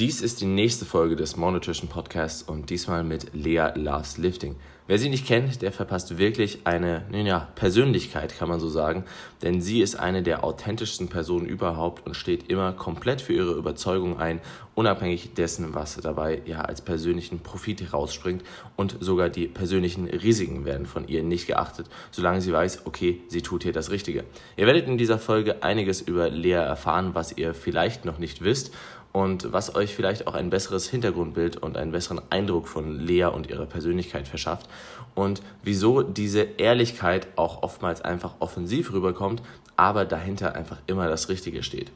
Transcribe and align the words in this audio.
Dies 0.00 0.22
ist 0.22 0.40
die 0.40 0.46
nächste 0.46 0.86
Folge 0.86 1.14
des 1.14 1.36
Monotrition 1.36 1.90
Podcasts 1.90 2.42
und 2.42 2.70
diesmal 2.70 3.04
mit 3.04 3.34
Lea 3.34 3.68
Loves 3.74 4.16
Lifting. 4.16 4.56
Wer 4.86 4.98
sie 4.98 5.10
nicht 5.10 5.26
kennt, 5.26 5.60
der 5.60 5.72
verpasst 5.72 6.16
wirklich 6.16 6.60
eine 6.64 7.04
ja, 7.12 7.48
Persönlichkeit, 7.54 8.36
kann 8.36 8.48
man 8.48 8.60
so 8.60 8.68
sagen, 8.70 9.04
denn 9.42 9.60
sie 9.60 9.82
ist 9.82 9.96
eine 9.96 10.22
der 10.22 10.42
authentischsten 10.42 11.08
Personen 11.08 11.44
überhaupt 11.46 12.06
und 12.06 12.16
steht 12.16 12.50
immer 12.50 12.72
komplett 12.72 13.20
für 13.20 13.34
ihre 13.34 13.52
Überzeugung 13.52 14.18
ein, 14.18 14.40
unabhängig 14.74 15.34
dessen, 15.34 15.74
was 15.74 15.96
dabei 15.96 16.40
ja 16.46 16.62
als 16.62 16.80
persönlichen 16.80 17.40
Profit 17.40 17.82
herausspringt 17.82 18.42
und 18.76 18.96
sogar 19.00 19.28
die 19.28 19.46
persönlichen 19.46 20.08
Risiken 20.08 20.64
werden 20.64 20.86
von 20.86 21.06
ihr 21.06 21.22
nicht 21.22 21.46
geachtet, 21.46 21.86
solange 22.10 22.40
sie 22.40 22.52
weiß, 22.52 22.86
okay, 22.86 23.20
sie 23.28 23.42
tut 23.42 23.62
hier 23.64 23.72
das 23.72 23.90
Richtige. 23.90 24.24
Ihr 24.56 24.66
werdet 24.66 24.88
in 24.88 24.98
dieser 24.98 25.18
Folge 25.18 25.62
einiges 25.62 26.00
über 26.00 26.30
Lea 26.30 26.52
erfahren, 26.52 27.10
was 27.14 27.36
ihr 27.36 27.52
vielleicht 27.54 28.06
noch 28.06 28.18
nicht 28.18 28.42
wisst 28.42 28.72
und 29.12 29.52
was 29.52 29.74
euch 29.74 29.94
vielleicht 29.94 30.26
auch 30.26 30.34
ein 30.34 30.50
besseres 30.50 30.88
Hintergrundbild 30.88 31.56
und 31.56 31.76
einen 31.76 31.92
besseren 31.92 32.20
Eindruck 32.30 32.68
von 32.68 32.98
Lea 32.98 33.24
und 33.24 33.48
ihrer 33.48 33.66
Persönlichkeit 33.66 34.28
verschafft 34.28 34.68
und 35.14 35.42
wieso 35.62 36.02
diese 36.02 36.42
Ehrlichkeit 36.42 37.28
auch 37.36 37.62
oftmals 37.62 38.02
einfach 38.02 38.34
offensiv 38.38 38.92
rüberkommt, 38.92 39.42
aber 39.76 40.04
dahinter 40.04 40.54
einfach 40.54 40.78
immer 40.86 41.08
das 41.08 41.28
Richtige 41.28 41.62
steht. 41.62 41.90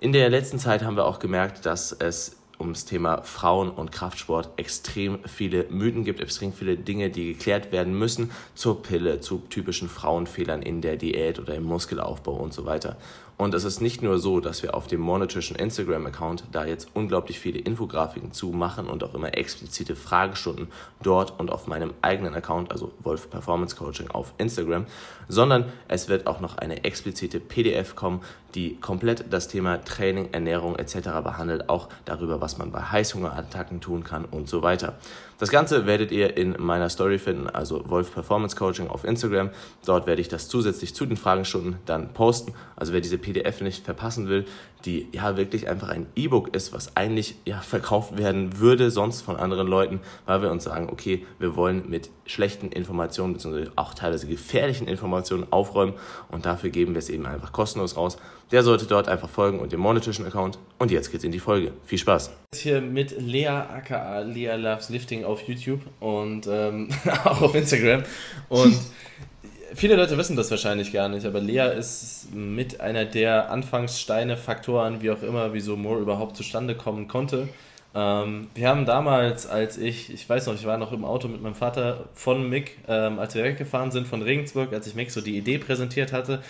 In 0.00 0.12
der 0.12 0.28
letzten 0.30 0.58
Zeit 0.58 0.82
haben 0.82 0.96
wir 0.96 1.06
auch 1.06 1.18
gemerkt, 1.18 1.66
dass 1.66 1.92
es 1.92 2.36
ums 2.58 2.84
Thema 2.84 3.22
Frauen 3.22 3.70
und 3.70 3.92
Kraftsport 3.92 4.50
extrem 4.56 5.18
viele 5.24 5.66
Mythen 5.70 6.04
gibt, 6.04 6.20
extrem 6.20 6.52
viele 6.52 6.76
Dinge, 6.76 7.10
die 7.10 7.32
geklärt 7.32 7.72
werden 7.72 7.98
müssen 7.98 8.30
zur 8.54 8.82
Pille, 8.82 9.20
zu 9.20 9.42
typischen 9.50 9.88
Frauenfehlern 9.88 10.62
in 10.62 10.80
der 10.80 10.96
Diät 10.96 11.38
oder 11.38 11.54
im 11.54 11.64
Muskelaufbau 11.64 12.34
und 12.34 12.54
so 12.54 12.64
weiter. 12.64 12.96
Und 13.36 13.52
es 13.52 13.64
ist 13.64 13.80
nicht 13.80 14.00
nur 14.00 14.18
so, 14.18 14.38
dass 14.38 14.62
wir 14.62 14.74
auf 14.74 14.86
dem 14.86 15.00
Monotrition 15.00 15.58
Instagram-Account 15.58 16.44
da 16.52 16.64
jetzt 16.64 16.88
unglaublich 16.94 17.40
viele 17.40 17.58
Infografiken 17.58 18.32
zu 18.32 18.50
machen 18.50 18.86
und 18.86 19.02
auch 19.02 19.14
immer 19.14 19.36
explizite 19.36 19.96
Fragestunden 19.96 20.68
dort 21.02 21.38
und 21.40 21.50
auf 21.50 21.66
meinem 21.66 21.94
eigenen 22.00 22.34
Account, 22.34 22.70
also 22.70 22.92
Wolf 23.00 23.30
Performance 23.30 23.74
Coaching 23.74 24.08
auf 24.10 24.34
Instagram, 24.38 24.86
sondern 25.28 25.72
es 25.88 26.08
wird 26.08 26.28
auch 26.28 26.40
noch 26.40 26.58
eine 26.58 26.84
explizite 26.84 27.40
PDF 27.40 27.96
kommen, 27.96 28.20
die 28.54 28.76
komplett 28.76 29.24
das 29.30 29.48
Thema 29.48 29.84
Training, 29.84 30.28
Ernährung 30.32 30.76
etc. 30.76 30.98
behandelt, 31.24 31.68
auch 31.68 31.88
darüber, 32.04 32.40
was 32.40 32.56
man 32.56 32.70
bei 32.70 32.82
Heißhungerattacken 32.82 33.80
tun 33.80 34.04
kann 34.04 34.24
und 34.24 34.48
so 34.48 34.62
weiter. 34.62 34.94
Das 35.38 35.50
Ganze 35.50 35.86
werdet 35.86 36.12
ihr 36.12 36.36
in 36.36 36.54
meiner 36.58 36.88
Story 36.88 37.18
finden, 37.18 37.48
also 37.48 37.88
Wolf 37.88 38.14
Performance 38.14 38.54
Coaching 38.56 38.88
auf 38.88 39.04
Instagram. 39.04 39.50
Dort 39.84 40.06
werde 40.06 40.20
ich 40.20 40.28
das 40.28 40.48
zusätzlich 40.48 40.94
zu 40.94 41.06
den 41.06 41.16
Fragestunden 41.16 41.76
dann 41.86 42.12
posten. 42.12 42.52
Also 42.76 42.92
wer 42.92 43.00
diese 43.00 43.18
PDF 43.18 43.60
nicht 43.60 43.84
verpassen 43.84 44.28
will, 44.28 44.44
die 44.84 45.08
ja 45.12 45.36
wirklich 45.36 45.68
einfach 45.68 45.88
ein 45.88 46.06
E-Book 46.14 46.54
ist, 46.54 46.72
was 46.72 46.96
eigentlich 46.96 47.36
ja 47.44 47.60
verkauft 47.60 48.18
werden 48.18 48.58
würde 48.58 48.90
sonst 48.90 49.22
von 49.22 49.36
anderen 49.36 49.66
Leuten, 49.66 50.00
weil 50.26 50.42
wir 50.42 50.50
uns 50.50 50.64
sagen, 50.64 50.88
okay, 50.90 51.26
wir 51.38 51.56
wollen 51.56 51.88
mit 51.88 52.10
schlechten 52.26 52.68
Informationen 52.68 53.32
bzw. 53.32 53.70
auch 53.76 53.94
teilweise 53.94 54.26
gefährlichen 54.26 54.86
Informationen 54.86 55.46
aufräumen 55.50 55.94
und 56.30 56.46
dafür 56.46 56.70
geben 56.70 56.94
wir 56.94 56.98
es 56.98 57.08
eben 57.08 57.26
einfach 57.26 57.52
kostenlos 57.52 57.96
raus. 57.96 58.18
Der 58.54 58.62
sollte 58.62 58.86
dort 58.86 59.08
einfach 59.08 59.28
folgen 59.28 59.58
und 59.58 59.72
dem 59.72 59.80
monetischen 59.80 60.24
Account. 60.26 60.60
Und 60.78 60.92
jetzt 60.92 61.10
geht's 61.10 61.24
in 61.24 61.32
die 61.32 61.40
Folge. 61.40 61.72
Viel 61.86 61.98
Spaß. 61.98 62.30
Hier 62.54 62.80
mit 62.80 63.20
Lea 63.20 63.48
aka 63.48 64.20
Lea 64.20 64.54
Loves 64.54 64.90
Lifting 64.90 65.24
auf 65.24 65.42
YouTube 65.48 65.80
und 65.98 66.46
ähm, 66.46 66.88
auch 67.24 67.42
auf 67.42 67.56
Instagram 67.56 68.04
und 68.48 68.78
viele 69.74 69.96
Leute 69.96 70.16
wissen 70.16 70.36
das 70.36 70.52
wahrscheinlich 70.52 70.92
gar 70.92 71.08
nicht, 71.08 71.26
aber 71.26 71.40
Lea 71.40 71.76
ist 71.76 72.32
mit 72.32 72.80
einer 72.80 73.04
der 73.04 73.50
Anfangssteine, 73.50 74.36
Faktoren, 74.36 75.02
wie 75.02 75.10
auch 75.10 75.22
immer, 75.24 75.52
wieso 75.52 75.76
Moore 75.76 75.98
überhaupt 75.98 76.36
zustande 76.36 76.76
kommen 76.76 77.08
konnte. 77.08 77.48
Ähm, 77.92 78.46
wir 78.54 78.68
haben 78.68 78.86
damals, 78.86 79.48
als 79.48 79.78
ich, 79.78 80.12
ich 80.12 80.28
weiß 80.28 80.46
noch, 80.46 80.54
ich 80.54 80.64
war 80.64 80.78
noch 80.78 80.92
im 80.92 81.04
Auto 81.04 81.26
mit 81.26 81.42
meinem 81.42 81.56
Vater 81.56 82.04
von 82.14 82.48
Mick, 82.48 82.78
ähm, 82.86 83.18
als 83.18 83.34
wir 83.34 83.42
weggefahren 83.42 83.90
sind 83.90 84.06
von 84.06 84.22
Regensburg, 84.22 84.72
als 84.72 84.86
ich 84.86 84.94
Mick 84.94 85.10
so 85.10 85.20
die 85.20 85.36
Idee 85.36 85.58
präsentiert 85.58 86.12
hatte, 86.12 86.40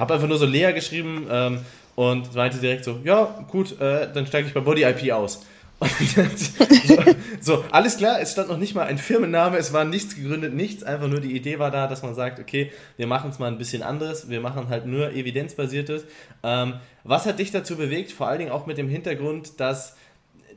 habe 0.00 0.14
einfach 0.14 0.26
nur 0.26 0.38
so 0.38 0.46
Lea 0.46 0.72
geschrieben 0.72 1.28
ähm, 1.30 1.60
und 1.94 2.34
meinte 2.34 2.58
direkt 2.58 2.84
so, 2.84 2.98
ja, 3.04 3.44
gut, 3.48 3.80
äh, 3.80 4.08
dann 4.12 4.26
steige 4.26 4.48
ich 4.48 4.54
bei 4.54 4.60
Body 4.60 4.82
IP 4.82 5.12
aus 5.12 5.42
so, 6.84 6.96
so, 7.40 7.64
alles 7.70 7.96
klar, 7.96 8.20
es 8.20 8.32
stand 8.32 8.50
noch 8.50 8.58
nicht 8.58 8.74
mal 8.74 8.86
ein 8.86 8.98
Firmenname, 8.98 9.56
es 9.56 9.72
war 9.72 9.86
nichts 9.86 10.14
gegründet, 10.14 10.52
nichts, 10.52 10.82
einfach 10.82 11.08
nur 11.08 11.20
die 11.20 11.34
Idee 11.34 11.58
war 11.58 11.70
da, 11.70 11.86
dass 11.86 12.02
man 12.02 12.14
sagt, 12.14 12.38
okay, 12.38 12.70
wir 12.98 13.06
machen 13.06 13.30
es 13.30 13.38
mal 13.38 13.46
ein 13.46 13.56
bisschen 13.56 13.82
anderes, 13.82 14.28
wir 14.28 14.42
machen 14.42 14.68
halt 14.68 14.84
nur 14.84 15.12
evidenzbasiertes. 15.12 16.04
Ähm, 16.42 16.74
was 17.02 17.24
hat 17.24 17.38
dich 17.38 17.50
dazu 17.50 17.76
bewegt, 17.76 18.12
vor 18.12 18.28
allen 18.28 18.40
Dingen 18.40 18.50
auch 18.50 18.66
mit 18.66 18.76
dem 18.76 18.90
Hintergrund, 18.90 19.58
dass, 19.58 19.96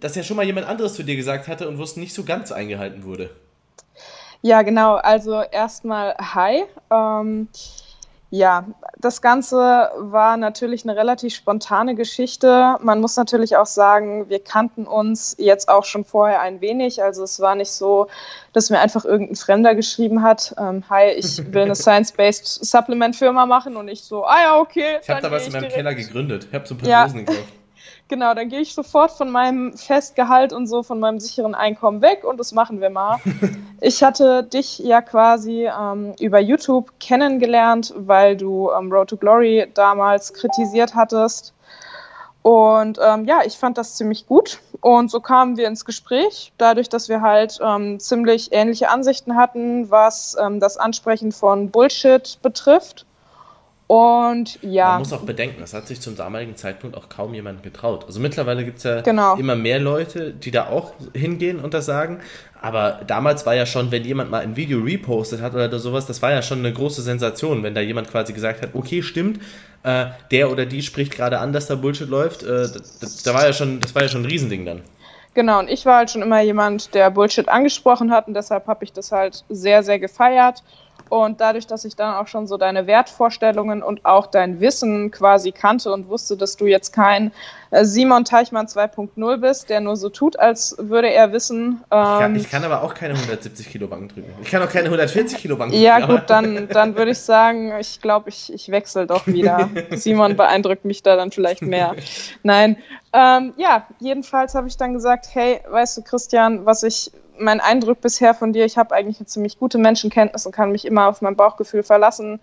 dass 0.01 0.15
ja 0.15 0.23
schon 0.23 0.35
mal 0.35 0.45
jemand 0.45 0.67
anderes 0.67 0.95
zu 0.95 1.03
dir 1.03 1.15
gesagt 1.15 1.47
hatte 1.47 1.69
und 1.69 1.77
wo 1.77 1.83
es 1.83 1.95
nicht 1.95 2.13
so 2.13 2.25
ganz 2.25 2.51
eingehalten 2.51 3.05
wurde? 3.05 3.29
Ja, 4.41 4.61
genau, 4.61 4.95
also 4.95 5.41
erstmal 5.41 6.15
hi. 6.15 6.65
Ähm, 6.91 7.47
ja, 8.35 8.66
das 8.97 9.21
Ganze 9.21 9.91
war 9.95 10.38
natürlich 10.38 10.85
eine 10.85 10.95
relativ 10.95 11.35
spontane 11.35 11.94
Geschichte. 11.94 12.77
Man 12.81 12.99
muss 12.99 13.16
natürlich 13.16 13.57
auch 13.57 13.67
sagen, 13.67 14.27
wir 14.27 14.44
kannten 14.44 14.88
uns 14.88 15.35
jetzt 15.38 15.69
auch 15.69 15.85
schon 15.85 16.03
vorher 16.03 16.41
ein 16.41 16.59
wenig. 16.59 17.03
Also 17.03 17.21
es 17.25 17.39
war 17.39 17.53
nicht 17.53 17.69
so, 17.69 18.07
dass 18.51 18.71
mir 18.71 18.79
einfach 18.79 19.05
irgendein 19.05 19.35
Fremder 19.35 19.75
geschrieben 19.75 20.23
hat, 20.23 20.55
ähm, 20.57 20.83
hi, 20.89 21.11
ich 21.11 21.53
will 21.53 21.61
eine 21.61 21.75
Science-Based 21.85 22.66
Supplement-Firma 22.66 23.45
machen 23.45 23.75
und 23.75 23.88
ich 23.88 24.01
so, 24.01 24.25
ah 24.25 24.41
ja, 24.41 24.59
okay. 24.59 24.97
Ich 25.00 25.09
habe 25.11 25.21
da 25.21 25.29
was 25.29 25.45
in 25.45 25.53
meinem 25.53 25.69
Keller 25.69 25.94
gegründet. 25.94 26.47
Ich 26.50 26.55
habe 26.55 26.67
so 26.67 26.73
ein 26.73 26.79
paar 26.79 26.89
ja. 26.89 27.03
Dosen 27.03 27.27
gekauft. 27.27 27.62
Genau, 28.09 28.33
dann 28.33 28.49
gehe 28.49 28.59
ich 28.59 28.73
sofort 28.73 29.11
von 29.11 29.31
meinem 29.31 29.73
Festgehalt 29.77 30.53
und 30.53 30.67
so 30.67 30.83
von 30.83 30.99
meinem 30.99 31.19
sicheren 31.19 31.55
Einkommen 31.55 32.01
weg 32.01 32.23
und 32.23 32.39
das 32.39 32.51
machen 32.51 32.81
wir 32.81 32.89
mal. 32.89 33.17
ich 33.81 34.03
hatte 34.03 34.43
dich 34.43 34.79
ja 34.79 35.01
quasi 35.01 35.67
ähm, 35.67 36.13
über 36.19 36.39
YouTube 36.39 36.91
kennengelernt, 36.99 37.93
weil 37.95 38.35
du 38.35 38.69
ähm, 38.71 38.91
Road 38.91 39.09
to 39.09 39.17
Glory 39.17 39.67
damals 39.73 40.33
kritisiert 40.33 40.95
hattest. 40.95 41.53
Und 42.43 42.99
ähm, 43.01 43.23
ja, 43.23 43.39
ich 43.45 43.57
fand 43.57 43.77
das 43.77 43.95
ziemlich 43.95 44.27
gut. 44.27 44.59
Und 44.81 45.09
so 45.09 45.21
kamen 45.21 45.55
wir 45.55 45.65
ins 45.65 45.85
Gespräch, 45.85 46.51
dadurch, 46.57 46.89
dass 46.89 47.07
wir 47.07 47.21
halt 47.21 47.57
ähm, 47.63 48.01
ziemlich 48.01 48.51
ähnliche 48.51 48.89
Ansichten 48.89 49.37
hatten, 49.37 49.89
was 49.89 50.35
ähm, 50.37 50.59
das 50.59 50.75
Ansprechen 50.75 51.31
von 51.31 51.71
Bullshit 51.71 52.37
betrifft. 52.41 53.05
Und 53.88 54.59
ja. 54.61 54.91
Man 54.91 54.99
muss 54.99 55.13
auch 55.13 55.21
bedenken, 55.21 55.59
das 55.59 55.73
hat 55.73 55.88
sich 55.88 55.99
zum 55.99 56.16
damaligen 56.16 56.55
Zeitpunkt 56.55 56.95
auch 56.95 57.09
kaum 57.09 57.33
jemand 57.33 57.63
getraut. 57.63 58.05
Also 58.05 58.19
mittlerweile 58.19 58.63
gibt 58.63 58.77
es 58.77 58.83
ja 58.83 59.01
genau. 59.01 59.35
immer 59.35 59.55
mehr 59.55 59.79
Leute, 59.79 60.31
die 60.31 60.51
da 60.51 60.67
auch 60.67 60.94
hingehen 61.13 61.59
und 61.59 61.73
das 61.73 61.85
sagen. 61.85 62.19
Aber 62.61 63.01
damals 63.05 63.45
war 63.45 63.55
ja 63.55 63.66
schon, 63.66 63.91
wenn 63.91 64.05
jemand 64.05 64.31
mal 64.31 64.41
ein 64.41 64.55
Video 64.55 64.79
repostet 64.79 65.41
hat 65.41 65.53
oder 65.53 65.79
sowas, 65.79 66.05
das 66.05 66.21
war 66.21 66.31
ja 66.31 66.41
schon 66.41 66.59
eine 66.59 66.71
große 66.71 67.01
Sensation, 67.01 67.61
wenn 67.61 67.75
da 67.75 67.81
jemand 67.81 68.09
quasi 68.09 68.31
gesagt 68.31 68.61
hat, 68.61 68.69
okay, 68.73 69.03
stimmt, 69.03 69.41
äh, 69.83 70.05
der 70.31 70.50
oder 70.50 70.65
die 70.65 70.81
spricht 70.81 71.13
gerade 71.13 71.39
an, 71.39 71.51
dass 71.51 71.67
da 71.67 71.75
Bullshit 71.75 72.07
läuft. 72.07 72.44
Äh, 72.44 72.69
das, 73.01 73.21
da 73.23 73.33
war 73.33 73.45
ja 73.45 73.51
schon, 73.51 73.81
das 73.81 73.94
war 73.94 74.03
ja 74.03 74.07
schon 74.07 74.21
ein 74.21 74.27
Riesending 74.27 74.65
dann. 74.65 74.81
Genau, 75.33 75.59
und 75.59 75.69
ich 75.69 75.85
war 75.85 75.97
halt 75.97 76.11
schon 76.11 76.21
immer 76.21 76.41
jemand, 76.41 76.94
der 76.94 77.09
Bullshit 77.09 77.50
angesprochen 77.50 78.11
hat 78.11 78.27
und 78.27 78.35
deshalb 78.35 78.67
habe 78.67 78.83
ich 78.85 78.94
das 78.94 79.11
halt 79.11 79.44
sehr, 79.50 79.83
sehr 79.83 80.00
gefeiert 80.00 80.63
und 81.13 81.40
dadurch, 81.41 81.68
dass 81.68 81.85
ich 81.85 81.96
dann 81.96 82.16
auch 82.16 82.28
schon 82.28 82.47
so 82.47 82.57
deine 82.57 82.88
Wertvorstellungen 82.88 83.84
und 83.84 84.03
auch 84.03 84.25
dein 84.25 84.59
Wissen 84.59 85.12
quasi 85.12 85.51
kannte 85.51 85.94
und 85.94 86.09
wusste, 86.09 86.38
dass 86.38 86.57
du 86.57 86.66
jetzt 86.66 86.91
kein 86.91 87.31
äh, 87.69 87.85
Simon 87.85 88.25
Teichmann 88.25 88.66
2.0 88.66 89.38
bist, 89.38 89.69
der 89.69 89.79
nur 89.79 89.96
so 89.96 90.09
tut, 90.09 90.40
als 90.40 90.75
würde 90.79 91.12
er 91.12 91.31
wissen. 91.31 91.84
Ähm, 91.91 92.01
ich, 92.01 92.19
kann, 92.19 92.35
ich, 92.35 92.50
kann, 92.50 92.63
aber 92.63 92.81
auch 92.81 92.96
keine 92.96 93.13
170 93.13 93.69
Kilo 93.69 93.85
Bank 93.88 94.12
drücken. 94.13 94.34
Ich 94.41 94.50
kann 94.50 94.63
auch 94.63 94.69
keine 94.69 94.85
140 94.85 95.38
Kilo 95.38 95.56
Bank 95.56 95.72
drücken. 95.72 95.84
Ja, 95.84 96.03
gut, 96.03 96.24
dann, 96.28 96.68
dann 96.69 96.96
würde 96.96 97.12
ich 97.12 97.19
sagen, 97.19 97.74
ich 97.80 98.01
glaube, 98.01 98.30
ich, 98.30 98.51
ich 98.51 98.69
wechsle 98.69 99.06
doch 99.06 99.28
wieder. 99.28 99.69
Simon 99.91 100.35
beeindruckt 100.35 100.84
mich 100.84 101.03
da 101.03 101.16
dann 101.16 101.30
vielleicht 101.30 101.62
mehr. 101.62 101.95
Nein. 102.41 102.78
Ähm, 103.13 103.53
ja, 103.57 103.85
jedenfalls 104.00 104.56
habe 104.56 104.68
ich 104.68 104.78
dann 104.78 104.94
gesagt, 104.94 105.28
hey, 105.34 105.62
weißt 105.69 105.98
du, 105.98 106.01
Christian, 106.01 106.66
was 106.66 106.81
ich 106.81 107.12
mein 107.38 107.59
Eindruck 107.59 108.01
bisher 108.01 108.33
von 108.33 108.53
dir, 108.53 108.65
ich 108.65 108.77
habe 108.77 108.95
eigentlich 108.95 109.19
eine 109.19 109.27
ziemlich 109.27 109.59
gute 109.59 109.77
Menschenkenntnis 109.77 110.45
und 110.45 110.51
kann 110.51 110.71
mich 110.71 110.85
immer 110.85 111.07
auf 111.07 111.21
mein 111.21 111.35
Bauchgefühl 111.35 111.83
verlassen. 111.83 112.39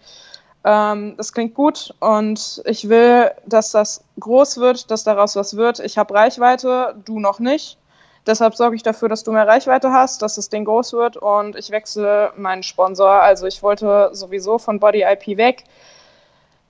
Ähm, 0.64 1.14
das 1.16 1.32
klingt 1.32 1.54
gut 1.54 1.94
und 2.00 2.62
ich 2.66 2.88
will, 2.88 3.30
dass 3.46 3.70
das 3.70 4.04
groß 4.18 4.58
wird, 4.58 4.90
dass 4.90 5.04
daraus 5.04 5.36
was 5.36 5.56
wird. 5.56 5.80
Ich 5.80 5.96
habe 5.96 6.14
Reichweite, 6.14 6.96
du 7.04 7.18
noch 7.18 7.38
nicht. 7.38 7.78
Deshalb 8.26 8.54
sorge 8.54 8.76
ich 8.76 8.82
dafür, 8.82 9.08
dass 9.08 9.24
du 9.24 9.32
mehr 9.32 9.48
Reichweite 9.48 9.92
hast, 9.92 10.20
dass 10.20 10.34
das 10.34 10.50
Ding 10.50 10.66
groß 10.66 10.92
wird 10.92 11.16
und 11.16 11.56
ich 11.56 11.70
wechsle 11.70 12.32
meinen 12.36 12.62
Sponsor. 12.62 13.10
Also 13.10 13.46
ich 13.46 13.62
wollte 13.62 14.10
sowieso 14.12 14.58
von 14.58 14.78
Body 14.78 15.02
IP 15.02 15.38
weg 15.38 15.64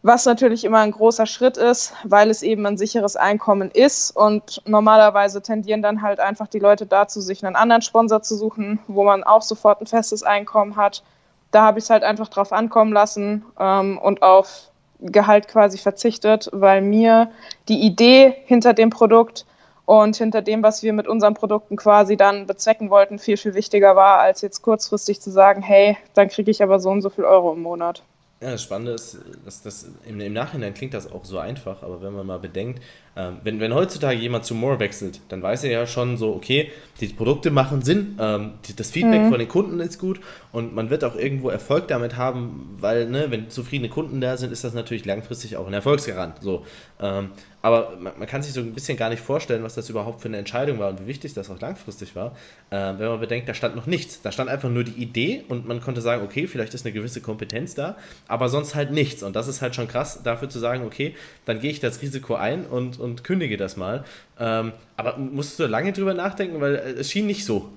was 0.02 0.24
natürlich 0.24 0.64
immer 0.64 0.78
ein 0.78 0.92
großer 0.92 1.26
Schritt 1.26 1.56
ist, 1.56 1.92
weil 2.04 2.30
es 2.30 2.42
eben 2.42 2.64
ein 2.64 2.78
sicheres 2.78 3.16
Einkommen 3.16 3.70
ist. 3.70 4.16
Und 4.16 4.62
normalerweise 4.66 5.42
tendieren 5.42 5.82
dann 5.82 6.00
halt 6.00 6.20
einfach 6.20 6.48
die 6.48 6.58
Leute 6.58 6.86
dazu, 6.86 7.20
sich 7.20 7.44
einen 7.44 7.56
anderen 7.56 7.82
Sponsor 7.82 8.22
zu 8.22 8.36
suchen, 8.36 8.78
wo 8.86 9.04
man 9.04 9.24
auch 9.24 9.42
sofort 9.42 9.80
ein 9.80 9.86
festes 9.86 10.22
Einkommen 10.22 10.76
hat. 10.76 11.02
Da 11.50 11.62
habe 11.62 11.78
ich 11.78 11.84
es 11.84 11.90
halt 11.90 12.02
einfach 12.02 12.28
drauf 12.28 12.52
ankommen 12.52 12.92
lassen 12.92 13.44
ähm, 13.58 13.98
und 13.98 14.22
auf 14.22 14.70
Gehalt 15.00 15.48
quasi 15.48 15.78
verzichtet, 15.78 16.48
weil 16.52 16.82
mir 16.82 17.30
die 17.68 17.80
Idee 17.80 18.36
hinter 18.44 18.74
dem 18.74 18.90
Produkt 18.90 19.46
und 19.86 20.16
hinter 20.16 20.42
dem, 20.42 20.62
was 20.62 20.82
wir 20.82 20.92
mit 20.92 21.08
unseren 21.08 21.34
Produkten 21.34 21.76
quasi 21.76 22.16
dann 22.16 22.46
bezwecken 22.46 22.90
wollten, 22.90 23.18
viel, 23.18 23.36
viel 23.36 23.54
wichtiger 23.54 23.96
war, 23.96 24.20
als 24.20 24.40
jetzt 24.40 24.62
kurzfristig 24.62 25.20
zu 25.20 25.30
sagen, 25.30 25.62
hey, 25.62 25.96
dann 26.14 26.28
kriege 26.28 26.50
ich 26.50 26.62
aber 26.62 26.78
so 26.80 26.90
und 26.90 27.02
so 27.02 27.10
viel 27.10 27.24
Euro 27.24 27.52
im 27.52 27.62
Monat. 27.62 28.02
Ja, 28.42 28.52
das 28.52 28.62
Spannende 28.62 28.92
ist, 28.92 29.18
dass 29.44 29.60
das 29.62 29.86
im, 30.06 30.18
im, 30.18 30.32
Nachhinein 30.32 30.72
klingt 30.72 30.94
das 30.94 31.12
auch 31.12 31.26
so 31.26 31.38
einfach, 31.38 31.82
aber 31.82 32.00
wenn 32.00 32.14
man 32.14 32.26
mal 32.26 32.38
bedenkt, 32.38 32.82
ähm, 33.16 33.38
wenn, 33.42 33.58
wenn 33.58 33.74
heutzutage 33.74 34.18
jemand 34.18 34.44
zu 34.44 34.54
More 34.54 34.78
wechselt, 34.78 35.20
dann 35.28 35.42
weiß 35.42 35.64
er 35.64 35.70
ja 35.70 35.86
schon 35.86 36.16
so, 36.16 36.32
okay, 36.32 36.70
die 37.00 37.08
Produkte 37.08 37.50
machen 37.50 37.82
Sinn, 37.82 38.16
ähm, 38.20 38.52
die, 38.66 38.76
das 38.76 38.90
Feedback 38.90 39.22
mhm. 39.22 39.30
von 39.30 39.38
den 39.38 39.48
Kunden 39.48 39.80
ist 39.80 39.98
gut 39.98 40.20
und 40.52 40.74
man 40.74 40.90
wird 40.90 41.02
auch 41.02 41.16
irgendwo 41.16 41.48
Erfolg 41.48 41.88
damit 41.88 42.16
haben, 42.16 42.76
weil, 42.80 43.08
ne, 43.08 43.26
wenn 43.30 43.50
zufriedene 43.50 43.88
Kunden 43.88 44.20
da 44.20 44.36
sind, 44.36 44.52
ist 44.52 44.64
das 44.64 44.74
natürlich 44.74 45.04
langfristig 45.04 45.56
auch 45.56 45.66
ein 45.66 45.72
Erfolgsgarant. 45.72 46.40
So. 46.40 46.64
Ähm, 47.00 47.30
aber 47.62 47.96
man, 48.00 48.14
man, 48.18 48.26
kann 48.26 48.42
sich 48.42 48.52
so 48.52 48.60
ein 48.60 48.72
bisschen 48.72 48.96
gar 48.96 49.10
nicht 49.10 49.22
vorstellen, 49.22 49.62
was 49.62 49.74
das 49.74 49.90
überhaupt 49.90 50.22
für 50.22 50.28
eine 50.28 50.38
Entscheidung 50.38 50.78
war 50.78 50.88
und 50.90 51.00
wie 51.00 51.06
wichtig 51.06 51.34
das 51.34 51.50
auch 51.50 51.60
langfristig 51.60 52.16
war, 52.16 52.36
äh, 52.70 52.76
wenn 52.76 53.08
man 53.08 53.20
bedenkt, 53.20 53.48
da 53.48 53.54
stand 53.54 53.76
noch 53.76 53.86
nichts. 53.86 54.22
Da 54.22 54.32
stand 54.32 54.48
einfach 54.48 54.70
nur 54.70 54.84
die 54.84 55.02
Idee 55.02 55.44
und 55.48 55.68
man 55.68 55.80
konnte 55.80 56.00
sagen, 56.00 56.22
okay, 56.24 56.46
vielleicht 56.46 56.74
ist 56.74 56.86
eine 56.86 56.92
gewisse 56.92 57.20
Kompetenz 57.20 57.74
da, 57.74 57.96
aber 58.28 58.48
sonst 58.48 58.74
halt 58.74 58.92
nichts. 58.92 59.22
Und 59.22 59.36
das 59.36 59.48
ist 59.48 59.60
halt 59.62 59.74
schon 59.74 59.88
krass, 59.88 60.22
dafür 60.22 60.48
zu 60.48 60.58
sagen, 60.58 60.84
okay, 60.84 61.14
dann 61.44 61.60
gehe 61.60 61.70
ich 61.70 61.80
das 61.80 62.00
Risiko 62.00 62.34
ein 62.34 62.64
und, 62.64 62.98
und 62.98 63.09
kündige 63.16 63.56
das 63.56 63.76
mal. 63.76 64.04
Ähm, 64.38 64.72
aber 64.96 65.16
musst 65.18 65.58
du 65.58 65.66
lange 65.66 65.92
drüber 65.92 66.14
nachdenken, 66.14 66.60
weil 66.60 66.76
äh, 66.76 67.00
es 67.00 67.10
schien 67.10 67.26
nicht 67.26 67.44
so. 67.44 67.68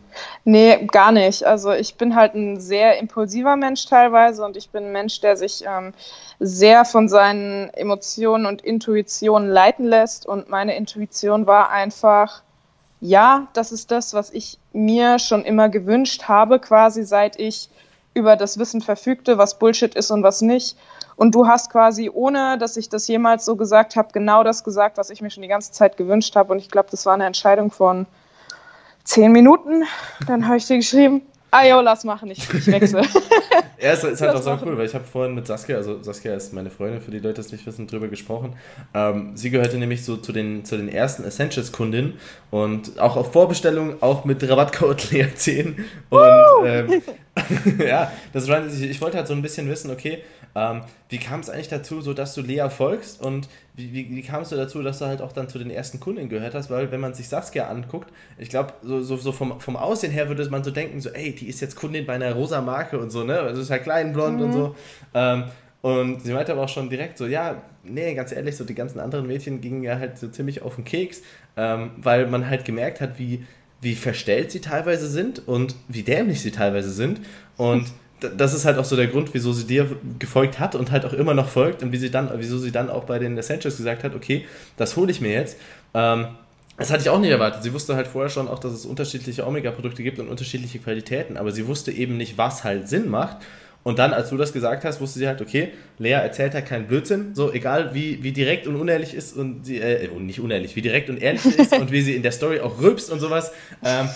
Nee, 0.46 0.86
gar 0.92 1.12
nicht. 1.12 1.44
Also 1.44 1.72
ich 1.72 1.96
bin 1.96 2.16
halt 2.16 2.36
ein 2.36 2.60
sehr 2.60 3.00
impulsiver 3.00 3.56
Mensch 3.56 3.86
teilweise 3.86 4.46
und 4.46 4.58
ich 4.58 4.70
bin 4.70 4.86
ein 4.86 4.92
Mensch, 4.92 5.22
der 5.22 5.36
sich 5.36 5.64
ähm, 5.66 5.94
sehr 6.40 6.86
von 6.86 7.10
seinen 7.10 7.70
Emotionen 7.74 8.46
und 8.46 8.62
Intuitionen 8.62 9.50
leiten 9.50 9.86
lässt. 9.86 10.26
Und 10.26 10.50
meine 10.50 10.76
Intuition 10.76 11.48
war 11.48 11.70
einfach, 11.70 12.44
ja, 13.02 13.48
das 13.54 13.72
ist 13.72 13.92
das, 13.92 14.14
was 14.14 14.32
ich 14.32 14.60
mir 14.72 15.20
schon 15.20 15.44
immer 15.44 15.70
gewünscht 15.70 16.24
habe, 16.24 16.60
quasi 16.60 17.04
seit 17.04 17.40
ich 17.40 17.70
über 18.14 18.36
das 18.36 18.60
Wissen 18.60 18.82
verfügte, 18.82 19.38
was 19.38 19.58
Bullshit 19.58 19.96
ist 19.96 20.12
und 20.12 20.24
was 20.24 20.42
nicht. 20.42 20.78
Und 21.16 21.36
du 21.36 21.48
hast 21.48 21.72
quasi, 21.72 22.10
ohne 22.14 22.58
dass 22.58 22.78
ich 22.78 22.90
das 22.90 23.08
jemals 23.08 23.46
so 23.46 23.56
gesagt 23.56 23.96
habe, 23.96 24.10
genau 24.14 24.44
das 24.44 24.64
gesagt, 24.64 24.98
was 24.98 25.10
ich 25.10 25.22
mir 25.22 25.30
schon 25.30 25.44
die 25.44 25.50
ganze 25.50 25.72
Zeit 25.72 25.98
gewünscht 25.98 26.36
habe. 26.36 26.52
Und 26.52 26.60
ich 26.60 26.70
glaube, 26.70 26.90
das 26.92 27.06
war 27.06 27.14
eine 27.14 27.26
Entscheidung 27.26 27.72
von 27.72 28.06
zehn 29.04 29.32
Minuten. 29.32 29.84
Dann 30.28 30.48
habe 30.48 30.58
ich 30.58 30.66
dir 30.66 30.78
geschrieben, 30.78 31.22
ah 31.54 31.66
jo, 31.66 31.82
lass 31.82 32.04
machen, 32.04 32.32
ich, 32.32 32.52
ich 32.54 32.68
wechsle. 32.68 33.02
ja, 33.80 33.92
es 33.92 34.04
ist 34.04 34.22
halt 34.22 34.36
auch 34.36 34.42
so 34.42 34.58
cool, 34.66 34.78
weil 34.78 34.88
ich 34.88 34.96
habe 34.96 35.04
vorhin 35.04 35.36
mit 35.36 35.46
Saskia, 35.46 35.78
also 35.78 36.02
Saskia 36.02 36.34
ist 36.34 36.52
meine 36.54 36.70
Freundin, 36.70 37.02
für 37.02 37.12
die 37.12 37.20
Leute, 37.20 37.36
die 37.36 37.42
es 37.42 37.52
nicht 37.52 37.66
wissen, 37.66 37.86
drüber 37.86 38.08
gesprochen. 38.08 38.56
Ähm, 38.94 39.36
sie 39.36 39.52
gehörte 39.52 39.78
nämlich 39.78 40.04
so 40.04 40.18
zu 40.18 40.32
den, 40.32 40.66
zu 40.66 40.78
den 40.78 40.90
ersten 40.90 41.24
Essentials-Kundinnen 41.24 42.14
und 42.50 43.00
auch 43.00 43.18
auf 43.18 43.32
Vorbestellung, 43.32 44.02
auch 44.02 44.26
mit 44.26 44.48
Rabattcode 44.48 45.02
Lea10. 45.12 45.76
Und 46.10 46.66
ähm, 46.66 47.02
ja, 47.88 48.12
das 48.34 48.48
war, 48.48 48.66
ich, 48.66 48.82
ich 48.82 49.02
wollte 49.02 49.18
halt 49.18 49.28
so 49.28 49.34
ein 49.34 49.42
bisschen 49.42 49.70
wissen, 49.70 49.92
okay, 49.92 50.24
ähm, 50.56 50.82
wie 51.10 51.18
kam 51.18 51.40
es 51.40 51.50
eigentlich 51.50 51.70
dazu, 51.70 52.02
so 52.02 52.14
dass 52.14 52.36
du 52.36 52.42
Lea 52.42 52.68
folgst 52.70 53.22
und 53.22 53.50
wie, 53.76 53.92
wie, 53.92 54.16
wie 54.16 54.22
kamst 54.22 54.52
du 54.52 54.56
dazu, 54.56 54.84
dass 54.84 55.00
du 55.00 55.06
halt 55.06 55.22
auch 55.22 55.32
dann 55.32 55.50
zu 55.50 55.58
den 55.58 55.72
ersten 55.72 56.00
Kunden 56.00 56.30
gehört 56.30 56.54
hast? 56.54 56.70
Weil 56.70 56.92
wenn 56.92 57.00
man 57.00 57.16
sich 57.16 57.28
Saskia 57.28 57.68
anguckt, 57.68 58.14
ich 58.38 58.50
glaube, 58.50 58.74
so, 58.84 59.02
so, 59.02 59.18
so 59.18 59.32
vom, 59.32 59.60
vom 59.60 59.76
Aussehen 59.76 60.12
her 60.12 60.28
würde 60.28 60.48
man 60.50 60.64
so 60.64 60.70
denken, 60.70 61.02
so, 61.02 61.10
ey, 61.10 61.34
die 61.34 61.48
ist 61.48 61.60
jetzt 61.60 61.76
Kundin 61.76 62.06
bei 62.06 62.14
einer 62.14 62.34
rosa 62.34 62.62
Marke 62.62 63.00
und 63.00 63.10
so, 63.10 63.24
ne? 63.24 63.40
Also 63.40 63.62
ist 63.62 63.72
halt 63.72 63.84
klein, 63.84 64.14
blond 64.14 64.38
mhm. 64.38 64.46
und 64.46 64.54
so. 64.54 64.76
Ähm, 65.16 65.46
und 65.82 66.22
sie 66.22 66.32
meinte 66.32 66.52
aber 66.52 66.62
auch 66.62 66.70
schon 66.70 66.90
direkt 66.90 67.18
so, 67.18 67.26
ja, 67.26 67.62
nee, 67.84 68.14
ganz 68.14 68.32
ehrlich, 68.32 68.56
so 68.56 68.64
die 68.64 68.76
ganzen 68.76 69.00
anderen 69.00 69.28
Mädchen 69.28 69.60
gingen 69.60 69.84
ja 69.84 69.98
halt 70.00 70.18
so 70.18 70.28
ziemlich 70.30 70.62
auf 70.62 70.76
den 70.76 70.86
Keks, 70.86 71.24
ähm, 71.58 71.92
weil 71.98 72.28
man 72.28 72.50
halt 72.50 72.64
gemerkt 72.64 73.02
hat, 73.02 73.20
wie, 73.20 73.46
wie 73.82 73.96
verstellt 73.96 74.52
sie 74.52 74.62
teilweise 74.62 75.08
sind 75.08 75.46
und 75.46 75.76
wie 75.88 76.04
dämlich 76.04 76.42
sie 76.42 76.52
teilweise 76.52 76.92
sind. 76.92 77.22
Und 77.58 77.92
das 78.20 78.54
ist 78.54 78.66
halt 78.66 78.78
auch 78.78 78.86
so 78.86 78.96
der 78.96 79.08
Grund, 79.08 79.34
wieso 79.34 79.52
sie 79.54 79.66
dir 79.66 79.88
gefolgt 80.20 80.60
hat 80.60 80.76
und 80.76 80.92
halt 80.92 81.06
auch 81.06 81.14
immer 81.14 81.34
noch 81.34 81.50
folgt 81.50 81.84
und 81.84 81.92
wie 81.92 81.98
sie 81.98 82.10
dann, 82.10 82.32
wieso 82.38 82.58
sie 82.58 82.72
dann 82.72 82.90
auch 82.90 83.04
bei 83.04 83.20
den 83.20 83.38
Essentials 83.38 83.78
gesagt 83.78 84.04
hat, 84.04 84.16
okay, 84.16 84.46
das 84.78 84.96
hole 84.96 85.12
ich 85.12 85.20
mir 85.22 85.34
jetzt. 85.34 85.58
Ähm, 85.94 86.28
das 86.78 86.90
hatte 86.92 87.02
ich 87.04 87.10
auch 87.10 87.20
nicht 87.20 87.30
erwartet. 87.30 87.64
Sie 87.64 87.74
wusste 87.74 87.96
halt 87.96 88.08
vorher 88.08 88.30
schon 88.30 88.48
auch, 88.48 88.60
dass 88.60 88.74
es 88.74 88.86
unterschiedliche 88.86 89.46
Omega-Produkte 89.46 90.02
gibt 90.02 90.20
und 90.20 90.28
unterschiedliche 90.28 90.80
Qualitäten, 90.80 91.38
aber 91.38 91.52
sie 91.52 91.68
wusste 91.68 91.92
eben 91.92 92.18
nicht, 92.18 92.38
was 92.38 92.64
halt 92.64 92.90
Sinn 92.90 93.10
macht. 93.10 93.38
Und 93.84 94.00
dann, 94.00 94.14
als 94.14 94.30
du 94.30 94.38
das 94.38 94.54
gesagt 94.54 94.86
hast, 94.86 95.02
wusste 95.02 95.20
sie 95.20 95.28
halt, 95.28 95.42
okay, 95.42 95.74
Lea 96.00 96.12
erzählt 96.12 96.54
halt 96.54 96.66
keinen 96.66 96.88
Blödsinn, 96.88 97.36
so 97.36 97.52
egal 97.52 97.94
wie, 97.94 98.24
wie 98.24 98.32
direkt 98.32 98.66
und 98.66 98.78
unehrlich 98.78 99.14
ist 99.14 99.36
und 99.36 99.66
sie, 99.66 99.78
äh, 99.78 100.08
nicht 100.20 100.40
unehrlich, 100.40 100.76
wie 100.78 100.82
direkt 100.82 101.10
und 101.10 101.22
ehrlich 101.22 101.46
ist 101.46 101.74
und 101.78 101.92
wie 101.92 102.02
sie 102.02 102.16
in 102.16 102.24
der 102.24 102.32
Story 102.32 102.62
auch 102.62 102.82
rülpst 102.82 103.12
und 103.12 103.20
sowas. 103.20 103.52
Ähm, 103.84 104.08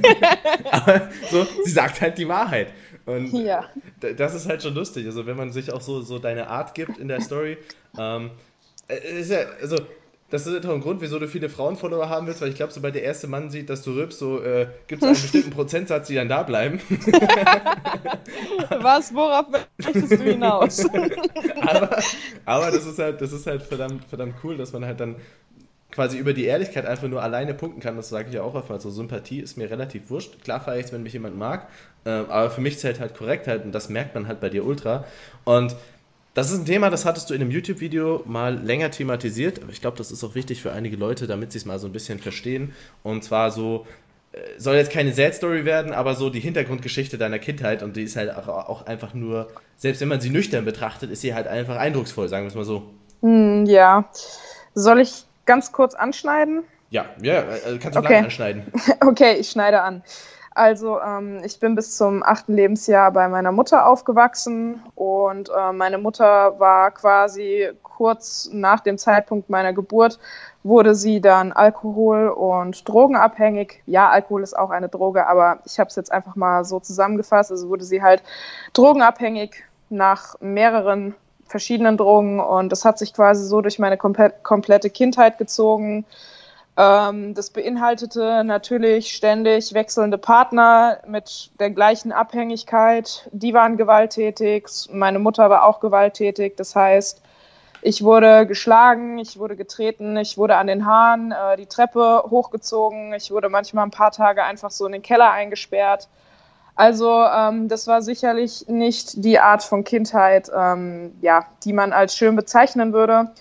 aber 0.70 1.10
so, 1.30 1.46
sie 1.64 1.70
sagt 1.70 2.00
halt 2.00 2.16
die 2.16 2.26
Wahrheit. 2.26 2.68
Und 3.08 3.32
ja. 3.44 3.64
das 4.16 4.34
ist 4.34 4.48
halt 4.48 4.62
schon 4.62 4.74
lustig. 4.74 5.06
Also 5.06 5.26
wenn 5.26 5.36
man 5.36 5.50
sich 5.50 5.72
auch 5.72 5.80
so, 5.80 6.02
so 6.02 6.18
deine 6.18 6.48
Art 6.48 6.74
gibt 6.74 6.98
in 6.98 7.08
der 7.08 7.20
Story. 7.20 7.58
Ähm, 7.98 8.30
äh, 8.86 9.20
ist 9.20 9.30
ja, 9.30 9.38
also 9.60 9.76
das 10.30 10.46
ist 10.46 10.62
doch 10.62 10.74
ein 10.74 10.82
Grund, 10.82 11.00
wieso 11.00 11.18
du 11.18 11.26
viele 11.26 11.48
Frauenfollower 11.48 12.10
haben 12.10 12.26
willst, 12.26 12.42
weil 12.42 12.50
ich 12.50 12.54
glaube, 12.54 12.70
sobald 12.70 12.94
der 12.94 13.02
erste 13.02 13.26
Mann 13.28 13.48
sieht, 13.48 13.70
dass 13.70 13.82
du 13.82 13.92
rülpst, 13.92 14.18
so 14.18 14.42
äh, 14.42 14.68
gibt 14.86 15.02
es 15.02 15.08
einen 15.08 15.16
bestimmten 15.16 15.50
Prozentsatz, 15.56 16.08
die 16.08 16.14
dann 16.14 16.28
da 16.28 16.42
bleiben. 16.42 16.80
Was, 18.78 19.12
worauf 19.14 19.46
möchtest 19.78 20.12
du 20.12 20.22
hinaus? 20.22 20.84
aber, 21.62 21.98
aber 22.44 22.70
das 22.70 22.84
ist 22.84 22.98
halt, 22.98 23.22
das 23.22 23.32
ist 23.32 23.46
halt 23.46 23.62
verdammt, 23.62 24.04
verdammt 24.04 24.34
cool, 24.44 24.58
dass 24.58 24.72
man 24.74 24.84
halt 24.84 25.00
dann 25.00 25.16
quasi 25.98 26.16
über 26.16 26.32
die 26.32 26.44
Ehrlichkeit 26.44 26.86
einfach 26.86 27.08
nur 27.08 27.20
alleine 27.24 27.54
punkten 27.54 27.80
kann. 27.80 27.96
Das 27.96 28.08
sage 28.08 28.28
ich 28.28 28.34
ja 28.36 28.42
auch 28.42 28.54
oft. 28.54 28.70
Also 28.70 28.88
Sympathie 28.88 29.40
ist 29.40 29.56
mir 29.56 29.68
relativ 29.68 30.10
wurscht. 30.10 30.40
Klar 30.44 30.60
feiere 30.60 30.78
ich 30.78 30.86
es, 30.86 30.92
wenn 30.92 31.02
mich 31.02 31.12
jemand 31.12 31.36
mag, 31.36 31.66
äh, 32.04 32.10
aber 32.10 32.50
für 32.50 32.60
mich 32.60 32.78
zählt 32.78 33.00
halt 33.00 33.16
Korrektheit 33.16 33.64
und 33.64 33.72
das 33.72 33.88
merkt 33.88 34.14
man 34.14 34.28
halt 34.28 34.38
bei 34.38 34.48
dir 34.48 34.64
ultra. 34.64 35.04
Und 35.42 35.74
das 36.34 36.52
ist 36.52 36.60
ein 36.60 36.66
Thema, 36.66 36.88
das 36.88 37.04
hattest 37.04 37.30
du 37.30 37.34
in 37.34 37.40
einem 37.40 37.50
YouTube-Video 37.50 38.22
mal 38.26 38.56
länger 38.56 38.92
thematisiert. 38.92 39.60
Aber 39.60 39.72
ich 39.72 39.80
glaube, 39.80 39.96
das 39.96 40.12
ist 40.12 40.22
auch 40.22 40.36
wichtig 40.36 40.62
für 40.62 40.70
einige 40.70 40.96
Leute, 40.96 41.26
damit 41.26 41.50
sie 41.50 41.58
es 41.58 41.66
mal 41.66 41.80
so 41.80 41.88
ein 41.88 41.92
bisschen 41.92 42.20
verstehen. 42.20 42.74
Und 43.02 43.24
zwar 43.24 43.50
so, 43.50 43.84
äh, 44.30 44.38
soll 44.56 44.76
jetzt 44.76 44.92
keine 44.92 45.12
Sad-Story 45.12 45.64
werden, 45.64 45.92
aber 45.92 46.14
so 46.14 46.30
die 46.30 46.38
Hintergrundgeschichte 46.38 47.18
deiner 47.18 47.40
Kindheit 47.40 47.82
und 47.82 47.96
die 47.96 48.04
ist 48.04 48.14
halt 48.14 48.36
auch 48.36 48.86
einfach 48.86 49.14
nur, 49.14 49.48
selbst 49.76 50.00
wenn 50.00 50.06
man 50.06 50.20
sie 50.20 50.30
nüchtern 50.30 50.64
betrachtet, 50.64 51.10
ist 51.10 51.22
sie 51.22 51.34
halt 51.34 51.48
einfach 51.48 51.76
eindrucksvoll, 51.76 52.28
sagen 52.28 52.44
wir 52.44 52.50
es 52.50 52.54
mal 52.54 52.64
so. 52.64 52.88
Mm, 53.20 53.64
ja. 53.64 54.08
Soll 54.74 55.00
ich 55.00 55.24
ganz 55.48 55.72
kurz 55.72 55.94
anschneiden? 55.94 56.62
Ja, 56.90 57.06
ja, 57.20 57.40
äh, 57.40 57.78
kannst 57.80 57.96
du 57.96 58.00
okay. 58.00 58.18
anschneiden. 58.18 58.70
okay, 59.00 59.34
ich 59.34 59.50
schneide 59.50 59.82
an. 59.82 60.04
Also 60.54 61.00
ähm, 61.00 61.40
ich 61.44 61.60
bin 61.60 61.74
bis 61.74 61.96
zum 61.96 62.22
achten 62.22 62.54
Lebensjahr 62.54 63.12
bei 63.12 63.28
meiner 63.28 63.52
Mutter 63.52 63.86
aufgewachsen 63.86 64.82
und 64.94 65.50
äh, 65.56 65.72
meine 65.72 65.98
Mutter 65.98 66.58
war 66.58 66.90
quasi 66.90 67.70
kurz 67.82 68.48
nach 68.52 68.80
dem 68.80 68.98
Zeitpunkt 68.98 69.50
meiner 69.50 69.72
Geburt, 69.72 70.18
wurde 70.64 70.94
sie 70.94 71.20
dann 71.20 71.52
alkohol- 71.52 72.28
und 72.28 72.88
drogenabhängig. 72.88 73.82
Ja, 73.86 74.08
Alkohol 74.08 74.42
ist 74.42 74.58
auch 74.58 74.70
eine 74.70 74.88
Droge, 74.88 75.26
aber 75.26 75.60
ich 75.64 75.78
habe 75.78 75.88
es 75.88 75.96
jetzt 75.96 76.10
einfach 76.12 76.34
mal 76.34 76.64
so 76.64 76.80
zusammengefasst. 76.80 77.50
Also 77.50 77.68
wurde 77.68 77.84
sie 77.84 78.02
halt 78.02 78.22
drogenabhängig 78.72 79.64
nach 79.90 80.34
mehreren 80.40 81.14
verschiedenen 81.48 81.96
Drogen 81.96 82.40
und 82.40 82.70
das 82.70 82.84
hat 82.84 82.98
sich 82.98 83.12
quasi 83.12 83.44
so 83.44 83.60
durch 83.60 83.78
meine 83.78 83.96
komplette 83.96 84.90
Kindheit 84.90 85.38
gezogen. 85.38 86.04
Ähm, 86.78 87.34
das 87.34 87.50
beinhaltete 87.50 88.44
natürlich 88.44 89.12
ständig 89.12 89.74
wechselnde 89.74 90.16
Partner 90.16 90.98
mit 91.08 91.50
der 91.58 91.70
gleichen 91.70 92.12
Abhängigkeit. 92.12 93.28
Die 93.32 93.52
waren 93.52 93.76
gewalttätig, 93.76 94.68
meine 94.92 95.18
Mutter 95.18 95.50
war 95.50 95.64
auch 95.64 95.80
gewalttätig. 95.80 96.56
Das 96.56 96.76
heißt, 96.76 97.20
ich 97.82 98.04
wurde 98.04 98.46
geschlagen, 98.46 99.18
ich 99.18 99.38
wurde 99.38 99.56
getreten, 99.56 100.16
ich 100.16 100.38
wurde 100.38 100.56
an 100.56 100.68
den 100.68 100.86
Haaren 100.86 101.32
äh, 101.32 101.56
die 101.56 101.66
Treppe 101.66 102.24
hochgezogen, 102.30 103.12
ich 103.12 103.30
wurde 103.30 103.48
manchmal 103.48 103.84
ein 103.84 103.90
paar 103.90 104.12
Tage 104.12 104.44
einfach 104.44 104.70
so 104.70 104.86
in 104.86 104.92
den 104.92 105.02
Keller 105.02 105.30
eingesperrt. 105.30 106.08
Also 106.78 107.24
ähm, 107.24 107.66
das 107.66 107.88
war 107.88 108.02
sicherlich 108.02 108.68
nicht 108.68 109.24
die 109.24 109.40
Art 109.40 109.64
von 109.64 109.82
Kindheit, 109.82 110.48
ähm, 110.56 111.12
ja, 111.20 111.44
die 111.64 111.72
man 111.72 111.92
als 111.92 112.14
schön 112.14 112.36
bezeichnen 112.36 112.92
würde. 112.92 113.32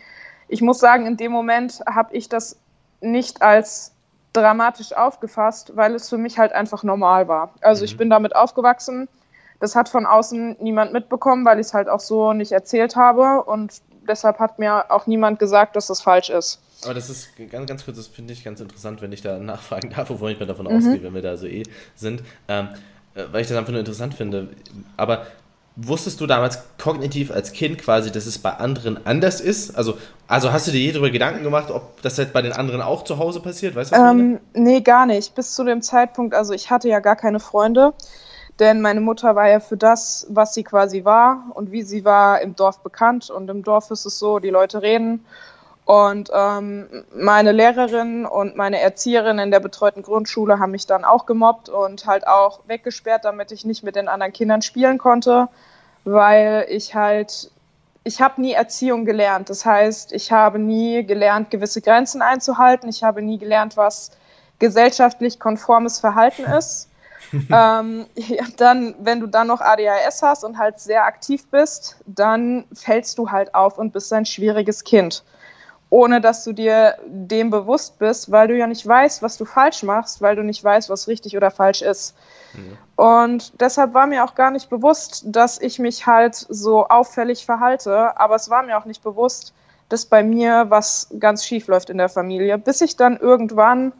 Ich 0.47 0.63
muss 0.63 0.79
sagen, 0.79 1.05
in 1.05 1.17
dem 1.17 1.33
Moment 1.33 1.83
habe 1.85 2.15
ich 2.15 2.29
das 2.29 2.57
nicht 2.99 3.43
als 3.43 3.91
dramatisch 4.33 4.91
aufgefasst, 4.91 5.73
weil 5.75 5.93
es 5.93 6.09
für 6.09 6.17
mich 6.17 6.39
halt 6.39 6.51
einfach 6.51 6.81
normal 6.81 7.27
war. 7.27 7.53
Also 7.61 7.81
mhm. 7.81 7.85
ich 7.85 7.97
bin 7.97 8.09
damit 8.09 8.35
aufgewachsen. 8.35 9.07
Das 9.59 9.75
hat 9.75 9.87
von 9.87 10.07
außen 10.07 10.57
niemand 10.59 10.91
mitbekommen, 10.91 11.45
weil 11.45 11.59
ich 11.59 11.67
es 11.67 11.73
halt 11.75 11.89
auch 11.89 11.99
so 11.99 12.33
nicht 12.33 12.53
erzählt 12.53 12.95
habe. 12.95 13.43
Und 13.43 13.83
deshalb 14.07 14.39
hat 14.39 14.57
mir 14.57 14.89
auch 14.89 15.05
niemand 15.05 15.37
gesagt, 15.37 15.75
dass 15.75 15.85
das 15.85 16.01
falsch 16.01 16.31
ist. 16.31 16.59
Aber 16.83 16.95
das 16.95 17.07
ist 17.11 17.29
ganz, 17.51 17.69
ganz 17.69 17.85
kurz, 17.85 17.97
das 17.97 18.07
finde 18.07 18.33
ich 18.33 18.43
ganz 18.43 18.59
interessant, 18.61 18.99
wenn 19.03 19.11
ich 19.11 19.21
da 19.21 19.37
nachfragen 19.37 19.91
darf, 19.91 20.09
wovon 20.09 20.31
ich 20.31 20.39
mir 20.39 20.47
davon 20.47 20.65
mhm. 20.65 20.77
ausgehe, 20.77 21.03
wenn 21.03 21.13
wir 21.13 21.21
da 21.21 21.37
so 21.37 21.45
eh 21.45 21.61
sind. 21.93 22.23
Ähm, 22.47 22.69
äh, 22.73 22.77
weil 23.31 23.41
ich 23.41 23.47
das 23.47 23.57
einfach 23.57 23.71
nur 23.71 23.79
interessant 23.79 24.13
finde. 24.13 24.49
Aber 24.95 25.25
wusstest 25.75 26.19
du 26.19 26.27
damals 26.27 26.63
kognitiv 26.81 27.31
als 27.31 27.51
Kind 27.51 27.77
quasi, 27.77 28.11
dass 28.11 28.25
es 28.25 28.39
bei 28.39 28.51
anderen 28.51 29.05
anders 29.05 29.39
ist? 29.39 29.77
Also, 29.77 29.97
also 30.27 30.51
hast 30.51 30.67
du 30.67 30.71
dir 30.71 30.79
je 30.79 30.91
darüber 30.91 31.11
Gedanken 31.11 31.43
gemacht, 31.43 31.71
ob 31.71 32.01
das 32.01 32.17
jetzt 32.17 32.33
bei 32.33 32.41
den 32.41 32.51
anderen 32.51 32.81
auch 32.81 33.03
zu 33.03 33.19
Hause 33.19 33.39
passiert? 33.39 33.75
Weißt 33.75 33.91
du, 33.91 33.95
ähm, 33.95 34.39
nee, 34.53 34.81
gar 34.81 35.05
nicht. 35.05 35.35
Bis 35.35 35.53
zu 35.53 35.63
dem 35.63 35.81
Zeitpunkt, 35.81 36.33
also 36.33 36.53
ich 36.53 36.71
hatte 36.71 36.89
ja 36.89 36.99
gar 36.99 37.15
keine 37.15 37.39
Freunde, 37.39 37.93
denn 38.59 38.81
meine 38.81 39.01
Mutter 39.01 39.35
war 39.35 39.47
ja 39.47 39.59
für 39.59 39.77
das, 39.77 40.25
was 40.29 40.55
sie 40.55 40.63
quasi 40.63 41.05
war 41.05 41.45
und 41.53 41.71
wie 41.71 41.83
sie 41.83 42.03
war, 42.03 42.41
im 42.41 42.55
Dorf 42.55 42.79
bekannt. 42.79 43.29
Und 43.29 43.47
im 43.49 43.61
Dorf 43.61 43.91
ist 43.91 44.05
es 44.05 44.17
so, 44.17 44.39
die 44.39 44.49
Leute 44.49 44.81
reden 44.81 45.25
und 45.87 46.29
ähm, 46.33 47.05
meine 47.15 47.53
Lehrerin 47.53 48.25
und 48.25 48.57
meine 48.57 48.81
Erzieherin 48.81 49.39
in 49.39 49.51
der 49.51 49.61
betreuten 49.61 50.01
Grundschule 50.01 50.59
haben 50.59 50.71
mich 50.71 50.85
dann 50.85 51.05
auch 51.05 51.25
gemobbt 51.25 51.69
und 51.69 52.05
halt 52.05 52.27
auch 52.27 52.59
weggesperrt, 52.67 53.23
damit 53.23 53.53
ich 53.53 53.63
nicht 53.63 53.83
mit 53.83 53.95
den 53.95 54.09
anderen 54.09 54.33
Kindern 54.33 54.61
spielen 54.61 54.97
konnte, 54.97 55.47
weil 56.03 56.65
ich 56.67 56.93
halt, 56.93 57.51
ich 58.03 58.19
habe 58.19 58.41
nie 58.41 58.51
Erziehung 58.51 59.05
gelernt. 59.05 59.49
Das 59.49 59.65
heißt, 59.65 60.11
ich 60.11 60.33
habe 60.33 60.59
nie 60.59 61.05
gelernt, 61.05 61.51
gewisse 61.51 61.79
Grenzen 61.79 62.21
einzuhalten. 62.21 62.89
Ich 62.89 63.01
habe 63.03 63.21
nie 63.21 63.37
gelernt, 63.37 63.77
was 63.77 64.11
gesellschaftlich 64.59 65.39
konformes 65.39 66.01
Verhalten 66.01 66.43
ist. 66.43 66.89
ähm, 67.31 68.07
ja, 68.15 68.43
dann, 68.57 68.93
wenn 68.99 69.21
du 69.21 69.27
dann 69.27 69.47
noch 69.47 69.61
ADHS 69.61 70.21
hast 70.21 70.43
und 70.43 70.57
halt 70.57 70.81
sehr 70.81 71.05
aktiv 71.05 71.49
bist, 71.49 71.95
dann 72.05 72.65
fällst 72.73 73.17
du 73.17 73.31
halt 73.31 73.55
auf 73.55 73.77
und 73.77 73.93
bist 73.93 74.11
ein 74.11 74.25
schwieriges 74.25 74.83
Kind 74.83 75.23
ohne 75.89 76.19
dass 76.19 76.43
du 76.43 76.53
dir 76.53 76.97
dem 77.05 77.49
bewusst 77.49 77.97
bist, 77.99 78.31
weil 78.31 78.47
du 78.47 78.57
ja 78.57 78.67
nicht 78.67 78.85
weißt, 78.85 79.21
was 79.21 79.37
du 79.37 79.45
falsch 79.45 79.83
machst, 79.83 80.21
weil 80.21 80.35
du 80.35 80.43
nicht 80.43 80.63
weißt, 80.63 80.89
was 80.89 81.07
richtig 81.07 81.37
oder 81.37 81.49
falsch 81.49 81.81
ist. 81.81 82.15
Mhm. 82.53 82.77
Und 82.95 83.61
deshalb 83.61 83.93
war 83.93 84.07
mir 84.07 84.23
auch 84.23 84.35
gar 84.35 84.51
nicht 84.51 84.69
bewusst, 84.69 85.23
dass 85.27 85.61
ich 85.61 85.79
mich 85.79 86.05
halt 86.05 86.35
so 86.35 86.87
auffällig 86.87 87.45
verhalte, 87.45 88.19
aber 88.19 88.35
es 88.35 88.49
war 88.49 88.63
mir 88.63 88.77
auch 88.77 88.85
nicht 88.85 89.03
bewusst, 89.03 89.53
dass 89.89 90.05
bei 90.05 90.23
mir 90.23 90.65
was 90.69 91.07
ganz 91.19 91.45
schief 91.45 91.67
läuft 91.67 91.89
in 91.89 91.97
der 91.97 92.09
Familie, 92.09 92.57
bis 92.57 92.81
ich 92.81 92.97
dann 92.97 93.15
irgendwann, 93.15 93.93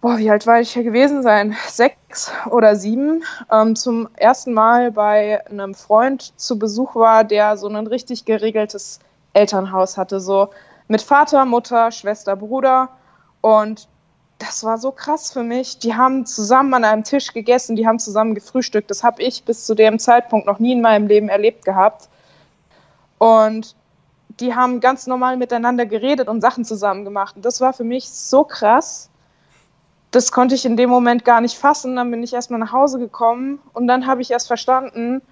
boah, 0.00 0.16
wie 0.16 0.30
alt 0.30 0.46
war 0.46 0.60
ich 0.60 0.72
hier 0.72 0.84
gewesen 0.84 1.22
sein? 1.22 1.54
Sechs 1.68 2.32
oder 2.50 2.76
sieben, 2.76 3.24
ähm, 3.50 3.76
zum 3.76 4.08
ersten 4.16 4.54
Mal 4.54 4.90
bei 4.90 5.44
einem 5.46 5.74
Freund 5.74 6.32
zu 6.40 6.58
Besuch 6.58 6.94
war, 6.94 7.24
der 7.24 7.58
so 7.58 7.68
ein 7.68 7.86
richtig 7.86 8.24
geregeltes 8.24 9.00
Elternhaus 9.32 9.96
hatte, 9.96 10.20
so 10.20 10.50
mit 10.88 11.02
Vater, 11.02 11.44
Mutter, 11.44 11.90
Schwester, 11.90 12.36
Bruder. 12.36 12.90
Und 13.40 13.88
das 14.38 14.64
war 14.64 14.78
so 14.78 14.90
krass 14.90 15.32
für 15.32 15.42
mich. 15.42 15.78
Die 15.78 15.94
haben 15.94 16.26
zusammen 16.26 16.74
an 16.74 16.84
einem 16.84 17.04
Tisch 17.04 17.32
gegessen, 17.32 17.76
die 17.76 17.86
haben 17.86 17.98
zusammen 17.98 18.34
gefrühstückt. 18.34 18.90
Das 18.90 19.04
habe 19.04 19.22
ich 19.22 19.44
bis 19.44 19.66
zu 19.66 19.74
dem 19.74 19.98
Zeitpunkt 19.98 20.46
noch 20.46 20.58
nie 20.58 20.72
in 20.72 20.80
meinem 20.80 21.06
Leben 21.06 21.28
erlebt 21.28 21.64
gehabt. 21.64 22.08
Und 23.18 23.76
die 24.40 24.54
haben 24.54 24.80
ganz 24.80 25.06
normal 25.06 25.36
miteinander 25.36 25.86
geredet 25.86 26.28
und 26.28 26.40
Sachen 26.40 26.64
zusammen 26.64 27.04
gemacht. 27.04 27.36
Und 27.36 27.44
das 27.44 27.60
war 27.60 27.72
für 27.72 27.84
mich 27.84 28.10
so 28.10 28.44
krass. 28.44 29.10
Das 30.10 30.32
konnte 30.32 30.54
ich 30.54 30.64
in 30.64 30.76
dem 30.76 30.90
Moment 30.90 31.24
gar 31.24 31.40
nicht 31.40 31.56
fassen. 31.56 31.96
Dann 31.96 32.10
bin 32.10 32.22
ich 32.22 32.34
erstmal 32.34 32.58
nach 32.58 32.72
Hause 32.72 32.98
gekommen 32.98 33.60
und 33.72 33.86
dann 33.86 34.06
habe 34.06 34.22
ich 34.22 34.30
erst 34.30 34.48
verstanden, 34.48 35.22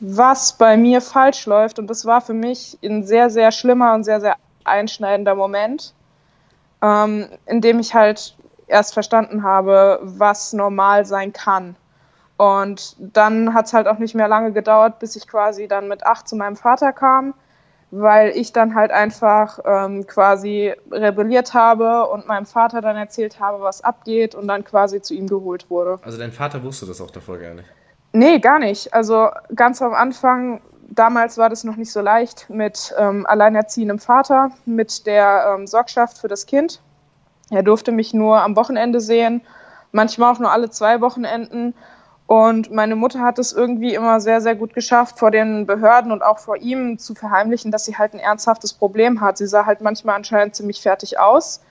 was 0.00 0.52
bei 0.52 0.76
mir 0.76 1.00
falsch 1.00 1.46
läuft. 1.46 1.78
Und 1.78 1.88
das 1.88 2.04
war 2.04 2.20
für 2.20 2.34
mich 2.34 2.78
ein 2.82 3.04
sehr, 3.04 3.30
sehr 3.30 3.52
schlimmer 3.52 3.94
und 3.94 4.04
sehr, 4.04 4.20
sehr 4.20 4.36
einschneidender 4.64 5.34
Moment, 5.34 5.94
ähm, 6.82 7.26
in 7.46 7.60
dem 7.60 7.78
ich 7.80 7.94
halt 7.94 8.36
erst 8.66 8.94
verstanden 8.94 9.42
habe, 9.42 10.00
was 10.02 10.52
normal 10.52 11.04
sein 11.04 11.32
kann. 11.32 11.76
Und 12.36 12.94
dann 12.98 13.52
hat 13.52 13.66
es 13.66 13.72
halt 13.72 13.88
auch 13.88 13.98
nicht 13.98 14.14
mehr 14.14 14.28
lange 14.28 14.52
gedauert, 14.52 15.00
bis 15.00 15.16
ich 15.16 15.26
quasi 15.26 15.66
dann 15.66 15.88
mit 15.88 16.06
acht 16.06 16.28
zu 16.28 16.36
meinem 16.36 16.54
Vater 16.54 16.92
kam, 16.92 17.34
weil 17.90 18.30
ich 18.30 18.52
dann 18.52 18.76
halt 18.76 18.92
einfach 18.92 19.58
ähm, 19.64 20.06
quasi 20.06 20.72
rebelliert 20.92 21.54
habe 21.54 22.06
und 22.06 22.28
meinem 22.28 22.46
Vater 22.46 22.80
dann 22.80 22.96
erzählt 22.96 23.40
habe, 23.40 23.60
was 23.60 23.82
abgeht 23.82 24.36
und 24.36 24.46
dann 24.46 24.64
quasi 24.64 25.02
zu 25.02 25.14
ihm 25.14 25.26
geholt 25.26 25.68
wurde. 25.68 25.98
Also 26.02 26.18
dein 26.18 26.30
Vater 26.30 26.62
wusste 26.62 26.86
das 26.86 27.00
auch 27.00 27.10
davor 27.10 27.38
gar 27.38 27.54
nicht? 27.54 27.68
Nee, 28.12 28.38
gar 28.38 28.58
nicht. 28.58 28.94
Also 28.94 29.28
ganz 29.54 29.82
am 29.82 29.94
Anfang, 29.94 30.60
damals 30.88 31.38
war 31.38 31.50
das 31.50 31.64
noch 31.64 31.76
nicht 31.76 31.92
so 31.92 32.00
leicht 32.00 32.48
mit 32.48 32.94
ähm, 32.98 33.26
alleinerziehendem 33.26 33.98
Vater, 33.98 34.50
mit 34.64 35.06
der 35.06 35.54
ähm, 35.54 35.66
Sorgschaft 35.66 36.18
für 36.18 36.28
das 36.28 36.46
Kind. 36.46 36.80
Er 37.50 37.62
durfte 37.62 37.92
mich 37.92 38.14
nur 38.14 38.40
am 38.42 38.56
Wochenende 38.56 39.00
sehen, 39.00 39.42
manchmal 39.92 40.32
auch 40.34 40.38
nur 40.38 40.50
alle 40.50 40.70
zwei 40.70 41.00
Wochenenden. 41.00 41.74
Und 42.26 42.70
meine 42.70 42.94
Mutter 42.94 43.20
hat 43.20 43.38
es 43.38 43.54
irgendwie 43.54 43.94
immer 43.94 44.20
sehr, 44.20 44.42
sehr 44.42 44.54
gut 44.54 44.74
geschafft, 44.74 45.18
vor 45.18 45.30
den 45.30 45.66
Behörden 45.66 46.12
und 46.12 46.22
auch 46.22 46.38
vor 46.38 46.58
ihm 46.58 46.98
zu 46.98 47.14
verheimlichen, 47.14 47.70
dass 47.70 47.86
sie 47.86 47.96
halt 47.96 48.12
ein 48.12 48.20
ernsthaftes 48.20 48.74
Problem 48.74 49.22
hat. 49.22 49.38
Sie 49.38 49.46
sah 49.46 49.64
halt 49.64 49.80
manchmal 49.80 50.16
anscheinend 50.16 50.54
ziemlich 50.54 50.82
fertig 50.82 51.18
aus. 51.18 51.62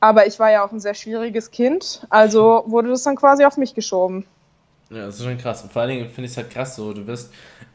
Aber 0.00 0.26
ich 0.28 0.38
war 0.38 0.52
ja 0.52 0.64
auch 0.64 0.70
ein 0.70 0.78
sehr 0.78 0.94
schwieriges 0.94 1.50
Kind, 1.50 2.06
also 2.08 2.62
wurde 2.66 2.90
das 2.90 3.02
dann 3.02 3.16
quasi 3.16 3.44
auf 3.44 3.56
mich 3.56 3.74
geschoben. 3.74 4.24
Ja, 4.90 5.06
das 5.06 5.18
ist 5.18 5.24
schon 5.24 5.38
krass. 5.38 5.62
Und 5.62 5.72
vor 5.72 5.82
allen 5.82 5.90
Dingen 5.90 6.10
finde 6.10 6.26
ich 6.26 6.32
es 6.32 6.36
halt 6.36 6.50
krass 6.50 6.76
so, 6.76 6.92
du 6.92 7.06
wirst, 7.06 7.32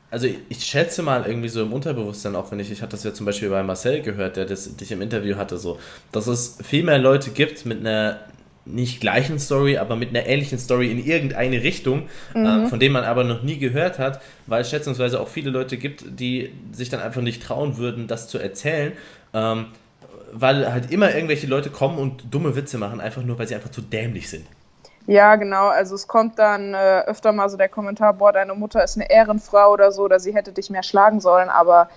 also 0.09 0.27
ich 0.49 0.63
schätze 0.63 1.01
mal 1.03 1.25
irgendwie 1.25 1.49
so 1.49 1.61
im 1.61 1.73
Unterbewusstsein, 1.73 2.35
auch 2.35 2.51
wenn 2.51 2.59
ich, 2.59 2.71
ich 2.71 2.81
hatte 2.81 2.91
das 2.91 3.03
ja 3.03 3.13
zum 3.13 3.25
Beispiel 3.25 3.49
bei 3.49 3.63
Marcel 3.63 4.01
gehört, 4.01 4.37
der 4.37 4.45
das 4.45 4.75
dich 4.75 4.91
im 4.91 5.01
Interview 5.01 5.35
hatte, 5.35 5.57
so, 5.57 5.79
dass 6.11 6.27
es 6.27 6.57
viel 6.63 6.83
mehr 6.83 6.99
Leute 6.99 7.31
gibt 7.31 7.65
mit 7.65 7.79
einer 7.79 8.19
nicht 8.65 9.01
gleichen 9.01 9.39
Story, 9.39 9.77
aber 9.77 9.95
mit 9.95 10.09
einer 10.09 10.25
ähnlichen 10.25 10.57
Story 10.57 10.89
in 10.89 11.03
irgendeine 11.03 11.63
Richtung, 11.63 12.03
mhm. 12.33 12.45
äh, 12.45 12.67
von 12.67 12.79
denen 12.79 12.93
man 12.93 13.03
aber 13.03 13.23
noch 13.23 13.43
nie 13.43 13.57
gehört 13.57 13.99
hat, 13.99 14.21
weil 14.47 14.61
es 14.61 14.69
schätzungsweise 14.69 15.19
auch 15.19 15.27
viele 15.27 15.49
Leute 15.49 15.77
gibt, 15.77 16.05
die 16.19 16.51
sich 16.71 16.89
dann 16.89 17.01
einfach 17.01 17.21
nicht 17.21 17.43
trauen 17.43 17.77
würden, 17.77 18.07
das 18.07 18.27
zu 18.29 18.37
erzählen. 18.37 18.93
Ähm, 19.33 19.65
weil 20.31 20.71
halt 20.71 20.91
immer 20.91 21.13
irgendwelche 21.13 21.45
Leute 21.45 21.69
kommen 21.69 21.97
und 21.97 22.33
dumme 22.33 22.55
Witze 22.55 22.77
machen, 22.77 22.99
einfach 22.99 23.21
nur, 23.21 23.37
weil 23.37 23.47
sie 23.47 23.55
einfach 23.55 23.69
zu 23.69 23.81
dämlich 23.81 24.29
sind. 24.29 24.45
Ja, 25.05 25.35
genau. 25.35 25.67
Also 25.67 25.95
es 25.95 26.07
kommt 26.07 26.39
dann 26.39 26.73
äh, 26.73 27.01
öfter 27.05 27.31
mal 27.31 27.49
so 27.49 27.57
der 27.57 27.69
Kommentar, 27.69 28.13
boah, 28.13 28.31
deine 28.31 28.53
Mutter 28.53 28.83
ist 28.83 28.97
eine 28.97 29.09
Ehrenfrau 29.09 29.71
oder 29.71 29.91
so, 29.91 30.03
oder 30.03 30.19
sie 30.19 30.33
hätte 30.33 30.51
dich 30.51 30.69
mehr 30.69 30.83
schlagen 30.83 31.19
sollen. 31.19 31.49
Aber 31.49 31.89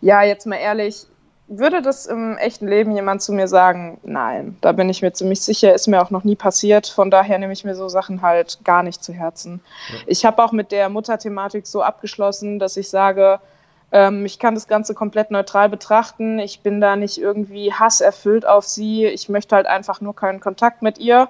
ja, 0.00 0.22
jetzt 0.22 0.46
mal 0.46 0.56
ehrlich, 0.56 1.06
würde 1.46 1.80
das 1.80 2.06
im 2.06 2.36
echten 2.36 2.68
Leben 2.68 2.94
jemand 2.94 3.22
zu 3.22 3.32
mir 3.32 3.48
sagen? 3.48 3.98
Nein, 4.02 4.58
da 4.60 4.72
bin 4.72 4.90
ich 4.90 5.00
mir 5.00 5.12
ziemlich 5.12 5.40
sicher, 5.40 5.72
ist 5.72 5.86
mir 5.88 6.02
auch 6.02 6.10
noch 6.10 6.24
nie 6.24 6.36
passiert. 6.36 6.86
Von 6.88 7.10
daher 7.10 7.38
nehme 7.38 7.52
ich 7.52 7.64
mir 7.64 7.74
so 7.74 7.88
Sachen 7.88 8.22
halt 8.22 8.58
gar 8.64 8.82
nicht 8.82 9.02
zu 9.02 9.12
Herzen. 9.12 9.60
Ja. 9.90 9.98
Ich 10.06 10.24
habe 10.24 10.42
auch 10.44 10.52
mit 10.52 10.72
der 10.72 10.88
Mutterthematik 10.88 11.66
so 11.66 11.82
abgeschlossen, 11.82 12.58
dass 12.58 12.76
ich 12.76 12.90
sage, 12.90 13.40
ähm, 13.92 14.26
ich 14.26 14.38
kann 14.38 14.54
das 14.54 14.68
Ganze 14.68 14.94
komplett 14.94 15.30
neutral 15.30 15.70
betrachten. 15.70 16.38
Ich 16.38 16.60
bin 16.60 16.80
da 16.80 16.96
nicht 16.96 17.18
irgendwie 17.18 17.72
hasserfüllt 17.72 18.46
auf 18.46 18.66
sie. 18.66 19.06
Ich 19.06 19.30
möchte 19.30 19.56
halt 19.56 19.66
einfach 19.66 20.02
nur 20.02 20.14
keinen 20.14 20.40
Kontakt 20.40 20.82
mit 20.82 20.98
ihr 20.98 21.28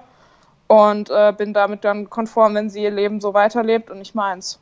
und 0.69 1.09
äh, 1.09 1.33
bin 1.35 1.51
damit 1.51 1.83
dann 1.83 2.11
konform, 2.11 2.53
wenn 2.53 2.69
sie 2.69 2.83
ihr 2.83 2.91
Leben 2.91 3.19
so 3.19 3.33
weiterlebt 3.33 3.89
und 3.89 3.97
nicht 3.97 4.13
meins. 4.13 4.59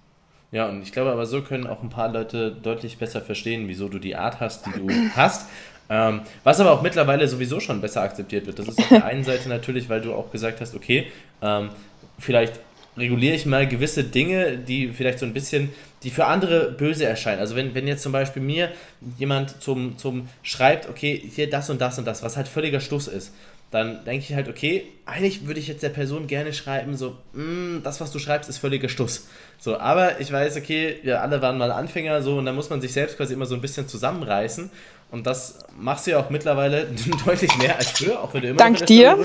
Ja, 0.52 0.70
und 0.70 0.82
ich 0.82 0.94
glaube 0.94 1.12
aber 1.12 1.26
so 1.26 1.42
können 1.42 1.68
auch 1.68 1.84
ein 1.84 1.90
paar 1.90 2.08
Leute 2.08 2.52
deutlich 2.52 2.98
besser 2.98 3.20
verstehen, 3.22 3.68
wieso 3.68 3.90
du 3.90 4.00
die 4.00 4.16
Art 4.16 4.40
hast, 4.40 4.66
die 4.66 4.72
du 4.72 4.88
hast. 5.16 5.50
Ähm, 5.90 6.22
was 6.46 6.62
aber 6.62 6.72
auch 6.72 6.82
mittlerweile 6.82 7.28
sowieso 7.28 7.60
schon 7.60 7.82
besser 7.82 8.02
akzeptiert 8.02 8.46
wird. 8.46 8.58
Das 8.58 8.70
ist 8.70 8.80
auf 8.80 8.88
der 8.88 9.06
einen 9.06 9.26
Seite 9.26 9.50
natürlich, 9.50 9.90
weil 9.90 10.00
du 10.00 10.14
auch 10.14 10.32
gesagt 10.32 10.62
hast, 10.62 10.76
okay, 10.76 11.08
ähm, 11.42 11.70
vielleicht 12.18 12.60
reguliere 12.96 13.36
ich 13.36 13.46
mal 13.46 13.68
gewisse 13.68 14.06
Dinge, 14.06 14.58
die 14.58 14.90
vielleicht 14.90 15.20
so 15.20 15.26
ein 15.26 15.34
bisschen, 15.34 15.74
die 16.04 16.10
für 16.10 16.26
andere 16.26 16.72
böse 16.72 17.06
erscheinen. 17.06 17.40
Also 17.40 17.56
wenn, 17.58 17.76
wenn 17.76 17.86
jetzt 17.86 18.02
zum 18.02 18.14
Beispiel 18.14 18.42
mir 18.42 18.72
jemand 19.18 19.62
zum, 19.62 19.98
zum 19.98 20.30
schreibt, 20.42 20.90
okay, 20.90 21.22
hier 21.36 21.50
das 21.50 21.70
und 21.70 21.82
das 21.82 22.00
und 22.00 22.06
das, 22.06 22.24
was 22.24 22.38
halt 22.38 22.48
völliger 22.48 22.80
Stuss 22.80 23.08
ist, 23.08 23.34
dann 23.72 24.06
denke 24.06 24.26
ich 24.28 24.34
halt, 24.34 24.48
okay, 24.48 24.88
eigentlich 25.06 25.46
würde 25.46 25.60
ich 25.60 25.68
jetzt 25.68 25.84
der 25.84 25.90
Person 25.90 26.28
gerne 26.28 26.54
schreiben, 26.54 26.96
so, 26.96 27.18
mm, 27.34 27.80
das, 27.84 28.00
was 28.00 28.12
du 28.12 28.20
schreibst, 28.20 28.50
ist 28.50 28.60
völliger 28.60 28.88
Stuss. 28.88 29.28
So, 29.60 29.78
aber 29.78 30.22
ich 30.22 30.32
weiß, 30.32 30.56
okay, 30.56 31.00
wir 31.04 31.22
alle 31.22 31.42
waren 31.42 31.58
mal 31.58 31.72
Anfänger, 31.72 32.22
so, 32.22 32.38
und 32.38 32.46
da 32.46 32.54
muss 32.54 32.70
man 32.70 32.80
sich 32.80 32.94
selbst 32.94 33.18
quasi 33.18 33.34
immer 33.34 33.46
so 33.46 33.56
ein 33.56 33.62
bisschen 33.62 33.88
zusammenreißen. 33.88 34.70
Und 35.12 35.26
das 35.28 35.60
machst 35.78 36.08
du 36.08 36.12
ja 36.12 36.20
auch 36.20 36.30
mittlerweile 36.30 36.88
deutlich 37.26 37.56
mehr 37.58 37.78
als 37.78 37.92
früher, 37.92 38.22
auch 38.22 38.34
wenn 38.34 38.42
du 38.42 38.48
immer 38.50 38.58
Dank 38.58 38.86
dir. 38.86 39.18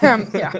Ähm, 0.00 0.28
ja, 0.32 0.50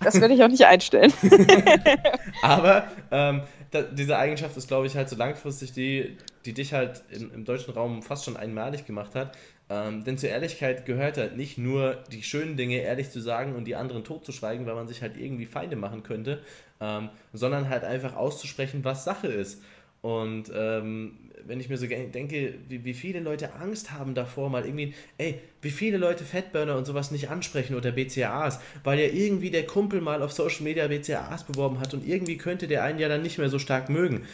das 0.00 0.20
werde 0.20 0.34
ich 0.34 0.42
auch 0.42 0.48
nicht 0.48 0.66
einstellen. 0.66 1.12
aber 2.42 2.84
ähm, 3.12 3.42
da, 3.70 3.82
diese 3.82 4.18
Eigenschaft 4.18 4.56
ist, 4.56 4.68
glaube 4.68 4.86
ich, 4.86 4.96
halt 4.96 5.08
so 5.08 5.16
langfristig 5.16 5.72
die, 5.72 6.16
die 6.44 6.52
dich 6.52 6.72
halt 6.72 7.02
im, 7.10 7.32
im 7.32 7.44
deutschen 7.44 7.74
Raum 7.74 8.02
fast 8.02 8.24
schon 8.24 8.36
einmalig 8.36 8.86
gemacht 8.86 9.14
hat. 9.14 9.36
Ähm, 9.68 10.04
denn 10.04 10.16
zur 10.16 10.28
Ehrlichkeit 10.28 10.86
gehört 10.86 11.16
halt 11.16 11.36
nicht 11.36 11.58
nur 11.58 12.04
die 12.12 12.22
schönen 12.22 12.56
Dinge 12.56 12.78
ehrlich 12.78 13.10
zu 13.10 13.20
sagen 13.20 13.56
und 13.56 13.64
die 13.64 13.74
anderen 13.74 14.04
totzuschweigen, 14.04 14.64
weil 14.64 14.76
man 14.76 14.86
sich 14.86 15.02
halt 15.02 15.16
irgendwie 15.16 15.46
Feinde 15.46 15.74
machen 15.74 16.04
könnte, 16.04 16.40
ähm, 16.80 17.08
sondern 17.32 17.68
halt 17.68 17.82
einfach 17.82 18.14
auszusprechen, 18.14 18.84
was 18.84 19.04
Sache 19.04 19.26
ist. 19.26 19.62
Und 20.06 20.52
ähm, 20.54 21.18
wenn 21.48 21.58
ich 21.58 21.68
mir 21.68 21.76
so 21.76 21.86
denke, 21.88 22.54
wie, 22.68 22.84
wie 22.84 22.94
viele 22.94 23.18
Leute 23.18 23.54
Angst 23.60 23.90
haben 23.90 24.14
davor, 24.14 24.50
mal 24.50 24.64
irgendwie, 24.64 24.94
ey, 25.18 25.40
wie 25.62 25.70
viele 25.70 25.96
Leute 25.96 26.22
Fettburner 26.22 26.76
und 26.76 26.84
sowas 26.84 27.10
nicht 27.10 27.28
ansprechen 27.28 27.74
oder 27.74 27.90
BCAAs, 27.90 28.60
weil 28.84 29.00
ja 29.00 29.06
irgendwie 29.06 29.50
der 29.50 29.66
Kumpel 29.66 30.00
mal 30.00 30.22
auf 30.22 30.30
Social 30.30 30.62
Media 30.62 30.86
BCAAs 30.86 31.42
beworben 31.42 31.80
hat 31.80 31.92
und 31.92 32.06
irgendwie 32.06 32.36
könnte 32.36 32.68
der 32.68 32.84
einen 32.84 33.00
ja 33.00 33.08
dann 33.08 33.22
nicht 33.22 33.38
mehr 33.38 33.48
so 33.48 33.58
stark 33.58 33.90
mögen. 33.90 34.24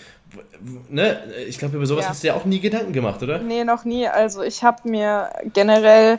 Ne? 0.90 1.22
Ich 1.48 1.58
glaube, 1.58 1.76
über 1.76 1.86
sowas 1.86 2.04
ja. 2.04 2.10
hast 2.10 2.22
du 2.22 2.26
ja 2.26 2.34
auch 2.34 2.44
nie 2.44 2.60
Gedanken 2.60 2.92
gemacht, 2.92 3.22
oder? 3.22 3.38
Nee, 3.38 3.64
noch 3.64 3.86
nie. 3.86 4.06
Also 4.06 4.42
ich 4.42 4.62
habe 4.62 4.86
mir 4.86 5.30
generell 5.54 6.18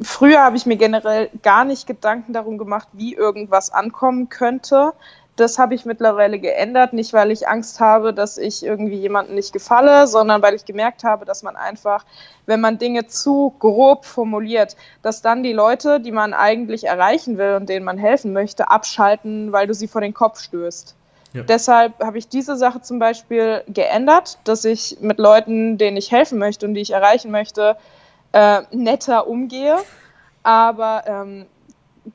früher 0.00 0.40
habe 0.40 0.56
ich 0.56 0.64
mir 0.64 0.76
generell 0.76 1.28
gar 1.42 1.66
nicht 1.66 1.86
Gedanken 1.86 2.32
darum 2.32 2.56
gemacht, 2.56 2.88
wie 2.94 3.14
irgendwas 3.14 3.70
ankommen 3.70 4.30
könnte 4.30 4.94
das 5.40 5.58
habe 5.58 5.74
ich 5.74 5.84
mittlerweile 5.86 6.38
geändert, 6.38 6.92
nicht 6.92 7.12
weil 7.12 7.30
ich 7.30 7.48
Angst 7.48 7.80
habe, 7.80 8.12
dass 8.12 8.36
ich 8.36 8.62
irgendwie 8.62 8.96
jemandem 8.96 9.34
nicht 9.34 9.52
gefalle, 9.52 10.06
sondern 10.06 10.42
weil 10.42 10.54
ich 10.54 10.64
gemerkt 10.64 11.02
habe, 11.02 11.24
dass 11.24 11.42
man 11.42 11.56
einfach, 11.56 12.04
wenn 12.46 12.60
man 12.60 12.78
Dinge 12.78 13.06
zu 13.06 13.54
grob 13.58 14.04
formuliert, 14.04 14.76
dass 15.02 15.22
dann 15.22 15.42
die 15.42 15.52
Leute, 15.52 16.00
die 16.00 16.12
man 16.12 16.34
eigentlich 16.34 16.84
erreichen 16.84 17.38
will 17.38 17.54
und 17.54 17.68
denen 17.68 17.84
man 17.84 17.96
helfen 17.96 18.32
möchte, 18.32 18.70
abschalten, 18.70 19.52
weil 19.52 19.66
du 19.66 19.74
sie 19.74 19.88
vor 19.88 20.02
den 20.02 20.14
Kopf 20.14 20.40
stößt. 20.40 20.94
Ja. 21.32 21.42
Deshalb 21.42 22.02
habe 22.04 22.18
ich 22.18 22.28
diese 22.28 22.56
Sache 22.56 22.82
zum 22.82 22.98
Beispiel 22.98 23.62
geändert, 23.68 24.38
dass 24.44 24.64
ich 24.64 24.98
mit 25.00 25.18
Leuten, 25.18 25.78
denen 25.78 25.96
ich 25.96 26.12
helfen 26.12 26.38
möchte 26.38 26.66
und 26.66 26.74
die 26.74 26.80
ich 26.80 26.90
erreichen 26.90 27.30
möchte, 27.30 27.76
äh, 28.32 28.62
netter 28.72 29.26
umgehe. 29.26 29.76
Aber 30.42 31.04
ähm, 31.06 31.46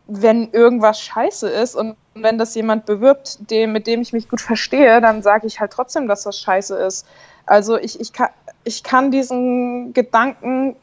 wenn 0.08 0.52
irgendwas 0.52 1.00
scheiße 1.00 1.48
ist 1.50 1.76
und 1.76 1.96
wenn 2.16 2.38
das 2.38 2.56
jemand 2.56 2.86
bewirbt, 2.86 3.52
dem, 3.52 3.74
mit 3.74 3.88
dem 3.88 4.02
ich 4.02 4.14
mich 4.14 4.30
gut 4.30 4.42
verstehe, 4.42 5.02
dann 5.02 5.22
sage 5.22 5.48
ich 5.48 5.60
halt 5.60 5.72
trotzdem, 5.72 6.08
dass 6.08 6.24
das 6.24 6.40
scheiße 6.40 6.76
ist. 6.78 7.06
Also 7.46 7.78
ich, 7.78 8.00
ich, 8.00 8.14
kann, 8.14 8.30
ich 8.64 8.84
kann 8.84 9.12
diesen 9.12 9.94
Gedankengang 9.94 10.78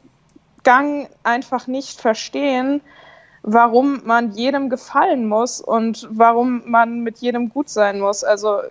einfach 1.23 1.67
nicht 1.67 1.99
verstehen, 1.99 2.81
warum 3.41 4.01
man 4.05 4.31
jedem 4.31 4.69
gefallen 4.69 5.27
muss 5.27 5.59
und 5.59 6.07
warum 6.11 6.69
man 6.69 7.01
mit 7.01 7.17
jedem 7.17 7.49
gut 7.49 7.67
sein 7.67 7.99
muss. 7.99 8.23
Also 8.23 8.61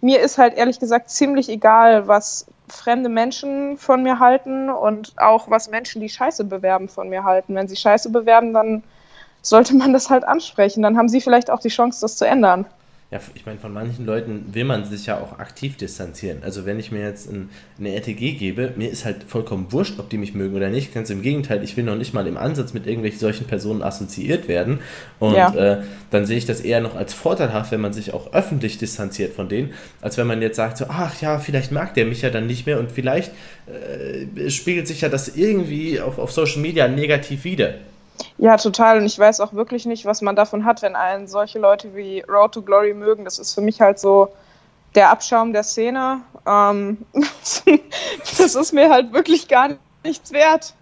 mir 0.00 0.20
ist 0.20 0.38
halt 0.38 0.54
ehrlich 0.56 0.78
gesagt 0.78 1.10
ziemlich 1.10 1.48
egal, 1.48 2.06
was 2.06 2.46
fremde 2.68 3.08
Menschen 3.08 3.76
von 3.76 4.02
mir 4.04 4.20
halten 4.20 4.70
und 4.70 5.12
auch 5.18 5.50
was 5.50 5.68
Menschen, 5.68 6.00
die 6.00 6.08
Scheiße 6.08 6.44
bewerben, 6.44 6.88
von 6.88 7.08
mir 7.08 7.24
halten. 7.24 7.54
Wenn 7.56 7.68
sie 7.68 7.76
Scheiße 7.76 8.10
bewerben, 8.10 8.54
dann 8.54 8.84
sollte 9.42 9.74
man 9.74 9.92
das 9.92 10.10
halt 10.10 10.24
ansprechen. 10.24 10.82
Dann 10.82 10.96
haben 10.96 11.08
sie 11.08 11.20
vielleicht 11.20 11.50
auch 11.50 11.60
die 11.60 11.68
Chance, 11.68 12.00
das 12.00 12.16
zu 12.16 12.26
ändern. 12.26 12.66
Ja, 13.10 13.18
ich 13.34 13.44
meine, 13.44 13.58
von 13.58 13.72
manchen 13.72 14.06
Leuten 14.06 14.44
will 14.52 14.62
man 14.62 14.84
sich 14.84 15.06
ja 15.06 15.18
auch 15.18 15.40
aktiv 15.40 15.76
distanzieren. 15.76 16.44
Also 16.44 16.64
wenn 16.64 16.78
ich 16.78 16.92
mir 16.92 17.00
jetzt 17.00 17.28
ein, 17.28 17.50
eine 17.76 17.92
RTG 17.96 18.34
gebe, 18.34 18.72
mir 18.76 18.88
ist 18.88 19.04
halt 19.04 19.24
vollkommen 19.24 19.72
wurscht, 19.72 19.98
ob 19.98 20.08
die 20.10 20.16
mich 20.16 20.32
mögen 20.32 20.54
oder 20.54 20.68
nicht. 20.68 20.94
Ganz 20.94 21.10
im 21.10 21.20
Gegenteil, 21.20 21.64
ich 21.64 21.76
will 21.76 21.82
noch 21.82 21.96
nicht 21.96 22.14
mal 22.14 22.28
im 22.28 22.36
Ansatz 22.36 22.72
mit 22.72 22.86
irgendwelchen 22.86 23.18
solchen 23.18 23.48
Personen 23.48 23.82
assoziiert 23.82 24.46
werden. 24.46 24.78
Und 25.18 25.34
ja. 25.34 25.52
äh, 25.54 25.82
dann 26.12 26.24
sehe 26.24 26.38
ich 26.38 26.46
das 26.46 26.60
eher 26.60 26.80
noch 26.80 26.94
als 26.94 27.12
vorteilhaft, 27.12 27.72
wenn 27.72 27.80
man 27.80 27.92
sich 27.92 28.14
auch 28.14 28.32
öffentlich 28.32 28.78
distanziert 28.78 29.32
von 29.34 29.48
denen, 29.48 29.74
als 30.00 30.16
wenn 30.16 30.28
man 30.28 30.40
jetzt 30.40 30.54
sagt, 30.54 30.76
so, 30.76 30.84
ach 30.88 31.20
ja, 31.20 31.40
vielleicht 31.40 31.72
mag 31.72 31.94
der 31.94 32.06
mich 32.06 32.22
ja 32.22 32.30
dann 32.30 32.46
nicht 32.46 32.66
mehr 32.66 32.78
und 32.78 32.92
vielleicht 32.92 33.32
äh, 33.66 34.50
spiegelt 34.50 34.86
sich 34.86 35.00
ja 35.00 35.08
das 35.08 35.34
irgendwie 35.34 36.00
auf, 36.00 36.20
auf 36.20 36.30
Social 36.30 36.60
Media 36.60 36.86
negativ 36.86 37.42
wieder. 37.42 37.74
Ja, 38.38 38.56
total. 38.56 38.98
Und 38.98 39.06
ich 39.06 39.18
weiß 39.18 39.40
auch 39.40 39.52
wirklich 39.52 39.86
nicht, 39.86 40.04
was 40.04 40.22
man 40.22 40.36
davon 40.36 40.64
hat, 40.64 40.82
wenn 40.82 40.96
einen 40.96 41.26
solche 41.26 41.58
Leute 41.58 41.94
wie 41.94 42.20
Road 42.28 42.52
to 42.52 42.62
Glory 42.62 42.94
mögen. 42.94 43.24
Das 43.24 43.38
ist 43.38 43.54
für 43.54 43.60
mich 43.60 43.80
halt 43.80 43.98
so 43.98 44.28
der 44.94 45.10
Abschaum 45.10 45.52
der 45.52 45.62
Szene. 45.62 46.20
Ähm, 46.46 46.98
das 48.38 48.54
ist 48.54 48.72
mir 48.72 48.90
halt 48.90 49.12
wirklich 49.12 49.48
gar 49.48 49.70
nichts 50.04 50.32
wert. 50.32 50.74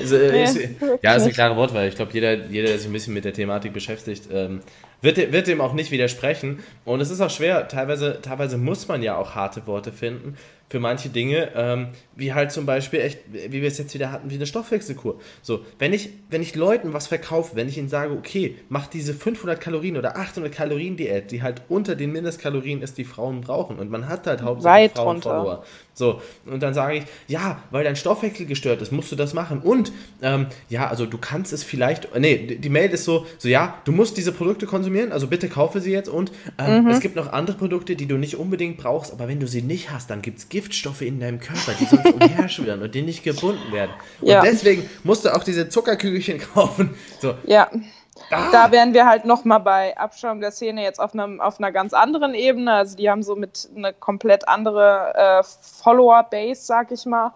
Also, 0.00 0.16
nee, 0.16 0.44
ist, 0.44 0.58
ja, 1.02 1.14
ist 1.14 1.22
eine 1.22 1.32
klare 1.32 1.56
Wortwahl. 1.56 1.88
Ich 1.88 1.96
glaube, 1.96 2.12
jeder, 2.12 2.34
jeder, 2.34 2.68
der 2.68 2.78
sich 2.78 2.86
ein 2.86 2.92
bisschen 2.92 3.14
mit 3.14 3.24
der 3.24 3.32
Thematik 3.32 3.72
beschäftigt, 3.72 4.28
ähm, 4.32 4.60
wird, 5.00 5.16
wird 5.32 5.46
dem 5.46 5.60
auch 5.60 5.72
nicht 5.72 5.90
widersprechen. 5.90 6.62
Und 6.84 7.00
es 7.00 7.10
ist 7.10 7.20
auch 7.20 7.30
schwer. 7.30 7.68
Teilweise, 7.68 8.20
teilweise 8.22 8.56
muss 8.56 8.88
man 8.88 9.02
ja 9.02 9.16
auch 9.16 9.34
harte 9.34 9.66
Worte 9.66 9.92
finden 9.92 10.36
für 10.74 10.80
manche 10.80 11.08
Dinge, 11.08 11.52
ähm, 11.54 11.86
wie 12.16 12.34
halt 12.34 12.50
zum 12.50 12.66
Beispiel 12.66 12.98
echt, 12.98 13.20
wie 13.30 13.62
wir 13.62 13.68
es 13.68 13.78
jetzt 13.78 13.94
wieder 13.94 14.10
hatten, 14.10 14.28
wie 14.28 14.34
eine 14.34 14.44
Stoffwechselkur. 14.44 15.20
So, 15.40 15.64
wenn 15.78 15.92
ich, 15.92 16.10
wenn 16.30 16.42
ich 16.42 16.56
Leuten 16.56 16.92
was 16.92 17.06
verkaufe, 17.06 17.54
wenn 17.54 17.68
ich 17.68 17.78
ihnen 17.78 17.88
sage, 17.88 18.12
okay, 18.12 18.56
mach 18.68 18.88
diese 18.88 19.14
500 19.14 19.60
Kalorien 19.60 19.96
oder 19.96 20.16
800 20.16 20.52
Kalorien 20.52 20.96
Diät, 20.96 21.30
die 21.30 21.44
halt 21.44 21.62
unter 21.68 21.94
den 21.94 22.10
Mindestkalorien 22.10 22.82
ist, 22.82 22.98
die 22.98 23.04
Frauen 23.04 23.42
brauchen 23.42 23.78
und 23.78 23.88
man 23.88 24.08
hat 24.08 24.26
halt 24.26 24.42
hauptsächlich 24.42 24.90
Weit 24.90 24.98
Frauen 24.98 25.22
Follower. 25.22 25.64
So, 25.94 26.20
und 26.46 26.60
dann 26.60 26.74
sage 26.74 26.96
ich, 26.96 27.04
ja, 27.28 27.62
weil 27.70 27.84
dein 27.84 27.94
Stoffwechsel 27.94 28.46
gestört 28.46 28.82
ist, 28.82 28.90
musst 28.90 29.12
du 29.12 29.16
das 29.16 29.32
machen. 29.32 29.60
Und, 29.60 29.92
ähm, 30.22 30.46
ja, 30.68 30.88
also 30.88 31.06
du 31.06 31.18
kannst 31.18 31.52
es 31.52 31.62
vielleicht, 31.62 32.08
nee, 32.18 32.58
die 32.58 32.68
Mail 32.68 32.90
ist 32.90 33.04
so, 33.04 33.26
so, 33.38 33.48
ja, 33.48 33.78
du 33.84 33.92
musst 33.92 34.16
diese 34.16 34.32
Produkte 34.32 34.66
konsumieren, 34.66 35.12
also 35.12 35.28
bitte 35.28 35.48
kaufe 35.48 35.80
sie 35.80 35.92
jetzt 35.92 36.08
und 36.08 36.32
ähm, 36.58 36.82
mhm. 36.82 36.90
es 36.90 36.98
gibt 36.98 37.14
noch 37.14 37.32
andere 37.32 37.56
Produkte, 37.56 37.94
die 37.94 38.06
du 38.06 38.16
nicht 38.16 38.36
unbedingt 38.36 38.76
brauchst, 38.76 39.12
aber 39.12 39.28
wenn 39.28 39.38
du 39.38 39.46
sie 39.46 39.62
nicht 39.62 39.92
hast, 39.92 40.10
dann 40.10 40.20
gibt 40.20 40.38
es 40.38 40.48
Giftstoffe 40.64 41.02
in 41.02 41.20
deinem 41.20 41.40
Körper, 41.40 41.72
die 41.78 41.84
sonst 41.84 42.06
umherschwirren 42.14 42.82
und 42.82 42.94
die 42.94 43.02
nicht 43.02 43.22
gebunden 43.22 43.72
werden. 43.72 43.92
Ja. 44.22 44.40
Und 44.40 44.46
deswegen 44.46 44.88
musst 45.02 45.24
du 45.24 45.34
auch 45.34 45.44
diese 45.44 45.68
Zuckerkügelchen 45.68 46.40
kaufen. 46.54 46.96
So. 47.20 47.34
Ja. 47.44 47.68
Ah. 48.30 48.50
Da 48.52 48.70
wären 48.70 48.94
wir 48.94 49.06
halt 49.06 49.24
nochmal 49.24 49.60
bei 49.60 49.96
Abschaum 49.98 50.40
der 50.40 50.52
Szene 50.52 50.82
jetzt 50.82 51.00
auf, 51.00 51.14
einem, 51.14 51.40
auf 51.40 51.58
einer 51.58 51.72
ganz 51.72 51.92
anderen 51.92 52.34
Ebene. 52.34 52.72
Also 52.72 52.96
die 52.96 53.10
haben 53.10 53.22
so 53.22 53.36
mit 53.36 53.68
eine 53.76 53.92
komplett 53.92 54.48
andere 54.48 55.12
äh, 55.14 55.42
Follower-Base, 55.82 56.64
sag 56.64 56.92
ich 56.92 57.04
mal. 57.06 57.34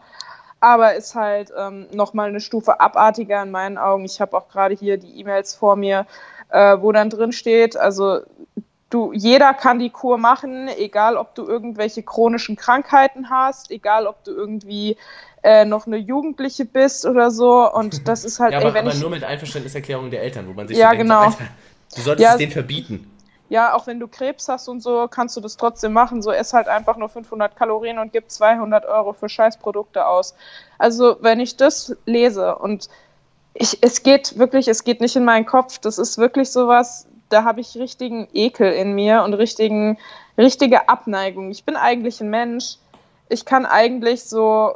Aber 0.61 0.95
ist 0.95 1.14
halt 1.14 1.53
ähm, 1.57 1.87
nochmal 1.93 2.29
eine 2.29 2.41
Stufe 2.41 2.81
abartiger 2.81 3.43
in 3.43 3.51
meinen 3.51 3.77
Augen. 3.77 4.05
Ich 4.05 4.21
habe 4.21 4.37
auch 4.37 4.49
gerade 4.49 4.75
hier 4.75 4.97
die 4.97 5.21
E-Mails 5.21 5.55
vor 5.55 5.77
mir, 5.77 6.07
äh, 6.49 6.77
wo 6.81 6.93
dann 6.93 7.11
drin 7.11 7.33
steht, 7.33 7.77
also 7.77 8.21
du, 8.90 9.12
jeder 9.12 9.55
kann 9.55 9.79
die 9.79 9.90
Kur 9.90 10.18
machen, 10.18 10.68
egal 10.68 11.16
ob 11.16 11.35
du 11.35 11.46
irgendwelche 11.46 12.03
chronischen 12.03 12.57
Krankheiten 12.57 13.31
hast, 13.31 13.70
egal 13.70 14.07
ob 14.07 14.24
du 14.24 14.33
irgendwie 14.33 14.96
äh, 15.42 15.64
noch 15.64 15.87
eine 15.87 15.96
Jugendliche 15.96 16.64
bist 16.64 17.07
oder 17.07 17.31
so. 17.31 17.70
Und 17.72 18.09
das 18.09 18.24
ist 18.24 18.40
halt. 18.40 18.53
ja, 18.53 18.59
aber, 18.59 18.68
ey, 18.68 18.74
wenn 18.74 18.87
aber 18.87 18.94
ich, 18.94 19.01
nur 19.01 19.11
mit 19.11 19.24
Einverständniserklärung 19.24 20.11
der 20.11 20.22
Eltern, 20.22 20.48
wo 20.48 20.53
man 20.53 20.68
sich 20.68 20.77
ja, 20.77 20.90
so 20.90 20.96
denkt, 20.96 21.03
genau. 21.05 21.20
Alter, 21.20 21.48
du 21.94 22.01
solltest 22.01 22.24
ja, 22.24 22.33
es 22.33 22.38
denen 22.38 22.53
verbieten. 22.53 23.11
Ja, 23.51 23.72
auch 23.72 23.87
wenn 23.87 23.98
du 23.98 24.09
Krebs 24.09 24.46
hast 24.48 24.68
und 24.68 24.83
so, 24.83 25.09
kannst 25.09 25.35
du 25.35 25.40
das 25.40 25.57
trotzdem 25.57 25.94
machen. 25.94 26.20
So, 26.20 26.31
ess 26.31 26.53
halt 26.53 26.68
einfach 26.68 26.98
nur 26.98 27.09
500 27.09 27.57
Kalorien 27.57 27.98
und 27.98 28.12
gib 28.12 28.31
200 28.31 28.85
Euro 28.85 29.14
für 29.14 29.31
Scheißprodukte 29.31 30.07
aus. 30.07 30.35
Also, 30.77 31.16
wenn 31.22 31.40
ich 31.40 31.57
das 31.57 31.96
lese 32.05 32.57
und 32.57 32.90
ich, 33.55 33.79
es 33.81 34.03
geht 34.03 34.38
wirklich, 34.38 34.68
es 34.68 34.85
geht 34.85 35.01
nicht 35.01 35.16
in 35.16 35.24
meinen 35.24 35.46
Kopf. 35.46 35.79
Das 35.79 35.98
ist 35.98 36.18
wirklich 36.18 36.51
sowas, 36.51 37.07
da 37.29 37.45
habe 37.45 37.61
ich 37.61 37.77
richtigen 37.77 38.29
Ekel 38.33 38.73
in 38.73 38.93
mir 38.93 39.23
und 39.23 39.35
richtigen, 39.35 39.99
richtige 40.37 40.88
Abneigung. 40.88 41.51
Ich 41.51 41.64
bin 41.64 41.77
eigentlich 41.77 42.21
ein 42.21 42.31
Mensch. 42.31 42.77
Ich 43.29 43.45
kann 43.45 43.67
eigentlich 43.67 44.25
so 44.25 44.75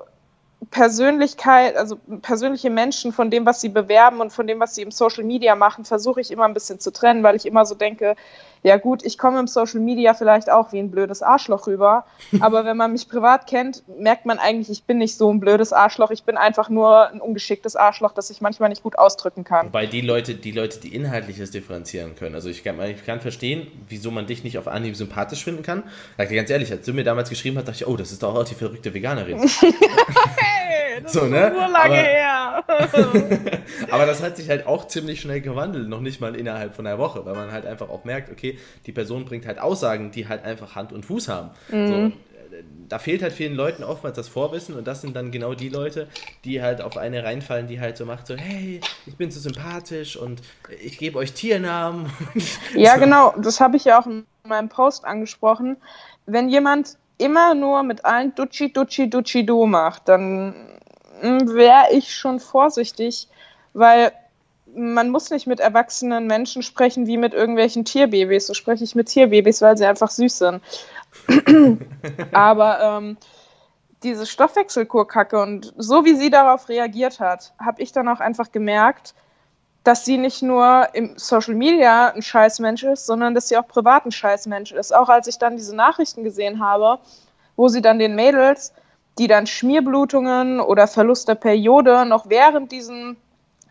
Persönlichkeit, 0.70 1.76
also 1.76 1.96
persönliche 2.22 2.70
Menschen 2.70 3.12
von 3.12 3.30
dem, 3.30 3.44
was 3.46 3.60
sie 3.60 3.68
bewerben 3.68 4.20
und 4.20 4.32
von 4.32 4.46
dem, 4.46 4.60
was 4.60 4.74
sie 4.74 4.82
im 4.82 4.90
Social 4.90 5.24
Media 5.24 5.56
machen, 5.56 5.84
versuche 5.84 6.20
ich 6.20 6.30
immer 6.30 6.44
ein 6.44 6.54
bisschen 6.54 6.78
zu 6.78 6.92
trennen, 6.92 7.22
weil 7.22 7.36
ich 7.36 7.46
immer 7.46 7.66
so 7.66 7.74
denke, 7.74 8.14
ja 8.62 8.76
gut, 8.76 9.04
ich 9.04 9.18
komme 9.18 9.40
im 9.40 9.48
Social 9.48 9.80
Media 9.80 10.14
vielleicht 10.14 10.48
auch 10.48 10.72
wie 10.72 10.78
ein 10.78 10.92
blödes 10.92 11.20
Arschloch 11.20 11.66
rüber, 11.66 12.06
aber 12.40 12.64
wenn 12.64 12.76
man 12.76 12.92
mich 12.92 13.08
privat 13.08 13.48
kennt, 13.48 13.82
merkt 13.98 14.24
man 14.24 14.38
eigentlich, 14.38 14.70
ich 14.70 14.84
bin 14.84 14.98
nicht 14.98 15.16
so 15.16 15.32
ein 15.32 15.40
blödes 15.40 15.72
Arschloch, 15.72 16.12
ich 16.12 16.22
bin 16.22 16.36
einfach 16.36 16.68
nur 16.68 17.08
ein 17.08 17.20
ungeschicktes 17.20 17.74
Arschloch, 17.74 18.12
das 18.12 18.30
ich 18.30 18.40
manchmal 18.40 18.68
nicht 18.68 18.84
gut 18.84 18.96
ausdrücken 18.98 19.42
kann. 19.42 19.66
Wobei 19.66 19.86
die 19.86 20.00
Leute, 20.00 20.34
die 20.34 20.52
Leute, 20.52 20.78
die 20.78 20.94
Inhaltliches 20.94 21.50
differenzieren 21.50 22.14
können, 22.14 22.36
also 22.36 22.48
ich 22.48 22.62
kann, 22.62 22.80
ich 22.82 23.04
kann 23.04 23.20
verstehen, 23.20 23.66
wieso 23.88 24.12
man 24.12 24.26
dich 24.26 24.44
nicht 24.44 24.58
auf 24.58 24.68
Anhieb 24.68 24.94
sympathisch 24.94 25.42
finden 25.42 25.64
kann. 25.64 25.82
Sag 26.16 26.28
dir 26.28 26.36
ganz 26.36 26.50
ehrlich, 26.50 26.70
als 26.70 26.86
du 26.86 26.92
mir 26.92 27.04
damals 27.04 27.30
geschrieben 27.30 27.56
hast, 27.58 27.66
dachte 27.66 27.82
ich, 27.82 27.86
oh, 27.88 27.96
das 27.96 28.12
ist 28.12 28.22
doch 28.22 28.34
auch 28.36 28.44
die 28.44 28.54
verrückte 28.54 28.94
Veganerin. 28.94 29.40
das 31.02 31.12
so, 31.12 31.26
ne? 31.26 31.48
ist 31.48 31.54
so 31.54 31.60
lange 31.60 31.74
aber, 31.74 31.94
her. 31.94 32.64
aber 33.90 34.06
das 34.06 34.22
hat 34.22 34.36
sich 34.36 34.48
halt 34.48 34.66
auch 34.66 34.86
ziemlich 34.86 35.20
schnell 35.20 35.40
gewandelt, 35.40 35.88
noch 35.88 36.00
nicht 36.00 36.20
mal 36.20 36.34
innerhalb 36.34 36.74
von 36.74 36.86
einer 36.86 36.98
Woche, 36.98 37.24
weil 37.24 37.34
man 37.34 37.52
halt 37.52 37.66
einfach 37.66 37.88
auch 37.88 38.04
merkt, 38.04 38.30
okay, 38.30 38.58
die 38.86 38.92
Person 38.92 39.24
bringt 39.24 39.46
halt 39.46 39.58
Aussagen, 39.58 40.10
die 40.10 40.28
halt 40.28 40.44
einfach 40.44 40.74
Hand 40.74 40.92
und 40.92 41.04
Fuß 41.04 41.28
haben. 41.28 41.50
Mhm. 41.70 41.88
So, 41.88 42.12
da 42.88 42.98
fehlt 42.98 43.22
halt 43.22 43.32
vielen 43.32 43.54
Leuten 43.54 43.84
oftmals 43.84 44.16
das 44.16 44.28
Vorwissen 44.28 44.76
und 44.76 44.86
das 44.86 45.00
sind 45.00 45.16
dann 45.16 45.30
genau 45.30 45.54
die 45.54 45.68
Leute, 45.68 46.08
die 46.44 46.62
halt 46.62 46.82
auf 46.82 46.96
eine 46.96 47.24
reinfallen, 47.24 47.66
die 47.66 47.80
halt 47.80 47.96
so 47.96 48.04
macht, 48.04 48.26
so, 48.26 48.36
hey, 48.36 48.80
ich 49.06 49.16
bin 49.16 49.30
so 49.30 49.40
sympathisch 49.40 50.16
und 50.16 50.42
ich 50.82 50.98
gebe 50.98 51.18
euch 51.18 51.32
Tiernamen. 51.32 52.10
ja, 52.74 52.94
so. 52.94 53.00
genau, 53.00 53.34
das 53.38 53.60
habe 53.60 53.76
ich 53.76 53.84
ja 53.84 54.00
auch 54.00 54.06
in 54.06 54.26
meinem 54.44 54.68
Post 54.68 55.04
angesprochen. 55.04 55.76
Wenn 56.26 56.48
jemand 56.48 56.98
immer 57.22 57.54
nur 57.54 57.82
mit 57.82 58.04
allen 58.04 58.34
Dutschi, 58.34 58.72
Dutschi, 58.72 59.08
Dutschi, 59.08 59.46
Du 59.46 59.66
macht, 59.66 60.08
dann 60.08 60.54
hm, 61.20 61.54
wäre 61.54 61.92
ich 61.92 62.14
schon 62.14 62.40
vorsichtig, 62.40 63.28
weil 63.72 64.12
man 64.74 65.10
muss 65.10 65.30
nicht 65.30 65.46
mit 65.46 65.60
erwachsenen 65.60 66.26
Menschen 66.26 66.62
sprechen 66.62 67.06
wie 67.06 67.16
mit 67.16 67.34
irgendwelchen 67.34 67.84
Tierbabys. 67.84 68.46
So 68.46 68.54
spreche 68.54 68.84
ich 68.84 68.94
mit 68.94 69.08
Tierbabys, 69.08 69.60
weil 69.60 69.76
sie 69.76 69.86
einfach 69.86 70.10
süß 70.10 70.38
sind. 70.38 70.62
Aber 72.32 72.80
ähm, 72.80 73.16
diese 74.02 74.26
Stoffwechselkurkacke 74.26 75.40
und 75.40 75.72
so 75.76 76.04
wie 76.04 76.14
sie 76.14 76.30
darauf 76.30 76.68
reagiert 76.68 77.20
hat, 77.20 77.52
habe 77.58 77.82
ich 77.82 77.92
dann 77.92 78.08
auch 78.08 78.20
einfach 78.20 78.50
gemerkt, 78.50 79.14
dass 79.84 80.04
sie 80.04 80.16
nicht 80.16 80.42
nur 80.42 80.88
im 80.92 81.14
Social 81.16 81.54
Media 81.54 82.08
ein 82.08 82.22
Scheißmensch 82.22 82.84
ist, 82.84 83.06
sondern 83.06 83.34
dass 83.34 83.48
sie 83.48 83.56
auch 83.56 83.66
privat 83.66 84.06
ein 84.06 84.12
Scheißmensch 84.12 84.72
ist. 84.72 84.94
Auch 84.94 85.08
als 85.08 85.26
ich 85.26 85.38
dann 85.38 85.56
diese 85.56 85.74
Nachrichten 85.74 86.22
gesehen 86.22 86.64
habe, 86.64 87.00
wo 87.56 87.68
sie 87.68 87.82
dann 87.82 87.98
den 87.98 88.14
Mädels, 88.14 88.72
die 89.18 89.26
dann 89.26 89.46
Schmierblutungen 89.46 90.60
oder 90.60 90.86
Verlust 90.86 91.28
der 91.28 91.34
Periode 91.34 92.06
noch 92.06 92.28
während 92.28 92.72
diesen 92.72 93.16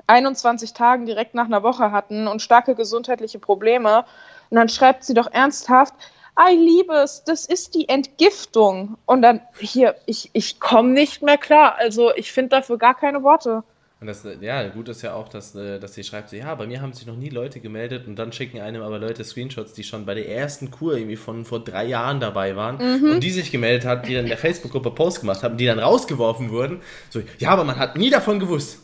21 0.07 0.73
Tagen 0.73 1.05
direkt 1.05 1.33
nach 1.33 1.45
einer 1.45 1.63
Woche 1.63 1.91
hatten 1.91 2.27
und 2.27 2.41
starke 2.41 2.75
gesundheitliche 2.75 3.39
Probleme. 3.39 4.05
Und 4.49 4.57
dann 4.57 4.69
schreibt 4.69 5.05
sie 5.05 5.13
doch 5.13 5.31
ernsthaft, 5.31 5.93
I 6.39 6.55
liebe 6.55 6.93
es, 6.93 7.23
das 7.23 7.45
ist 7.45 7.75
die 7.75 7.89
Entgiftung. 7.89 8.97
Und 9.05 9.21
dann 9.21 9.41
hier, 9.59 9.95
ich, 10.05 10.29
ich 10.33 10.59
komme 10.59 10.89
nicht 10.89 11.21
mehr 11.21 11.37
klar. 11.37 11.75
Also 11.77 12.13
ich 12.15 12.31
finde 12.31 12.49
dafür 12.49 12.77
gar 12.77 12.95
keine 12.95 13.23
Worte. 13.23 13.63
Und 14.01 14.07
das, 14.07 14.25
ja, 14.41 14.67
gut 14.69 14.89
ist 14.89 15.03
ja 15.03 15.13
auch, 15.13 15.27
dass, 15.27 15.53
äh, 15.53 15.79
dass 15.79 15.93
sie 15.93 16.03
schreibt, 16.03 16.29
so, 16.29 16.35
ja, 16.35 16.55
bei 16.55 16.65
mir 16.65 16.81
haben 16.81 16.91
sich 16.91 17.05
noch 17.05 17.15
nie 17.15 17.29
Leute 17.29 17.59
gemeldet 17.59 18.07
und 18.07 18.15
dann 18.17 18.33
schicken 18.33 18.59
einem 18.59 18.81
aber 18.81 18.97
Leute 18.97 19.23
Screenshots, 19.23 19.73
die 19.73 19.83
schon 19.83 20.07
bei 20.07 20.15
der 20.15 20.27
ersten 20.27 20.71
Kur 20.71 20.95
irgendwie 20.95 21.17
von 21.17 21.45
vor 21.45 21.59
drei 21.63 21.85
Jahren 21.85 22.19
dabei 22.19 22.55
waren 22.55 22.77
mhm. 22.77 23.11
und 23.11 23.19
die 23.19 23.29
sich 23.29 23.51
gemeldet 23.51 23.85
hat, 23.85 24.07
die 24.07 24.15
dann 24.15 24.23
in 24.23 24.29
der 24.29 24.39
Facebook-Gruppe 24.39 24.89
Post 24.89 25.19
gemacht 25.19 25.43
haben, 25.43 25.55
die 25.55 25.67
dann 25.67 25.77
rausgeworfen 25.77 26.49
wurden. 26.49 26.81
So, 27.11 27.21
ja, 27.37 27.51
aber 27.51 27.63
man 27.63 27.77
hat 27.77 27.95
nie 27.95 28.09
davon 28.09 28.39
gewusst. 28.39 28.79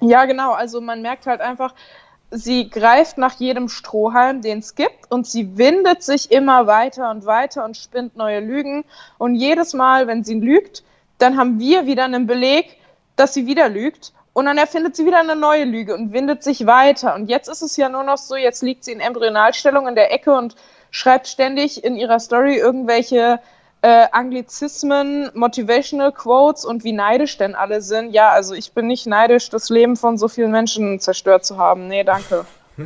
Ja, 0.00 0.24
genau. 0.24 0.52
Also 0.52 0.80
man 0.80 1.02
merkt 1.02 1.26
halt 1.26 1.42
einfach, 1.42 1.74
sie 2.30 2.70
greift 2.70 3.18
nach 3.18 3.34
jedem 3.34 3.68
Strohhalm, 3.68 4.40
den 4.40 4.60
es 4.60 4.74
gibt, 4.74 5.10
und 5.10 5.26
sie 5.26 5.58
windet 5.58 6.02
sich 6.02 6.30
immer 6.32 6.66
weiter 6.66 7.10
und 7.10 7.26
weiter 7.26 7.66
und 7.66 7.76
spinnt 7.76 8.16
neue 8.16 8.40
Lügen. 8.40 8.84
Und 9.18 9.34
jedes 9.34 9.74
Mal, 9.74 10.06
wenn 10.06 10.24
sie 10.24 10.40
lügt, 10.40 10.84
dann 11.18 11.36
haben 11.36 11.60
wir 11.60 11.84
wieder 11.84 12.04
einen 12.04 12.26
Beleg, 12.26 12.78
dass 13.16 13.34
sie 13.34 13.46
wieder 13.46 13.68
lügt. 13.68 14.14
Und 14.34 14.46
dann 14.46 14.58
erfindet 14.58 14.96
sie 14.96 15.06
wieder 15.06 15.20
eine 15.20 15.36
neue 15.36 15.64
Lüge 15.64 15.94
und 15.94 16.12
windet 16.12 16.42
sich 16.42 16.66
weiter. 16.66 17.14
Und 17.14 17.30
jetzt 17.30 17.48
ist 17.48 17.62
es 17.62 17.76
ja 17.76 17.88
nur 17.88 18.02
noch 18.02 18.18
so, 18.18 18.34
jetzt 18.34 18.62
liegt 18.62 18.84
sie 18.84 18.90
in 18.92 19.00
Embryonalstellung 19.00 19.86
in 19.86 19.94
der 19.94 20.12
Ecke 20.12 20.34
und 20.34 20.56
schreibt 20.90 21.28
ständig 21.28 21.84
in 21.84 21.96
ihrer 21.96 22.18
Story 22.18 22.56
irgendwelche 22.56 23.38
äh, 23.82 24.06
Anglizismen, 24.10 25.30
Motivational 25.34 26.10
Quotes 26.10 26.64
und 26.64 26.82
wie 26.82 26.92
neidisch 26.92 27.38
denn 27.38 27.54
alle 27.54 27.80
sind. 27.80 28.12
Ja, 28.12 28.30
also 28.30 28.54
ich 28.54 28.72
bin 28.72 28.88
nicht 28.88 29.06
neidisch, 29.06 29.50
das 29.50 29.70
Leben 29.70 29.96
von 29.96 30.18
so 30.18 30.26
vielen 30.26 30.50
Menschen 30.50 30.98
zerstört 30.98 31.44
zu 31.44 31.56
haben. 31.56 31.86
Nee, 31.86 32.02
danke. 32.02 32.44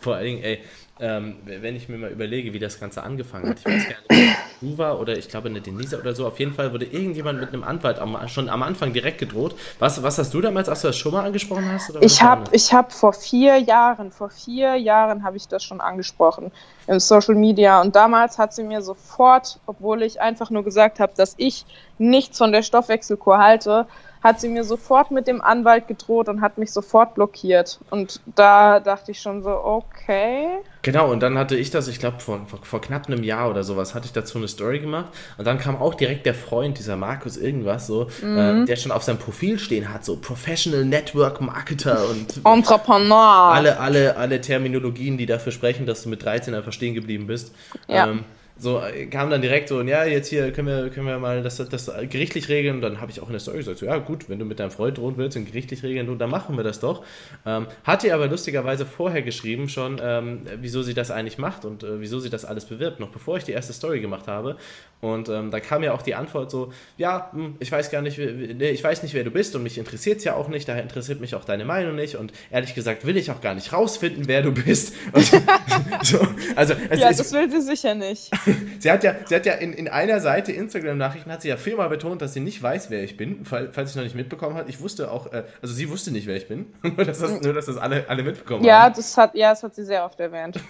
Vor 0.00 0.16
allen 0.16 0.24
Dingen, 0.24 0.42
ey, 0.42 0.60
ähm, 1.00 1.36
wenn 1.44 1.76
ich 1.76 1.88
mir 1.88 1.98
mal 1.98 2.10
überlege, 2.10 2.52
wie 2.52 2.58
das 2.58 2.78
Ganze 2.78 3.02
angefangen 3.02 3.48
hat, 3.48 3.58
ich 3.58 3.66
weiß 3.66 3.84
gar 3.88 4.16
nicht, 4.16 4.36
du 4.60 4.78
war 4.78 5.00
oder 5.00 5.16
ich 5.16 5.28
glaube 5.28 5.48
eine 5.48 5.60
Denise 5.60 5.98
oder 5.98 6.14
so, 6.14 6.26
auf 6.26 6.38
jeden 6.38 6.52
Fall 6.52 6.72
wurde 6.72 6.84
irgendjemand 6.84 7.40
mit 7.40 7.48
einem 7.48 7.64
Anwalt 7.64 7.98
am, 7.98 8.16
schon 8.28 8.48
am 8.48 8.62
Anfang 8.62 8.92
direkt 8.92 9.18
gedroht. 9.18 9.54
Was, 9.78 10.02
was 10.02 10.18
hast 10.18 10.34
du 10.34 10.40
damals, 10.40 10.68
als 10.68 10.82
du 10.82 10.88
das 10.88 10.96
schon 10.96 11.12
mal 11.12 11.24
angesprochen 11.24 11.70
hast? 11.72 11.92
ich 12.00 12.22
habe 12.22 12.50
hab 12.52 12.92
vor 12.92 13.12
vier 13.12 13.56
Jahren, 13.58 14.10
vor 14.10 14.30
vier 14.30 14.76
Jahren 14.76 15.22
habe 15.22 15.36
ich 15.36 15.48
das 15.48 15.64
schon 15.64 15.80
angesprochen 15.80 16.52
im 16.86 17.00
Social 17.00 17.34
Media 17.34 17.80
und 17.80 17.96
damals 17.96 18.38
hat 18.38 18.52
sie 18.52 18.64
mir 18.64 18.82
sofort, 18.82 19.58
obwohl 19.66 20.02
ich 20.02 20.20
einfach 20.20 20.50
nur 20.50 20.64
gesagt 20.64 21.00
habe, 21.00 21.12
dass 21.16 21.34
ich 21.38 21.64
nichts 21.98 22.38
von 22.38 22.52
der 22.52 22.62
Stoffwechselkur 22.62 23.38
halte, 23.38 23.86
hat 24.22 24.40
sie 24.40 24.48
mir 24.48 24.64
sofort 24.64 25.10
mit 25.10 25.26
dem 25.26 25.40
Anwalt 25.40 25.88
gedroht 25.88 26.28
und 26.28 26.42
hat 26.42 26.58
mich 26.58 26.72
sofort 26.72 27.14
blockiert. 27.14 27.80
Und 27.90 28.20
da 28.34 28.78
dachte 28.80 29.12
ich 29.12 29.20
schon 29.20 29.42
so, 29.42 29.50
okay. 29.50 30.48
Genau, 30.82 31.10
und 31.10 31.20
dann 31.20 31.38
hatte 31.38 31.56
ich 31.56 31.70
das, 31.70 31.88
ich 31.88 31.98
glaube, 31.98 32.20
vor, 32.20 32.40
vor, 32.46 32.58
vor, 32.62 32.80
knapp 32.80 33.06
einem 33.06 33.22
Jahr 33.22 33.50
oder 33.50 33.64
sowas, 33.64 33.94
hatte 33.94 34.06
ich 34.06 34.12
dazu 34.12 34.38
eine 34.38 34.48
Story 34.48 34.80
gemacht. 34.80 35.06
Und 35.38 35.46
dann 35.46 35.58
kam 35.58 35.76
auch 35.76 35.94
direkt 35.94 36.26
der 36.26 36.34
Freund, 36.34 36.78
dieser 36.78 36.96
Markus 36.96 37.36
irgendwas, 37.36 37.86
so, 37.86 38.08
mhm. 38.22 38.38
äh, 38.38 38.64
der 38.66 38.76
schon 38.76 38.92
auf 38.92 39.02
seinem 39.02 39.18
Profil 39.18 39.58
stehen 39.58 39.92
hat, 39.92 40.04
so 40.04 40.16
Professional 40.16 40.84
Network 40.84 41.40
Marketer 41.40 42.08
und 42.08 42.44
Entrepreneur. 42.44 43.52
Alle, 43.52 43.80
alle, 43.80 44.16
alle 44.16 44.40
Terminologien, 44.40 45.16
die 45.16 45.26
dafür 45.26 45.52
sprechen, 45.52 45.86
dass 45.86 46.02
du 46.02 46.10
mit 46.10 46.24
13 46.24 46.54
einfach 46.54 46.72
stehen 46.72 46.94
geblieben 46.94 47.26
bist. 47.26 47.54
Ja. 47.88 48.08
Ähm, 48.08 48.24
so 48.60 48.80
äh, 48.80 49.06
kam 49.06 49.30
dann 49.30 49.40
direkt 49.40 49.68
so, 49.68 49.80
ja, 49.82 50.04
jetzt 50.04 50.28
hier 50.28 50.52
können 50.52 50.68
wir, 50.68 50.90
können 50.90 51.06
wir 51.06 51.18
mal 51.18 51.42
das, 51.42 51.56
das 51.56 51.90
gerichtlich 52.10 52.48
regeln. 52.48 52.76
Und 52.76 52.82
dann 52.82 53.00
habe 53.00 53.10
ich 53.10 53.20
auch 53.20 53.26
in 53.26 53.32
der 53.32 53.40
Story 53.40 53.58
gesagt, 53.58 53.78
so, 53.78 53.86
ja 53.86 53.96
gut, 53.98 54.28
wenn 54.28 54.38
du 54.38 54.44
mit 54.44 54.60
deinem 54.60 54.70
Freund 54.70 54.98
drohen 54.98 55.16
willst 55.16 55.36
und 55.36 55.46
gerichtlich 55.46 55.82
regeln, 55.82 56.18
dann 56.18 56.30
machen 56.30 56.56
wir 56.56 56.64
das 56.64 56.78
doch. 56.80 57.02
Ähm, 57.46 57.66
hat 57.84 58.04
ihr 58.04 58.14
aber 58.14 58.26
lustigerweise 58.28 58.84
vorher 58.84 59.22
geschrieben 59.22 59.68
schon, 59.68 59.98
ähm, 60.02 60.42
wieso 60.60 60.82
sie 60.82 60.94
das 60.94 61.10
eigentlich 61.10 61.38
macht 61.38 61.64
und 61.64 61.82
äh, 61.82 62.00
wieso 62.00 62.20
sie 62.20 62.30
das 62.30 62.44
alles 62.44 62.66
bewirbt, 62.66 63.00
noch 63.00 63.10
bevor 63.10 63.38
ich 63.38 63.44
die 63.44 63.52
erste 63.52 63.72
Story 63.72 64.00
gemacht 64.00 64.28
habe. 64.28 64.56
Und 65.00 65.30
ähm, 65.30 65.50
da 65.50 65.60
kam 65.60 65.82
ja 65.82 65.94
auch 65.94 66.02
die 66.02 66.14
Antwort 66.14 66.50
so, 66.50 66.72
ja, 66.98 67.30
hm, 67.32 67.56
ich 67.58 67.72
weiß 67.72 67.90
gar 67.90 68.02
nicht, 68.02 68.18
nee, 68.18 68.68
ich 68.68 68.84
weiß 68.84 69.02
nicht, 69.02 69.14
wer 69.14 69.24
du 69.24 69.30
bist 69.30 69.56
und 69.56 69.62
mich 69.62 69.78
interessiert 69.78 70.18
es 70.18 70.24
ja 70.24 70.34
auch 70.34 70.48
nicht, 70.48 70.68
daher 70.68 70.82
interessiert 70.82 71.20
mich 71.20 71.34
auch 71.34 71.44
deine 71.44 71.64
Meinung 71.64 71.96
nicht. 71.96 72.16
Und 72.16 72.32
ehrlich 72.50 72.74
gesagt 72.74 73.06
will 73.06 73.16
ich 73.16 73.30
auch 73.30 73.40
gar 73.40 73.54
nicht 73.54 73.72
rausfinden, 73.72 74.28
wer 74.28 74.42
du 74.42 74.52
bist. 74.52 74.94
Und, 75.12 75.24
so, 76.02 76.18
also, 76.54 76.74
ja, 76.74 77.08
das 77.08 77.32
will 77.32 77.50
sie 77.50 77.62
sicher 77.62 77.94
nicht. 77.94 78.30
sie 78.78 78.90
hat 78.90 79.04
ja, 79.04 79.14
sie 79.26 79.34
hat 79.34 79.46
ja 79.46 79.54
in, 79.54 79.72
in 79.72 79.88
einer 79.88 80.20
Seite 80.20 80.52
Instagram-Nachrichten 80.52 81.30
hat 81.30 81.42
sie 81.42 81.48
ja 81.48 81.56
viermal 81.56 81.88
betont, 81.88 82.22
dass 82.22 82.34
sie 82.34 82.40
nicht 82.40 82.62
weiß, 82.62 82.90
wer 82.90 83.02
ich 83.02 83.16
bin, 83.16 83.44
falls 83.44 83.90
ich 83.90 83.96
noch 83.96 84.02
nicht 84.02 84.16
mitbekommen 84.16 84.56
hat. 84.56 84.68
Ich 84.68 84.80
wusste 84.80 85.10
auch, 85.10 85.32
äh, 85.32 85.44
also 85.62 85.74
sie 85.74 85.90
wusste 85.90 86.10
nicht, 86.10 86.26
wer 86.26 86.36
ich 86.36 86.48
bin, 86.48 86.66
nur 86.82 87.04
dass 87.04 87.18
das, 87.18 87.40
nur, 87.40 87.52
dass 87.52 87.66
das 87.66 87.76
alle, 87.76 88.04
alle 88.08 88.22
mitbekommen 88.22 88.64
ja, 88.64 88.82
haben. 88.82 88.94
Das 88.94 89.16
hat, 89.16 89.34
ja, 89.34 89.50
das 89.50 89.62
hat 89.62 89.74
sie 89.74 89.84
sehr 89.84 90.04
oft 90.04 90.20
erwähnt. 90.20 90.60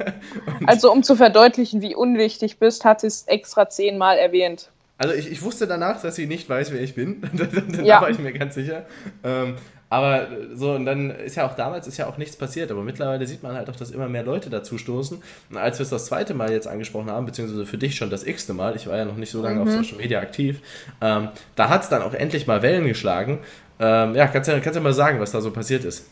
also 0.66 0.92
um 0.92 1.02
zu 1.02 1.16
verdeutlichen, 1.16 1.82
wie 1.82 1.94
unwichtig 1.94 2.58
bist, 2.58 2.84
hat 2.84 3.00
sie 3.00 3.06
es 3.06 3.24
extra 3.28 3.68
zehnmal 3.68 4.18
erwähnt. 4.18 4.70
Also 4.98 5.14
ich, 5.14 5.30
ich 5.30 5.42
wusste 5.42 5.66
danach, 5.66 6.00
dass 6.00 6.14
sie 6.14 6.26
nicht 6.26 6.48
weiß, 6.48 6.72
wer 6.72 6.80
ich 6.80 6.94
bin. 6.94 7.22
da 7.32 7.82
ja. 7.82 8.00
war 8.00 8.10
ich 8.10 8.18
mir 8.18 8.32
ganz 8.32 8.54
sicher. 8.54 8.86
Ähm, 9.24 9.56
aber 9.92 10.26
so, 10.54 10.72
und 10.72 10.86
dann 10.86 11.10
ist 11.10 11.36
ja 11.36 11.46
auch 11.46 11.54
damals 11.54 11.86
ist 11.86 11.98
ja 11.98 12.06
auch 12.06 12.16
nichts 12.16 12.34
passiert, 12.34 12.70
aber 12.70 12.80
mittlerweile 12.80 13.26
sieht 13.26 13.42
man 13.42 13.54
halt 13.54 13.68
auch, 13.68 13.76
dass 13.76 13.90
immer 13.90 14.08
mehr 14.08 14.22
Leute 14.22 14.48
dazu 14.48 14.78
stoßen. 14.78 15.22
Und 15.50 15.56
als 15.58 15.78
wir 15.78 15.84
es 15.84 15.90
das 15.90 16.06
zweite 16.06 16.32
Mal 16.32 16.50
jetzt 16.50 16.66
angesprochen 16.66 17.10
haben, 17.10 17.26
beziehungsweise 17.26 17.66
für 17.66 17.76
dich 17.76 17.94
schon 17.94 18.08
das 18.08 18.24
x-te 18.24 18.54
Mal, 18.54 18.74
ich 18.74 18.86
war 18.86 18.96
ja 18.96 19.04
noch 19.04 19.16
nicht 19.16 19.30
so 19.30 19.42
lange 19.42 19.56
mhm. 19.56 19.62
auf 19.62 19.70
Social 19.70 19.98
Media 19.98 20.20
aktiv, 20.20 20.62
ähm, 21.02 21.28
da 21.56 21.68
hat 21.68 21.82
es 21.82 21.90
dann 21.90 22.00
auch 22.00 22.14
endlich 22.14 22.46
mal 22.46 22.62
Wellen 22.62 22.86
geschlagen. 22.86 23.40
Ähm, 23.78 24.14
ja, 24.14 24.28
kannst 24.28 24.48
du 24.48 24.58
kannst 24.62 24.76
ja 24.76 24.80
mal 24.80 24.94
sagen, 24.94 25.20
was 25.20 25.32
da 25.32 25.42
so 25.42 25.50
passiert 25.50 25.84
ist. 25.84 26.06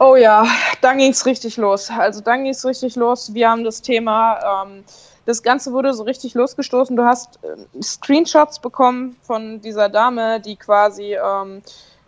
Oh 0.00 0.16
ja, 0.16 0.44
dann 0.80 0.98
ging 0.98 1.12
es 1.12 1.24
richtig 1.26 1.56
los. 1.56 1.88
Also 1.88 2.20
dann 2.20 2.42
ging 2.42 2.50
es 2.50 2.64
richtig 2.64 2.96
los. 2.96 3.32
Wir 3.32 3.48
haben 3.48 3.62
das 3.62 3.80
Thema, 3.80 4.64
ähm, 4.66 4.82
das 5.24 5.44
Ganze 5.44 5.72
wurde 5.72 5.94
so 5.94 6.02
richtig 6.02 6.34
losgestoßen. 6.34 6.96
Du 6.96 7.04
hast 7.04 7.38
äh, 7.44 7.80
Screenshots 7.80 8.58
bekommen 8.58 9.14
von 9.22 9.60
dieser 9.60 9.88
Dame, 9.88 10.40
die 10.40 10.56
quasi 10.56 11.14
ähm, 11.14 11.62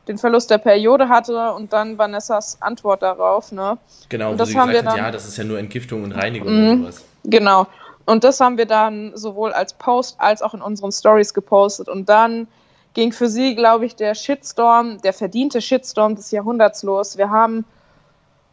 den 0.08 0.18
Verlust 0.18 0.50
der 0.50 0.58
Periode 0.58 1.08
hatte 1.08 1.52
und 1.52 1.72
dann 1.72 1.98
Vanessas 1.98 2.58
Antwort 2.60 3.02
darauf. 3.02 3.52
Ne? 3.52 3.78
Genau, 4.08 4.32
und 4.32 4.40
das 4.40 4.48
wo 4.48 4.52
sie 4.52 4.58
haben 4.58 4.68
gesagt 4.70 4.84
wir 4.84 4.90
dann, 4.90 5.00
hat, 5.00 5.06
ja, 5.06 5.10
das 5.10 5.28
ist 5.28 5.36
ja 5.36 5.44
nur 5.44 5.58
Entgiftung 5.58 6.02
und 6.02 6.12
Reinigung 6.12 6.52
mhm, 6.52 6.70
und 6.70 6.78
sowas. 6.80 7.04
Genau. 7.24 7.66
Und 8.04 8.24
das 8.24 8.40
haben 8.40 8.58
wir 8.58 8.66
dann 8.66 9.12
sowohl 9.14 9.52
als 9.52 9.74
Post 9.74 10.16
als 10.18 10.42
auch 10.42 10.54
in 10.54 10.62
unseren 10.62 10.90
Stories 10.90 11.34
gepostet. 11.34 11.88
Und 11.88 12.08
dann 12.08 12.48
ging 12.94 13.12
für 13.12 13.28
sie, 13.28 13.54
glaube 13.54 13.86
ich, 13.86 13.94
der 13.94 14.14
Shitstorm, 14.14 15.00
der 15.02 15.12
verdiente 15.12 15.60
Shitstorm 15.60 16.16
des 16.16 16.30
Jahrhunderts 16.30 16.82
los. 16.82 17.16
Wir 17.16 17.30
haben 17.30 17.64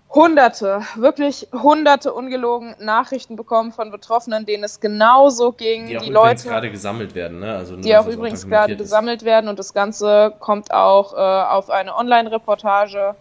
hunderte, 0.09 0.81
wirklich 0.95 1.47
hunderte 1.53 2.13
ungelogen 2.13 2.75
Nachrichten 2.79 3.35
bekommen 3.35 3.71
von 3.71 3.91
Betroffenen, 3.91 4.45
denen 4.45 4.63
es 4.63 4.79
genauso 4.79 5.51
ging. 5.51 5.87
Die 5.87 5.97
auch 5.97 6.01
die 6.01 6.09
Leute, 6.09 6.47
gerade 6.47 6.71
gesammelt 6.71 7.13
werden, 7.13 7.39
ne? 7.39 7.55
Also 7.55 7.75
die 7.75 7.95
auch 7.95 8.07
übrigens 8.07 8.47
gerade 8.47 8.75
gesammelt 8.75 9.23
werden 9.23 9.49
und 9.49 9.59
das 9.59 9.73
Ganze 9.73 10.33
kommt 10.39 10.71
auch 10.73 11.13
äh, 11.13 11.17
auf 11.17 11.69
eine 11.69 11.95
Online-Reportage. 11.95 13.15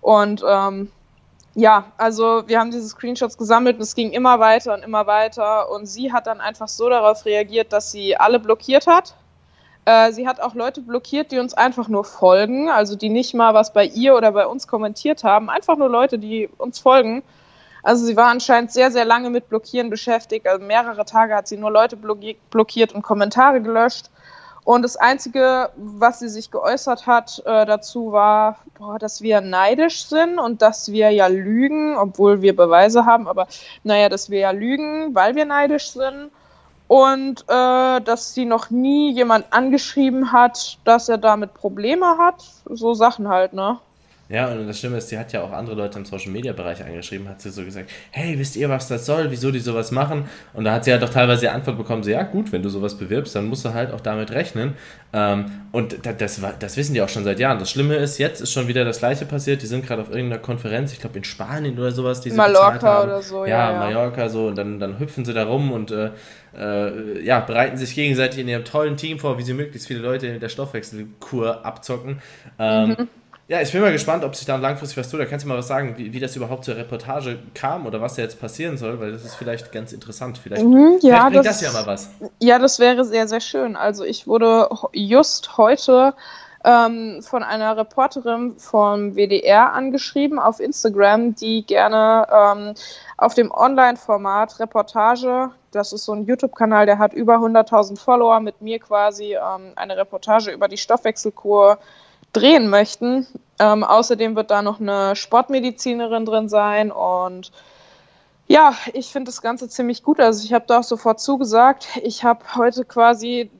Und 0.00 0.44
ähm, 0.48 0.90
ja, 1.54 1.84
also 1.96 2.42
wir 2.46 2.58
haben 2.58 2.70
diese 2.70 2.88
Screenshots 2.88 3.36
gesammelt 3.36 3.76
und 3.76 3.82
es 3.82 3.94
ging 3.94 4.10
immer 4.10 4.40
weiter 4.40 4.74
und 4.74 4.82
immer 4.82 5.06
weiter. 5.06 5.70
Und 5.70 5.86
sie 5.86 6.12
hat 6.12 6.26
dann 6.26 6.40
einfach 6.40 6.68
so 6.68 6.88
darauf 6.88 7.24
reagiert, 7.24 7.72
dass 7.72 7.92
sie 7.92 8.16
alle 8.16 8.40
blockiert 8.40 8.86
hat 8.86 9.14
äh, 9.88 10.12
sie 10.12 10.28
hat 10.28 10.40
auch 10.42 10.54
Leute 10.54 10.82
blockiert, 10.82 11.32
die 11.32 11.38
uns 11.38 11.54
einfach 11.54 11.88
nur 11.88 12.04
folgen, 12.04 12.68
also 12.68 12.94
die 12.94 13.08
nicht 13.08 13.32
mal 13.32 13.54
was 13.54 13.72
bei 13.72 13.86
ihr 13.86 14.14
oder 14.16 14.32
bei 14.32 14.46
uns 14.46 14.68
kommentiert 14.68 15.24
haben, 15.24 15.48
einfach 15.48 15.78
nur 15.78 15.88
Leute, 15.88 16.18
die 16.18 16.50
uns 16.58 16.78
folgen. 16.78 17.22
Also 17.82 18.04
sie 18.04 18.14
war 18.14 18.26
anscheinend 18.26 18.70
sehr, 18.70 18.90
sehr 18.90 19.06
lange 19.06 19.30
mit 19.30 19.48
Blockieren 19.48 19.88
beschäftigt. 19.88 20.46
Also 20.46 20.62
mehrere 20.62 21.06
Tage 21.06 21.34
hat 21.34 21.48
sie 21.48 21.56
nur 21.56 21.70
Leute 21.70 21.96
blockiert 21.96 22.92
und 22.92 23.00
Kommentare 23.00 23.62
gelöscht. 23.62 24.10
Und 24.62 24.82
das 24.82 24.96
Einzige, 24.96 25.70
was 25.76 26.18
sie 26.18 26.28
sich 26.28 26.50
geäußert 26.50 27.06
hat 27.06 27.42
äh, 27.46 27.64
dazu, 27.64 28.12
war, 28.12 28.58
boah, 28.78 28.98
dass 28.98 29.22
wir 29.22 29.40
neidisch 29.40 30.04
sind 30.04 30.38
und 30.38 30.60
dass 30.60 30.92
wir 30.92 31.10
ja 31.12 31.28
lügen, 31.28 31.96
obwohl 31.96 32.42
wir 32.42 32.54
Beweise 32.54 33.06
haben, 33.06 33.26
aber 33.26 33.46
naja, 33.84 34.10
dass 34.10 34.28
wir 34.28 34.40
ja 34.40 34.50
lügen, 34.50 35.14
weil 35.14 35.34
wir 35.34 35.46
neidisch 35.46 35.92
sind 35.92 36.30
und 36.88 37.42
äh, 37.48 38.00
dass 38.00 38.34
sie 38.34 38.46
noch 38.46 38.70
nie 38.70 39.12
jemand 39.12 39.52
angeschrieben 39.52 40.32
hat, 40.32 40.78
dass 40.84 41.08
er 41.08 41.18
damit 41.18 41.54
Probleme 41.54 42.18
hat. 42.18 42.42
So 42.64 42.94
Sachen 42.94 43.28
halt, 43.28 43.52
ne? 43.52 43.78
Ja, 44.28 44.48
und 44.48 44.66
das 44.66 44.78
Schlimme 44.78 44.98
ist, 44.98 45.08
sie 45.08 45.18
hat 45.18 45.32
ja 45.32 45.42
auch 45.42 45.52
andere 45.52 45.74
Leute 45.74 45.98
im 45.98 46.04
Social 46.04 46.30
Media 46.30 46.52
Bereich 46.52 46.84
angeschrieben, 46.84 47.28
hat 47.28 47.40
sie 47.40 47.50
so 47.50 47.64
gesagt, 47.64 47.90
hey, 48.10 48.38
wisst 48.38 48.56
ihr, 48.56 48.68
was 48.68 48.86
das 48.86 49.06
soll, 49.06 49.30
wieso 49.30 49.50
die 49.50 49.58
sowas 49.58 49.90
machen? 49.90 50.28
Und 50.52 50.64
da 50.64 50.72
hat 50.74 50.84
sie 50.84 50.90
ja 50.90 50.98
doch 50.98 51.08
teilweise 51.08 51.42
die 51.42 51.48
Antwort 51.48 51.78
bekommen, 51.78 52.02
so, 52.02 52.10
ja 52.10 52.24
gut, 52.24 52.52
wenn 52.52 52.62
du 52.62 52.68
sowas 52.68 52.96
bewirbst, 52.96 53.34
dann 53.34 53.46
musst 53.46 53.64
du 53.64 53.72
halt 53.72 53.90
auch 53.90 54.02
damit 54.02 54.30
rechnen. 54.30 54.74
Ähm, 55.14 55.46
und 55.72 55.96
das, 56.04 56.40
das 56.58 56.76
wissen 56.76 56.92
die 56.92 57.00
auch 57.00 57.08
schon 57.08 57.24
seit 57.24 57.40
Jahren. 57.40 57.58
Das 57.58 57.70
Schlimme 57.70 57.96
ist, 57.96 58.18
jetzt 58.18 58.42
ist 58.42 58.52
schon 58.52 58.68
wieder 58.68 58.84
das 58.84 58.98
Gleiche 58.98 59.24
passiert, 59.24 59.62
die 59.62 59.66
sind 59.66 59.86
gerade 59.86 60.02
auf 60.02 60.10
irgendeiner 60.10 60.42
Konferenz, 60.42 60.92
ich 60.92 61.00
glaube 61.00 61.16
in 61.16 61.24
Spanien 61.24 61.78
oder 61.78 61.92
sowas, 61.92 62.20
die 62.20 62.28
sie 62.30 62.36
Mallorca 62.36 63.04
oder 63.04 63.22
so, 63.22 63.46
ja. 63.46 63.72
Ja, 63.72 63.78
Mallorca 63.78 64.28
so, 64.28 64.48
und 64.48 64.56
dann, 64.56 64.78
dann 64.78 64.98
hüpfen 64.98 65.24
sie 65.24 65.32
da 65.32 65.44
rum 65.44 65.72
und 65.72 65.90
äh, 65.90 66.10
äh, 66.54 67.22
ja, 67.24 67.40
bereiten 67.40 67.78
sich 67.78 67.94
gegenseitig 67.94 68.40
in 68.40 68.48
ihrem 68.48 68.64
tollen 68.64 68.98
Team 68.98 69.18
vor, 69.18 69.38
wie 69.38 69.42
sie 69.42 69.54
möglichst 69.54 69.88
viele 69.88 70.00
Leute 70.00 70.26
in 70.26 70.40
der 70.40 70.48
Stoffwechselkur 70.50 71.64
abzocken. 71.64 72.20
Ähm, 72.58 72.90
mhm. 72.90 73.08
Ja, 73.48 73.62
ich 73.62 73.72
bin 73.72 73.80
mal 73.80 73.92
gespannt, 73.92 74.24
ob 74.24 74.36
sich 74.36 74.46
da 74.46 74.56
langfristig 74.56 74.98
was 74.98 75.10
tut. 75.10 75.20
Da 75.20 75.24
kannst 75.24 75.46
du 75.46 75.48
mal 75.48 75.56
was 75.56 75.68
sagen, 75.68 75.94
wie, 75.96 76.12
wie 76.12 76.20
das 76.20 76.36
überhaupt 76.36 76.66
zur 76.66 76.76
Reportage 76.76 77.38
kam 77.54 77.86
oder 77.86 77.98
was 77.98 78.14
da 78.14 78.20
jetzt 78.20 78.38
passieren 78.38 78.76
soll, 78.76 79.00
weil 79.00 79.10
das 79.10 79.24
ist 79.24 79.36
vielleicht 79.36 79.72
ganz 79.72 79.94
interessant. 79.94 80.36
Vielleicht, 80.36 80.62
mhm, 80.62 80.98
ja, 81.00 81.16
vielleicht 81.16 81.28
bringt 81.28 81.46
das, 81.46 81.60
das, 81.60 81.60
ja 81.62 81.72
mal 81.72 81.86
was. 81.86 82.10
Ja, 82.40 82.58
das 82.58 82.78
wäre 82.78 83.06
sehr, 83.06 83.26
sehr 83.26 83.40
schön. 83.40 83.74
Also 83.74 84.04
ich 84.04 84.26
wurde 84.26 84.68
just 84.92 85.56
heute 85.56 86.12
ähm, 86.62 87.22
von 87.22 87.42
einer 87.42 87.74
Reporterin 87.74 88.58
vom 88.58 89.14
WDR 89.14 89.72
angeschrieben 89.72 90.38
auf 90.38 90.60
Instagram, 90.60 91.34
die 91.34 91.64
gerne 91.64 92.26
ähm, 92.30 92.74
auf 93.16 93.32
dem 93.32 93.50
Online-Format 93.50 94.60
Reportage, 94.60 95.50
das 95.70 95.94
ist 95.94 96.04
so 96.04 96.12
ein 96.12 96.26
YouTube-Kanal, 96.26 96.84
der 96.84 96.98
hat 96.98 97.14
über 97.14 97.36
100.000 97.36 97.98
Follower, 97.98 98.40
mit 98.40 98.60
mir 98.60 98.78
quasi 98.78 99.36
ähm, 99.36 99.72
eine 99.76 99.96
Reportage 99.96 100.50
über 100.50 100.68
die 100.68 100.76
Stoffwechselkur 100.76 101.78
drehen 102.32 102.68
möchten. 102.68 103.26
Ähm, 103.58 103.84
außerdem 103.84 104.36
wird 104.36 104.50
da 104.50 104.62
noch 104.62 104.80
eine 104.80 105.16
Sportmedizinerin 105.16 106.24
drin 106.24 106.48
sein 106.48 106.92
und 106.92 107.50
ja, 108.48 108.74
ich 108.94 109.08
finde 109.08 109.28
das 109.28 109.42
Ganze 109.42 109.68
ziemlich 109.68 110.02
gut. 110.02 110.20
Also 110.20 110.42
ich 110.44 110.54
habe 110.54 110.64
da 110.66 110.78
auch 110.78 110.84
sofort 110.84 111.20
zugesagt. 111.20 111.86
Ich 112.02 112.24
habe 112.24 112.40
heute 112.56 112.84
quasi 112.86 113.50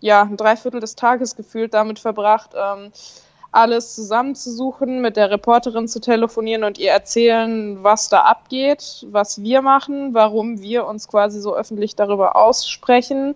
ja 0.00 0.22
ein 0.22 0.36
Dreiviertel 0.36 0.80
des 0.80 0.94
Tages 0.94 1.34
gefühlt 1.34 1.74
damit 1.74 1.98
verbracht, 1.98 2.50
ähm, 2.54 2.92
alles 3.52 3.96
zusammenzusuchen, 3.96 5.00
mit 5.00 5.16
der 5.16 5.30
Reporterin 5.30 5.88
zu 5.88 6.00
telefonieren 6.00 6.62
und 6.62 6.78
ihr 6.78 6.92
erzählen, 6.92 7.82
was 7.82 8.08
da 8.08 8.22
abgeht, 8.22 9.04
was 9.10 9.42
wir 9.42 9.62
machen, 9.62 10.14
warum 10.14 10.60
wir 10.60 10.86
uns 10.86 11.08
quasi 11.08 11.40
so 11.40 11.56
öffentlich 11.56 11.96
darüber 11.96 12.36
aussprechen. 12.36 13.34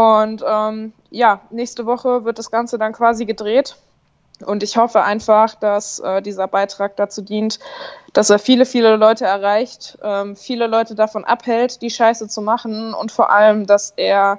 Und 0.00 0.42
ähm, 0.48 0.94
ja, 1.10 1.42
nächste 1.50 1.84
Woche 1.84 2.24
wird 2.24 2.38
das 2.38 2.50
Ganze 2.50 2.78
dann 2.78 2.94
quasi 2.94 3.26
gedreht. 3.26 3.76
Und 4.46 4.62
ich 4.62 4.78
hoffe 4.78 5.02
einfach, 5.02 5.54
dass 5.56 5.98
äh, 5.98 6.22
dieser 6.22 6.48
Beitrag 6.48 6.96
dazu 6.96 7.20
dient, 7.20 7.58
dass 8.14 8.30
er 8.30 8.38
viele, 8.38 8.64
viele 8.64 8.96
Leute 8.96 9.26
erreicht, 9.26 9.98
ähm, 10.02 10.36
viele 10.36 10.68
Leute 10.68 10.94
davon 10.94 11.26
abhält, 11.26 11.82
die 11.82 11.90
Scheiße 11.90 12.28
zu 12.28 12.40
machen 12.40 12.94
und 12.94 13.12
vor 13.12 13.30
allem, 13.30 13.66
dass 13.66 13.92
er 13.94 14.38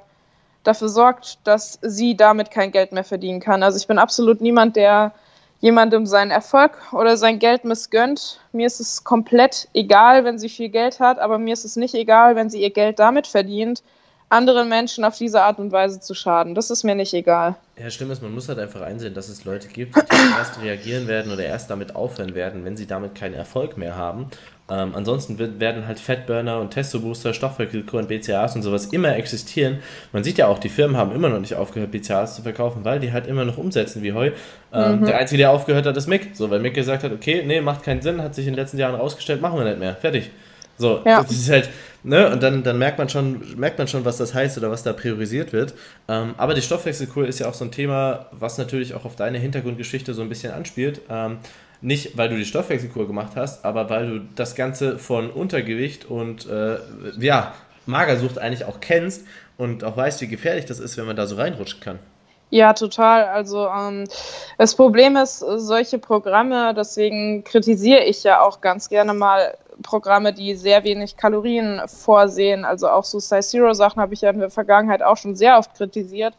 dafür 0.64 0.90
sorgt, 0.90 1.38
dass 1.44 1.78
sie 1.84 2.18
damit 2.18 2.50
kein 2.50 2.72
Geld 2.72 2.92
mehr 2.92 3.04
verdienen 3.04 3.40
kann. 3.40 3.62
Also 3.62 3.78
ich 3.78 3.86
bin 3.86 4.00
absolut 4.00 4.42
niemand, 4.42 4.76
der 4.76 5.12
jemandem 5.60 6.08
seinen 6.08 6.32
Erfolg 6.32 6.72
oder 6.92 7.18
sein 7.18 7.38
Geld 7.38 7.66
missgönnt. 7.66 8.40
Mir 8.52 8.66
ist 8.66 8.80
es 8.80 9.04
komplett 9.04 9.68
egal, 9.76 10.26
wenn 10.26 10.40
sie 10.40 10.50
viel 10.50 10.70
Geld 10.70 11.00
hat, 11.00 11.20
aber 11.20 11.38
mir 11.38 11.54
ist 11.54 11.66
es 11.66 11.76
nicht 11.76 11.94
egal, 11.94 12.36
wenn 12.36 12.50
sie 12.50 12.64
ihr 12.64 12.72
Geld 12.72 12.98
damit 12.98 13.28
verdient, 13.28 13.84
anderen 14.32 14.70
Menschen 14.70 15.04
auf 15.04 15.18
diese 15.18 15.42
Art 15.42 15.60
und 15.60 15.72
Weise 15.72 16.00
zu 16.00 16.14
schaden. 16.14 16.56
Das 16.56 16.70
ist 16.70 16.84
mir 16.84 16.96
nicht 16.96 17.14
egal. 17.14 17.56
Ja, 17.78 17.90
stimmt 17.90 18.12
ist, 18.12 18.22
man 18.22 18.34
muss 18.34 18.48
halt 18.48 18.60
einfach 18.60 18.82
einsehen, 18.82 19.14
dass 19.14 19.28
es 19.28 19.44
Leute 19.44 19.68
gibt, 19.68 19.96
die 19.96 20.38
erst 20.38 20.62
reagieren 20.62 21.08
werden 21.08 21.32
oder 21.32 21.44
erst 21.44 21.70
damit 21.70 21.96
aufhören 21.96 22.34
werden, 22.34 22.64
wenn 22.64 22.78
sie 22.78 22.88
damit 22.88 23.16
keinen 23.16 23.34
Erfolg 23.34 23.78
mehr 23.78 23.96
haben. 23.96 24.28
Ähm, 24.70 24.94
ansonsten 24.96 25.38
wird, 25.38 25.60
werden 25.60 25.86
halt 25.86 26.00
Fettburner 26.00 26.60
und 26.60 26.72
Testo-Booster, 26.72 27.34
Stoffwechselkur 27.34 28.00
und 28.00 28.08
BCAAs 28.08 28.56
und 28.56 28.62
sowas 28.62 28.86
immer 28.86 29.18
existieren. 29.18 29.80
Man 30.14 30.24
sieht 30.24 30.38
ja 30.38 30.48
auch, 30.48 30.60
die 30.60 30.70
Firmen 30.70 30.96
haben 30.96 31.12
immer 31.14 31.28
noch 31.28 31.40
nicht 31.40 31.56
aufgehört, 31.56 31.92
BCAAs 31.92 32.36
zu 32.36 32.42
verkaufen, 32.42 32.86
weil 32.86 33.02
die 33.02 33.12
halt 33.12 33.28
immer 33.28 33.44
noch 33.44 33.58
umsetzen 33.58 34.02
wie 34.02 34.14
Heu. 34.14 34.32
Ähm, 34.72 35.02
mhm. 35.02 35.06
Der 35.06 35.18
Einzige, 35.18 35.40
der 35.40 35.52
aufgehört 35.52 35.86
hat, 35.86 35.98
ist 35.98 36.08
Mick. 36.08 36.30
So, 36.36 36.50
weil 36.50 36.60
Mick 36.60 36.74
gesagt 36.74 37.04
hat, 37.04 37.12
okay, 37.12 37.44
nee, 37.46 37.60
macht 37.60 37.84
keinen 37.84 38.02
Sinn, 38.02 38.22
hat 38.22 38.34
sich 38.34 38.48
in 38.48 38.54
den 38.54 38.60
letzten 38.60 38.78
Jahren 38.78 38.96
rausgestellt, 38.96 39.42
machen 39.42 39.60
wir 39.60 39.66
nicht 39.66 39.80
mehr. 39.80 39.96
Fertig. 39.96 40.32
So, 40.78 41.02
ja. 41.06 41.22
das 41.22 41.32
ist 41.32 41.50
halt, 41.50 41.70
ne, 42.04 42.32
und 42.32 42.42
dann, 42.42 42.64
dann 42.64 42.78
merkt 42.78 42.98
man 42.98 43.10
schon, 43.10 43.42
merkt 43.58 43.78
man 43.78 43.88
schon, 43.88 44.06
was 44.06 44.18
das 44.18 44.34
heißt 44.34 44.58
oder 44.58 44.72
was 44.72 44.84
da 44.84 44.94
priorisiert 44.94 45.54
wird. 45.54 45.74
Ähm, 46.08 46.34
aber 46.38 46.54
die 46.54 46.62
Stoffwechselkur 46.62 47.28
ist 47.28 47.40
ja 47.40 47.48
auch 47.48 47.54
so 47.54 47.66
ein 47.66 47.72
Thema, 47.72 48.28
was 48.32 48.58
natürlich 48.58 48.94
auch 48.94 49.06
auf 49.06 49.16
deine 49.16 49.38
Hintergrundgeschichte 49.38 50.14
so 50.14 50.22
ein 50.22 50.30
bisschen 50.30 50.54
anspielt. 50.54 51.02
Ähm, 51.10 51.40
nicht, 51.82 52.18
weil 52.18 52.30
du 52.30 52.38
die 52.38 52.46
Stoffwechselkur 52.46 53.08
gemacht 53.08 53.34
hast, 53.36 53.66
aber 53.66 53.90
weil 53.90 54.08
du 54.08 54.20
das 54.36 54.56
Ganze 54.56 55.00
von 55.00 55.32
Untergewicht 55.32 56.06
und 56.06 56.48
äh, 56.48 56.78
ja, 57.18 57.54
Magersucht 57.88 58.38
eigentlich 58.38 58.66
auch 58.66 58.80
kennst 58.80 59.26
und 59.58 59.84
auch 59.84 59.98
weißt, 59.98 60.22
wie 60.22 60.28
gefährlich 60.28 60.66
das 60.66 60.80
ist, 60.80 60.98
wenn 60.98 61.06
man 61.06 61.16
da 61.16 61.26
so 61.26 61.36
reinrutschen 61.36 61.80
kann. 61.80 62.00
Ja, 62.52 62.74
total. 62.74 63.26
Also 63.26 63.68
ähm, 63.68 64.08
das 64.58 64.76
Problem 64.76 65.16
ist, 65.16 65.40
solche 65.40 65.98
Programme, 65.98 66.74
deswegen 66.76 67.44
kritisiere 67.44 68.04
ich 68.04 68.24
ja 68.24 68.42
auch 68.42 68.60
ganz 68.62 68.90
gerne 68.90 69.14
mal 69.14 69.58
Programme, 69.82 70.34
die 70.34 70.56
sehr 70.56 70.84
wenig 70.84 71.18
Kalorien 71.18 71.82
vorsehen. 71.88 72.66
Also 72.66 72.90
auch 72.90 73.04
so 73.04 73.20
Size 73.20 73.42
Zero 73.42 73.74
Sachen 73.74 74.02
habe 74.02 74.14
ich 74.14 74.22
ja 74.22 74.30
in 74.30 74.40
der 74.40 74.50
Vergangenheit 74.50 75.02
auch 75.02 75.18
schon 75.18 75.36
sehr 75.36 75.58
oft 75.58 75.74
kritisiert. 75.76 76.34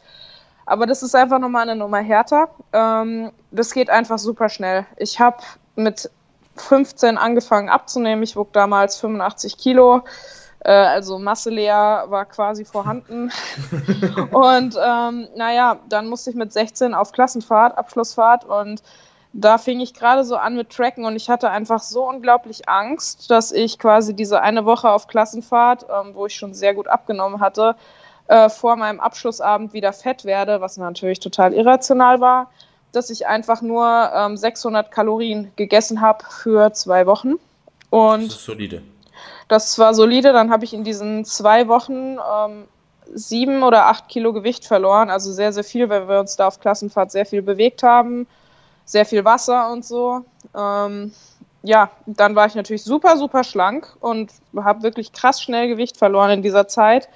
Aber 0.65 0.85
das 0.85 1.03
ist 1.03 1.15
einfach 1.15 1.39
nochmal 1.39 1.63
eine 1.63 1.75
Nummer 1.75 1.99
härter. 1.99 2.49
Ähm, 2.71 3.31
das 3.51 3.73
geht 3.73 3.89
einfach 3.89 4.17
super 4.17 4.49
schnell. 4.49 4.85
Ich 4.97 5.19
habe 5.19 5.37
mit 5.75 6.09
15 6.55 7.17
angefangen 7.17 7.69
abzunehmen. 7.69 8.23
Ich 8.23 8.35
wog 8.35 8.53
damals 8.53 8.97
85 8.99 9.57
Kilo. 9.57 10.03
Äh, 10.59 10.71
also 10.71 11.19
Masse 11.19 11.49
leer 11.49 12.05
war 12.07 12.25
quasi 12.25 12.65
vorhanden. 12.65 13.31
und 14.31 14.77
ähm, 14.81 15.27
naja, 15.35 15.79
dann 15.89 16.07
musste 16.07 16.29
ich 16.29 16.35
mit 16.35 16.53
16 16.53 16.93
auf 16.93 17.11
Klassenfahrt, 17.11 17.77
Abschlussfahrt 17.77 18.45
und 18.45 18.81
da 19.33 19.57
fing 19.57 19.79
ich 19.79 19.95
gerade 19.95 20.23
so 20.23 20.35
an 20.35 20.55
mit 20.55 20.69
Tracken 20.69 21.05
und 21.05 21.15
ich 21.15 21.27
hatte 21.27 21.49
einfach 21.49 21.81
so 21.81 22.07
unglaublich 22.07 22.69
Angst, 22.69 23.31
dass 23.31 23.51
ich 23.51 23.79
quasi 23.79 24.15
diese 24.15 24.41
eine 24.41 24.63
Woche 24.65 24.91
auf 24.91 25.07
Klassenfahrt, 25.07 25.87
ähm, 25.89 26.13
wo 26.13 26.27
ich 26.27 26.35
schon 26.35 26.53
sehr 26.53 26.75
gut 26.75 26.87
abgenommen 26.87 27.39
hatte, 27.39 27.75
äh, 28.27 28.47
vor 28.47 28.75
meinem 28.75 28.99
Abschlussabend 28.99 29.73
wieder 29.73 29.91
fett 29.91 30.23
werde, 30.23 30.61
was 30.61 30.77
natürlich 30.77 31.19
total 31.19 31.53
irrational 31.53 32.21
war, 32.21 32.51
dass 32.91 33.09
ich 33.09 33.25
einfach 33.25 33.63
nur 33.63 34.11
ähm, 34.15 34.37
600 34.37 34.91
Kalorien 34.91 35.51
gegessen 35.55 35.99
habe 35.99 36.23
für 36.29 36.71
zwei 36.73 37.07
Wochen. 37.07 37.33
Und 37.89 38.27
das 38.27 38.35
ist 38.35 38.45
solide. 38.45 38.83
Das 39.47 39.79
war 39.79 39.95
solide. 39.95 40.31
Dann 40.31 40.51
habe 40.51 40.63
ich 40.63 40.75
in 40.75 40.83
diesen 40.83 41.25
zwei 41.25 41.67
Wochen 41.67 42.17
ähm, 42.17 42.65
sieben 43.11 43.63
oder 43.63 43.87
acht 43.87 44.09
Kilo 44.09 44.31
Gewicht 44.31 44.65
verloren, 44.65 45.09
also 45.09 45.31
sehr, 45.33 45.53
sehr 45.53 45.63
viel, 45.63 45.89
weil 45.89 46.07
wir 46.07 46.19
uns 46.19 46.35
da 46.35 46.47
auf 46.47 46.59
Klassenfahrt 46.59 47.11
sehr 47.11 47.25
viel 47.25 47.41
bewegt 47.41 47.81
haben 47.81 48.27
sehr 48.85 49.05
viel 49.05 49.25
Wasser 49.25 49.71
und 49.71 49.85
so. 49.85 50.25
Ähm, 50.55 51.13
ja, 51.63 51.91
dann 52.05 52.35
war 52.35 52.45
ich 52.45 52.55
natürlich 52.55 52.83
super, 52.83 53.17
super 53.17 53.43
schlank 53.43 53.95
und 54.01 54.31
habe 54.55 54.83
wirklich 54.83 55.13
krass 55.13 55.41
schnell 55.41 55.69
Gewicht 55.69 55.97
verloren 55.97 56.31
in 56.31 56.41
dieser 56.41 56.67
Zeit. 56.67 57.07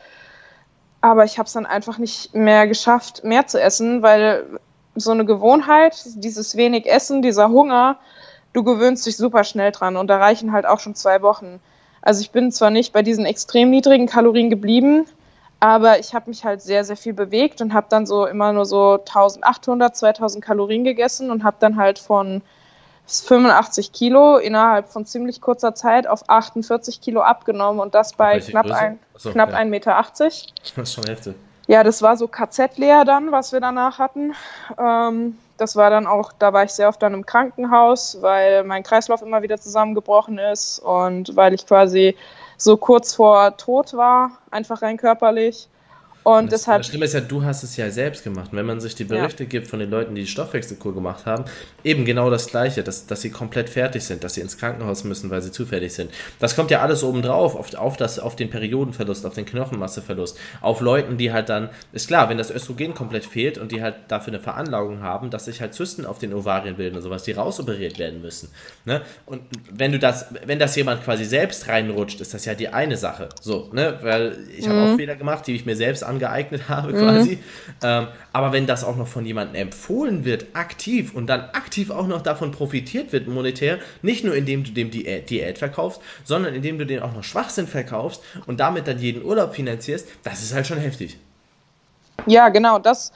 Aber 1.02 1.26
ich 1.26 1.38
habe 1.38 1.48
es 1.48 1.54
dann 1.54 1.66
einfach 1.66 1.98
nicht 1.98 2.34
mehr 2.34 2.68
geschafft, 2.68 3.24
mehr 3.24 3.46
zu 3.48 3.62
essen, 3.62 4.02
weil 4.02 4.60
so 4.96 5.12
eine 5.12 5.26
Gewohnheit, 5.26 6.02
dieses 6.16 6.56
wenig 6.56 6.90
Essen, 6.90 7.22
dieser 7.22 7.50
Hunger, 7.50 7.98
du 8.54 8.64
gewöhnst 8.64 9.06
dich 9.06 9.18
super 9.18 9.44
schnell 9.44 9.72
dran 9.72 9.98
und 9.98 10.08
da 10.08 10.18
reichen 10.18 10.52
halt 10.52 10.66
auch 10.66 10.80
schon 10.80 10.96
zwei 10.96 11.22
Wochen. 11.22 11.60
Also 12.02 12.22
ich 12.22 12.32
bin 12.32 12.52
zwar 12.52 12.70
nicht 12.70 12.94
bei 12.94 13.04
diesen 13.04 13.26
extrem 13.26 13.70
niedrigen 13.70 14.08
Kalorien 14.08 14.50
geblieben, 14.50 15.06
aber 15.60 16.00
ich 16.00 16.14
habe 16.14 16.30
mich 16.30 16.46
halt 16.46 16.62
sehr, 16.62 16.84
sehr 16.84 16.98
viel 16.98 17.14
bewegt 17.14 17.62
und 17.62 17.74
habe 17.74 17.88
dann 17.90 18.06
so 18.06 18.26
immer 18.26 18.54
nur 18.54 18.66
so 18.66 18.94
1800, 18.94 19.96
2000 19.96 20.44
Kalorien 20.44 20.84
gegessen 20.84 21.32
und 21.32 21.44
habe 21.44 21.58
dann 21.60 21.78
halt 21.78 22.00
von 22.00 22.42
85 23.08 23.94
Kilo 23.94 24.38
innerhalb 24.38 24.90
von 24.90 25.06
ziemlich 25.06 25.42
kurzer 25.42 25.74
Zeit 25.74 26.08
auf 26.08 26.30
48 26.30 27.02
Kilo 27.02 27.22
abgenommen 27.22 27.80
und 27.80 27.96
das 27.96 28.14
bei 28.14 28.40
knapp, 28.40 28.70
ein, 28.70 29.00
Achso, 29.16 29.32
knapp 29.32 29.52
ja. 29.52 29.58
1,80 29.60 29.66
Meter. 29.66 29.96
Das 29.98 30.78
ist 30.78 30.94
schon 30.94 31.04
Hälfte. 31.06 31.36
Ja, 31.68 31.84
das 31.84 32.02
war 32.02 32.16
so 32.18 32.28
KZ-leer 32.28 33.04
dann, 33.06 33.32
was 33.32 33.52
wir 33.52 33.60
danach 33.60 34.00
hatten. 34.00 34.34
Ähm, 34.78 35.38
das 35.58 35.76
war 35.76 35.90
dann 35.90 36.06
auch, 36.06 36.32
da 36.38 36.54
war 36.54 36.64
ich 36.64 36.72
sehr 36.72 36.88
oft 36.88 37.02
dann 37.02 37.14
im 37.14 37.26
Krankenhaus, 37.26 38.18
weil 38.22 38.64
mein 38.64 38.84
Kreislauf 38.84 39.22
immer 39.22 39.42
wieder 39.42 39.58
zusammengebrochen 39.58 40.38
ist 40.38 40.80
und 40.80 41.36
weil 41.36 41.54
ich 41.54 41.66
quasi 41.66 42.16
so 42.58 42.78
kurz 42.78 43.14
vor 43.14 43.56
Tod 43.58 43.94
war, 43.94 44.32
einfach 44.52 44.82
rein 44.82 44.98
körperlich. 44.98 45.70
Und 46.28 46.52
das, 46.52 46.64
deshalb. 46.64 46.82
Das 46.82 46.88
Schlimme 46.88 47.06
ist 47.06 47.14
ja, 47.14 47.22
du 47.22 47.46
hast 47.46 47.64
es 47.64 47.78
ja 47.78 47.90
selbst 47.90 48.22
gemacht. 48.26 48.52
Und 48.52 48.58
wenn 48.58 48.66
man 48.66 48.82
sich 48.82 48.96
die 48.96 49.06
Berichte 49.06 49.44
ja. 49.44 49.50
gibt 49.50 49.68
von 49.68 49.80
den 49.80 49.90
Leuten, 49.90 50.14
die 50.14 50.24
die 50.24 50.28
Stoffwechselkur 50.28 50.94
gemacht 50.94 51.26
haben, 51.26 51.46
eben 51.86 52.04
genau 52.04 52.30
das 52.30 52.48
Gleiche, 52.48 52.84
dass, 52.84 53.08
dass 53.08 53.22
sie 53.22 53.30
komplett 53.30 53.70
fertig 53.70 54.04
sind, 54.04 54.26
dass 54.26 54.34
sie 54.34 54.42
ins 54.42 54.58
Krankenhaus 54.58 55.06
müssen, 55.06 55.30
weil 55.30 55.42
sie 55.42 55.54
zu 55.54 55.66
fertig 55.66 55.94
sind. 55.94 56.12
Das 56.40 56.58
kommt 56.58 56.70
ja 56.70 56.82
alles 56.82 57.02
obendrauf, 57.06 57.56
auf, 57.56 57.74
auf, 57.76 57.96
das, 57.96 58.20
auf 58.20 58.36
den 58.36 58.50
Periodenverlust, 58.50 59.26
auf 59.26 59.36
den 59.36 59.46
Knochenmasseverlust, 59.46 60.38
auf 60.60 60.82
Leuten, 60.82 61.18
die 61.18 61.32
halt 61.32 61.48
dann, 61.48 61.70
ist 61.94 62.10
klar, 62.10 62.28
wenn 62.28 62.38
das 62.38 62.52
Östrogen 62.52 62.94
komplett 62.94 63.24
fehlt 63.24 63.58
und 63.58 63.72
die 63.72 63.82
halt 63.82 63.96
dafür 64.10 64.34
eine 64.34 64.44
Veranlagung 64.44 65.02
haben, 65.02 65.30
dass 65.30 65.46
sich 65.46 65.62
halt 65.62 65.76
Zysten 65.76 66.06
auf 66.06 66.20
den 66.20 66.34
Ovarien 66.34 66.76
bilden 66.76 66.98
und 66.98 67.04
sowas, 67.04 67.24
die 67.24 67.32
rausoperiert 67.32 68.00
werden 68.00 68.22
müssen. 68.22 68.50
Ne? 68.84 69.02
Und 69.26 69.44
wenn 69.72 69.94
du 69.94 69.98
das, 69.98 70.26
wenn 70.46 70.60
das 70.60 70.76
jemand 70.76 71.06
quasi 71.06 71.24
selbst 71.24 71.70
reinrutscht, 71.70 72.20
ist 72.20 72.34
das 72.34 72.44
ja 72.44 72.54
die 72.54 72.68
eine 72.68 72.98
Sache. 72.98 73.30
So, 73.40 73.70
ne? 73.72 73.98
Weil 74.02 74.40
ich 74.58 74.68
habe 74.68 74.78
mhm. 74.78 74.92
auch 74.92 74.96
Fehler 74.98 75.16
gemacht, 75.16 75.48
die 75.48 75.56
ich 75.56 75.66
mir 75.66 75.78
selbst 75.78 76.04
angeeignet 76.04 76.17
angeeignet 76.18 76.64
habe 76.70 76.94
mhm. 76.94 76.98
quasi. 76.98 77.32
Mhm. 77.32 77.40
Ähm, 77.84 78.08
aber 78.34 78.52
wenn 78.52 78.68
das 78.68 78.84
auch 78.84 78.96
noch 78.96 79.08
von 79.08 79.26
jemandem 79.26 79.56
empfohlen 79.56 80.26
wird, 80.26 80.48
aktiv 80.54 81.14
und 81.14 81.28
dann 81.28 81.42
aktiv 81.54 81.90
auch 81.92 82.08
noch 82.08 82.22
davon 82.22 82.52
profitiert 82.52 83.14
wird 83.14 83.28
monetär, 83.28 83.80
nicht 84.02 84.24
nur 84.24 84.36
indem 84.36 84.64
du 84.64 84.72
dem 84.72 84.92
Diät, 84.92 85.30
Diät 85.30 85.58
verkaufst, 85.58 86.02
sondern 86.24 86.54
indem 86.54 86.78
du 86.78 86.86
den 86.86 87.02
auch 87.02 87.14
noch 87.14 87.24
Schwachsinn 87.24 87.68
verkaufst 87.68 88.22
und 88.46 88.60
damit 88.60 88.88
dann 88.88 89.00
jeden 89.00 89.24
Urlaub 89.24 89.54
finanzierst, 89.56 90.08
das 90.24 90.42
ist 90.42 90.54
halt 90.54 90.68
schon 90.68 90.80
heftig. 90.80 91.18
Ja, 92.26 92.50
genau, 92.50 92.80
das, 92.80 93.12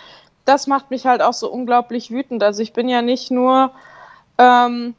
das 0.46 0.68
macht 0.68 0.92
mich 0.92 1.06
halt 1.06 1.22
auch 1.22 1.34
so 1.34 1.52
unglaublich 1.52 2.12
wütend. 2.12 2.44
Also 2.44 2.62
ich 2.62 2.74
bin 2.74 2.88
ja 2.88 3.02
nicht 3.02 3.32
nur 3.32 3.72
ähm, 4.38 4.96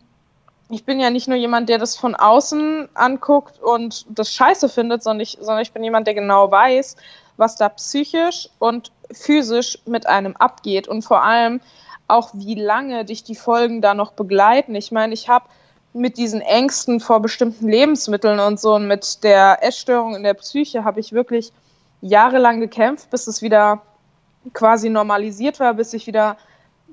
ich 0.72 0.84
bin 0.86 1.00
ja 1.00 1.10
nicht 1.10 1.28
nur 1.28 1.36
jemand, 1.36 1.68
der 1.68 1.76
das 1.76 1.96
von 1.96 2.14
außen 2.14 2.88
anguckt 2.94 3.60
und 3.60 4.06
das 4.08 4.32
scheiße 4.32 4.70
findet, 4.70 5.02
sondern 5.02 5.20
ich, 5.20 5.36
sondern 5.38 5.60
ich 5.60 5.72
bin 5.72 5.84
jemand, 5.84 6.06
der 6.06 6.14
genau 6.14 6.50
weiß, 6.50 6.96
was 7.42 7.56
da 7.56 7.68
psychisch 7.68 8.48
und 8.60 8.92
physisch 9.10 9.78
mit 9.84 10.06
einem 10.06 10.36
abgeht 10.36 10.86
und 10.86 11.02
vor 11.02 11.22
allem 11.24 11.60
auch, 12.06 12.30
wie 12.34 12.54
lange 12.54 13.04
dich 13.04 13.24
die 13.24 13.34
Folgen 13.34 13.82
da 13.82 13.94
noch 13.94 14.12
begleiten. 14.12 14.74
Ich 14.76 14.92
meine, 14.92 15.12
ich 15.12 15.28
habe 15.28 15.46
mit 15.92 16.16
diesen 16.18 16.40
Ängsten 16.40 17.00
vor 17.00 17.20
bestimmten 17.20 17.68
Lebensmitteln 17.68 18.38
und 18.38 18.60
so 18.60 18.76
und 18.76 18.86
mit 18.86 19.24
der 19.24 19.58
Essstörung 19.62 20.14
in 20.14 20.22
der 20.22 20.34
Psyche 20.34 20.84
habe 20.84 21.00
ich 21.00 21.12
wirklich 21.12 21.52
jahrelang 22.00 22.60
gekämpft, 22.60 23.10
bis 23.10 23.26
es 23.26 23.42
wieder 23.42 23.82
quasi 24.52 24.88
normalisiert 24.88 25.58
war, 25.58 25.74
bis 25.74 25.92
ich 25.92 26.06
wieder 26.06 26.36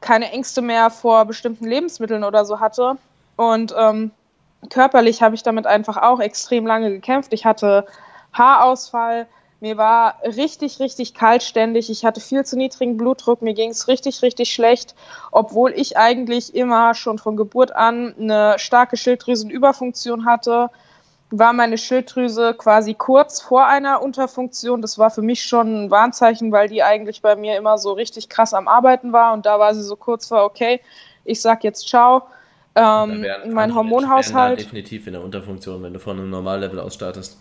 keine 0.01 0.31
Ängste 0.31 0.61
mehr 0.61 0.89
vor 0.89 1.25
bestimmten 1.25 1.65
Lebensmitteln 1.65 2.23
oder 2.23 2.43
so 2.45 2.59
hatte. 2.59 2.97
Und 3.35 3.73
ähm, 3.77 4.11
körperlich 4.69 5.21
habe 5.21 5.35
ich 5.35 5.43
damit 5.43 5.67
einfach 5.67 5.97
auch 5.97 6.19
extrem 6.19 6.65
lange 6.65 6.89
gekämpft. 6.89 7.33
Ich 7.33 7.45
hatte 7.45 7.85
Haarausfall, 8.33 9.27
mir 9.61 9.77
war 9.77 10.15
richtig, 10.23 10.79
richtig 10.79 11.13
kaltständig. 11.13 11.89
Ich 11.89 12.05
hatte 12.05 12.21
viel 12.21 12.45
zu 12.45 12.57
niedrigen 12.57 12.95
Blutdruck. 12.95 13.41
Mir 13.41 13.53
ging 13.53 13.71
es 13.71 13.87
richtig, 13.89 14.21
richtig 14.21 14.53
schlecht, 14.53 14.95
obwohl 15.31 15.71
ich 15.71 15.97
eigentlich 15.97 16.55
immer 16.55 16.93
schon 16.95 17.17
von 17.17 17.35
Geburt 17.35 17.75
an 17.75 18.15
eine 18.17 18.57
starke 18.57 18.95
Schilddrüsenüberfunktion 18.95 20.25
hatte. 20.25 20.69
War 21.31 21.51
meine 21.51 21.77
Schilddrüse 21.77 22.53
quasi 22.53 22.93
kurz 22.93 23.41
vor 23.41 23.67
einer 23.67 24.01
Unterfunktion. 24.01 24.81
Das 24.81 24.97
war 24.97 25.11
für 25.11 25.21
mich 25.21 25.43
schon 25.43 25.85
ein 25.85 25.91
Warnzeichen, 25.91 26.53
weil 26.53 26.69
die 26.69 26.81
eigentlich 26.81 27.21
bei 27.21 27.35
mir 27.35 27.57
immer 27.57 27.77
so 27.77 27.91
richtig 27.91 28.29
krass 28.29 28.53
am 28.53 28.69
Arbeiten 28.69 29.11
war. 29.11 29.33
Und 29.33 29.45
da 29.45 29.59
war 29.59 29.75
sie 29.75 29.83
so 29.83 29.97
kurz 29.97 30.27
vor, 30.27 30.45
okay, 30.45 30.79
ich 31.25 31.41
sag 31.41 31.65
jetzt 31.65 31.87
ciao. 31.89 32.23
Ähm, 32.75 33.25
mein 33.51 33.75
Hormonhaushalt. 33.75 34.61
definitiv 34.61 35.05
in 35.07 35.13
der 35.13 35.23
Unterfunktion, 35.23 35.83
wenn 35.83 35.93
du 35.93 35.99
von 35.99 36.17
einem 36.17 36.29
Normallevel 36.29 36.79
aus 36.79 36.93
startest. 36.93 37.37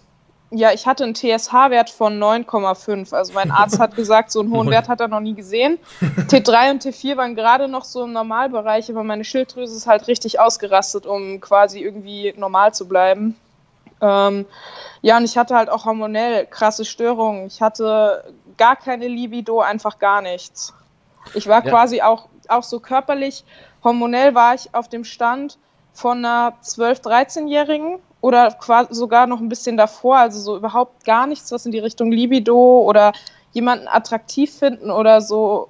Ja, 0.51 0.73
ich 0.73 0.87
hatte 0.87 1.05
einen 1.05 1.15
TSH-Wert 1.15 1.91
von 1.91 2.19
9,5. 2.19 3.15
Also 3.15 3.35
mein 3.35 3.51
Arzt 3.51 3.79
hat 3.79 3.95
gesagt, 3.97 4.33
so 4.33 4.41
einen 4.41 4.51
hohen 4.51 4.71
Wert 4.71 4.89
hat 4.89 5.01
er 5.01 5.09
noch 5.09 5.21
nie 5.21 5.35
gesehen. 5.35 5.79
T3 6.01 6.71
und 6.71 6.83
T4 6.85 7.19
waren 7.19 7.35
gerade 7.35 7.69
noch 7.69 7.85
so 7.85 8.05
im 8.05 8.13
Normalbereich, 8.13 8.91
aber 8.91 9.05
meine 9.05 9.25
Schilddrüse 9.25 9.77
ist 9.77 9.87
halt 9.87 10.09
richtig 10.09 10.41
ausgerastet, 10.41 11.05
um 11.05 11.41
quasi 11.43 11.81
irgendwie 11.81 12.33
normal 12.37 12.73
zu 12.73 12.89
bleiben. 12.89 13.37
Ähm, 14.01 14.47
ja, 15.03 15.19
und 15.19 15.25
ich 15.25 15.37
hatte 15.37 15.55
halt 15.55 15.69
auch 15.69 15.85
hormonell 15.85 16.47
krasse 16.47 16.87
Störungen. 16.87 17.47
Ich 17.49 17.61
hatte 17.61 18.25
gar 18.57 18.77
keine 18.77 19.07
Libido, 19.07 19.61
einfach 19.61 19.99
gar 19.99 20.23
nichts. 20.23 20.73
Ich 21.35 21.47
war 21.47 21.63
ja. 21.63 21.71
quasi 21.71 22.01
auch, 22.01 22.29
auch 22.49 22.63
so 22.63 22.81
körperlich, 22.81 23.45
hormonell 23.85 24.35
war 24.35 24.55
ich 24.55 24.75
auf 24.75 24.89
dem 24.89 25.05
Stand 25.05 25.59
von 25.93 26.25
einer 26.25 26.55
12-, 26.63 27.03
13-Jährigen 27.03 27.99
oder 28.21 28.51
quasi 28.53 28.95
sogar 28.95 29.27
noch 29.27 29.41
ein 29.41 29.49
bisschen 29.49 29.77
davor, 29.77 30.19
also 30.19 30.41
so 30.41 30.57
überhaupt 30.57 31.05
gar 31.05 31.27
nichts, 31.27 31.53
was 31.53 31.67
in 31.67 31.73
die 31.73 31.79
Richtung 31.79 32.11
Libido 32.11 32.81
oder 32.81 33.13
jemanden 33.53 33.89
attraktiv 33.89 34.53
finden 34.53 34.91
oder 34.91 35.21
so 35.21 35.69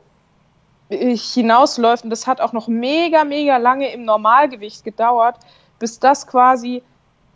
hinausläuft. 0.89 2.05
Und 2.05 2.11
das 2.11 2.27
hat 2.27 2.41
auch 2.41 2.53
noch 2.53 2.69
mega, 2.69 3.25
mega 3.25 3.59
lange 3.59 3.93
im 3.93 4.05
Normalgewicht 4.05 4.85
gedauert, 4.85 5.37
bis 5.79 5.99
das 5.99 6.27
quasi 6.27 6.83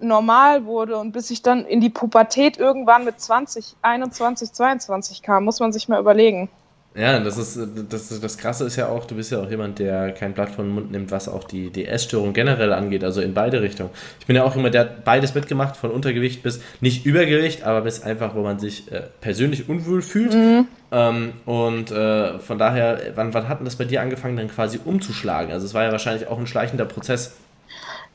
normal 0.01 0.65
wurde 0.65 0.99
und 0.99 1.13
bis 1.13 1.31
ich 1.31 1.43
dann 1.43 1.65
in 1.65 1.81
die 1.81 1.91
Pubertät 1.91 2.57
irgendwann 2.57 3.05
mit 3.05 3.21
20, 3.21 3.77
21, 3.83 4.53
22 4.53 5.23
kam, 5.23 5.45
muss 5.45 5.61
man 5.61 5.73
sich 5.73 5.89
mal 5.89 6.01
überlegen. 6.01 6.49
Ja, 6.95 7.19
das 7.21 7.39
ist 7.39 7.59
das, 7.89 8.21
das 8.21 8.37
Krasse 8.37 8.67
ist 8.67 8.77
ja 8.77 8.89
auch, 8.89 9.07
du 9.07 9.15
bist 9.15 9.33
ja 9.33 9.41
auch 9.41 9.49
jemand, 9.49 9.79
der 9.79 10.13
kein 10.13 10.35
Blatt 10.35 10.51
von 10.51 10.67
den 10.67 10.75
Mund 10.75 10.91
nimmt, 10.91 11.11
was 11.11 11.27
auch 11.27 11.45
die, 11.45 11.71
die 11.71 11.87
Essstörung 11.87 12.35
generell 12.35 12.71
angeht, 12.73 13.03
also 13.03 13.23
in 13.23 13.33
beide 13.33 13.63
Richtungen. 13.63 13.89
Ich 14.21 14.27
bin 14.27 14.37
ja 14.37 14.45
auch 14.45 14.55
jemand, 14.55 14.75
der 14.75 14.83
hat 14.83 15.05
beides 15.05 15.35
mitgemacht, 15.35 15.77
von 15.77 15.91
Untergewicht 15.91 16.43
bis 16.43 16.61
nicht 16.83 17.07
Übergewicht, 17.07 17.63
aber 17.63 17.81
bis 17.81 18.03
einfach, 18.03 18.35
wo 18.35 18.43
man 18.43 18.59
sich 18.59 18.93
äh, 18.93 19.05
persönlich 19.23 19.71
unwohl 19.71 20.03
fühlt. 20.03 20.35
Mhm. 20.35 20.69
Ähm, 20.91 21.33
und 21.47 21.91
äh, 21.91 22.39
von 22.39 22.59
daher, 22.59 23.01
wann, 23.15 23.33
wann 23.33 23.49
hat 23.49 23.61
denn 23.61 23.65
das 23.65 23.77
bei 23.77 23.87
dir 23.87 24.03
angefangen, 24.03 24.37
dann 24.37 24.49
quasi 24.49 24.79
umzuschlagen? 24.85 25.51
Also 25.51 25.65
es 25.65 25.73
war 25.73 25.85
ja 25.85 25.93
wahrscheinlich 25.93 26.29
auch 26.29 26.39
ein 26.39 26.47
schleichender 26.47 26.85
Prozess. 26.85 27.33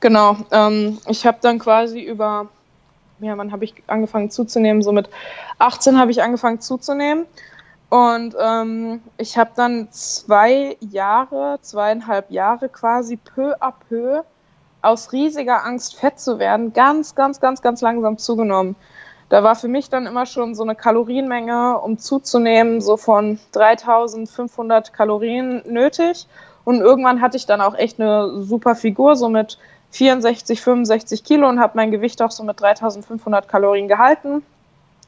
Genau, 0.02 0.38
ähm, 0.52 1.00
ich 1.08 1.26
habe 1.26 1.40
dann 1.42 1.58
quasi 1.58 2.02
über, 2.02 2.48
ja, 3.22 3.36
wann 3.36 3.52
habe 3.52 3.66
ich 3.66 3.74
angefangen 3.88 4.30
zuzunehmen? 4.30 4.84
So 4.84 4.92
mit 4.92 5.10
18 5.58 5.98
habe 5.98 6.12
ich 6.12 6.22
angefangen 6.22 6.62
zuzunehmen. 6.62 7.26
Und 7.90 8.36
ähm, 8.40 9.02
ich 9.18 9.38
habe 9.38 9.52
dann 9.56 9.88
zwei 9.92 10.76
Jahre, 10.82 11.60
zweieinhalb 11.62 12.32
Jahre 12.32 12.68
quasi 12.68 13.16
peu 13.16 13.54
à 13.62 13.72
peu 13.88 14.24
aus 14.82 15.12
riesiger 15.12 15.66
Angst, 15.66 15.96
fett 15.96 16.20
zu 16.20 16.40
werden, 16.40 16.74
ganz, 16.74 17.16
ganz, 17.16 17.40
ganz, 17.40 17.62
ganz 17.62 17.82
langsam 17.82 18.18
zugenommen. 18.18 18.76
Da 19.30 19.44
war 19.44 19.56
für 19.56 19.68
mich 19.68 19.90
dann 19.90 20.06
immer 20.06 20.26
schon 20.26 20.56
so 20.56 20.64
eine 20.64 20.76
Kalorienmenge, 20.76 21.80
um 21.80 21.98
zuzunehmen, 21.98 22.80
so 22.80 22.96
von 22.96 23.40
3500 23.52 24.94
Kalorien 24.94 25.62
nötig. 25.66 26.28
Und 26.64 26.82
irgendwann 26.82 27.22
hatte 27.22 27.38
ich 27.38 27.46
dann 27.46 27.62
auch 27.62 27.76
echt 27.76 28.00
eine 28.00 28.42
super 28.44 28.76
Figur, 28.76 29.16
so 29.16 29.30
mit 29.30 29.58
64, 29.92 30.62
65 30.62 31.24
Kilo 31.24 31.48
und 31.48 31.60
habe 31.60 31.74
mein 31.76 31.92
Gewicht 31.92 32.22
auch 32.22 32.32
so 32.32 32.44
mit 32.44 32.60
3500 32.60 33.48
Kalorien 33.48 33.88
gehalten. 33.88 34.44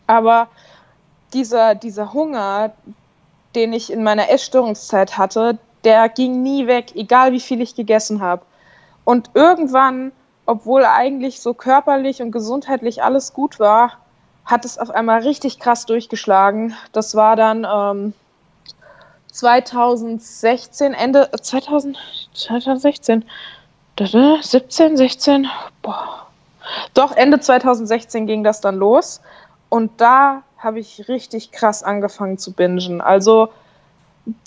Aber 0.07 0.47
dieser, 1.33 1.75
dieser 1.75 2.13
Hunger, 2.13 2.71
den 3.55 3.73
ich 3.73 3.91
in 3.91 4.03
meiner 4.03 4.29
Essstörungszeit 4.29 5.17
hatte, 5.17 5.57
der 5.83 6.09
ging 6.09 6.43
nie 6.43 6.67
weg, 6.67 6.95
egal 6.95 7.31
wie 7.31 7.39
viel 7.39 7.61
ich 7.61 7.75
gegessen 7.75 8.21
habe. 8.21 8.41
Und 9.05 9.31
irgendwann, 9.33 10.11
obwohl 10.45 10.85
eigentlich 10.85 11.41
so 11.41 11.53
körperlich 11.53 12.21
und 12.21 12.31
gesundheitlich 12.31 13.01
alles 13.01 13.33
gut 13.33 13.59
war, 13.59 13.93
hat 14.45 14.65
es 14.65 14.77
auf 14.77 14.89
einmal 14.89 15.21
richtig 15.21 15.59
krass 15.59 15.85
durchgeschlagen. 15.85 16.75
Das 16.91 17.15
war 17.15 17.35
dann 17.35 17.65
ähm, 17.71 18.13
2016, 19.31 20.93
Ende 20.93 21.29
2000, 21.31 21.97
2016, 22.33 23.25
17, 23.97 24.97
16, 24.97 25.47
boah. 25.81 26.27
Doch, 26.93 27.11
Ende 27.15 27.39
2016 27.39 28.27
ging 28.27 28.43
das 28.43 28.61
dann 28.61 28.75
los. 28.75 29.21
Und 29.69 30.01
da 30.01 30.43
habe 30.59 30.79
ich 30.79 31.07
richtig 31.07 31.51
krass 31.51 31.83
angefangen 31.83 32.37
zu 32.37 32.53
bingen. 32.53 33.01
Also 33.01 33.49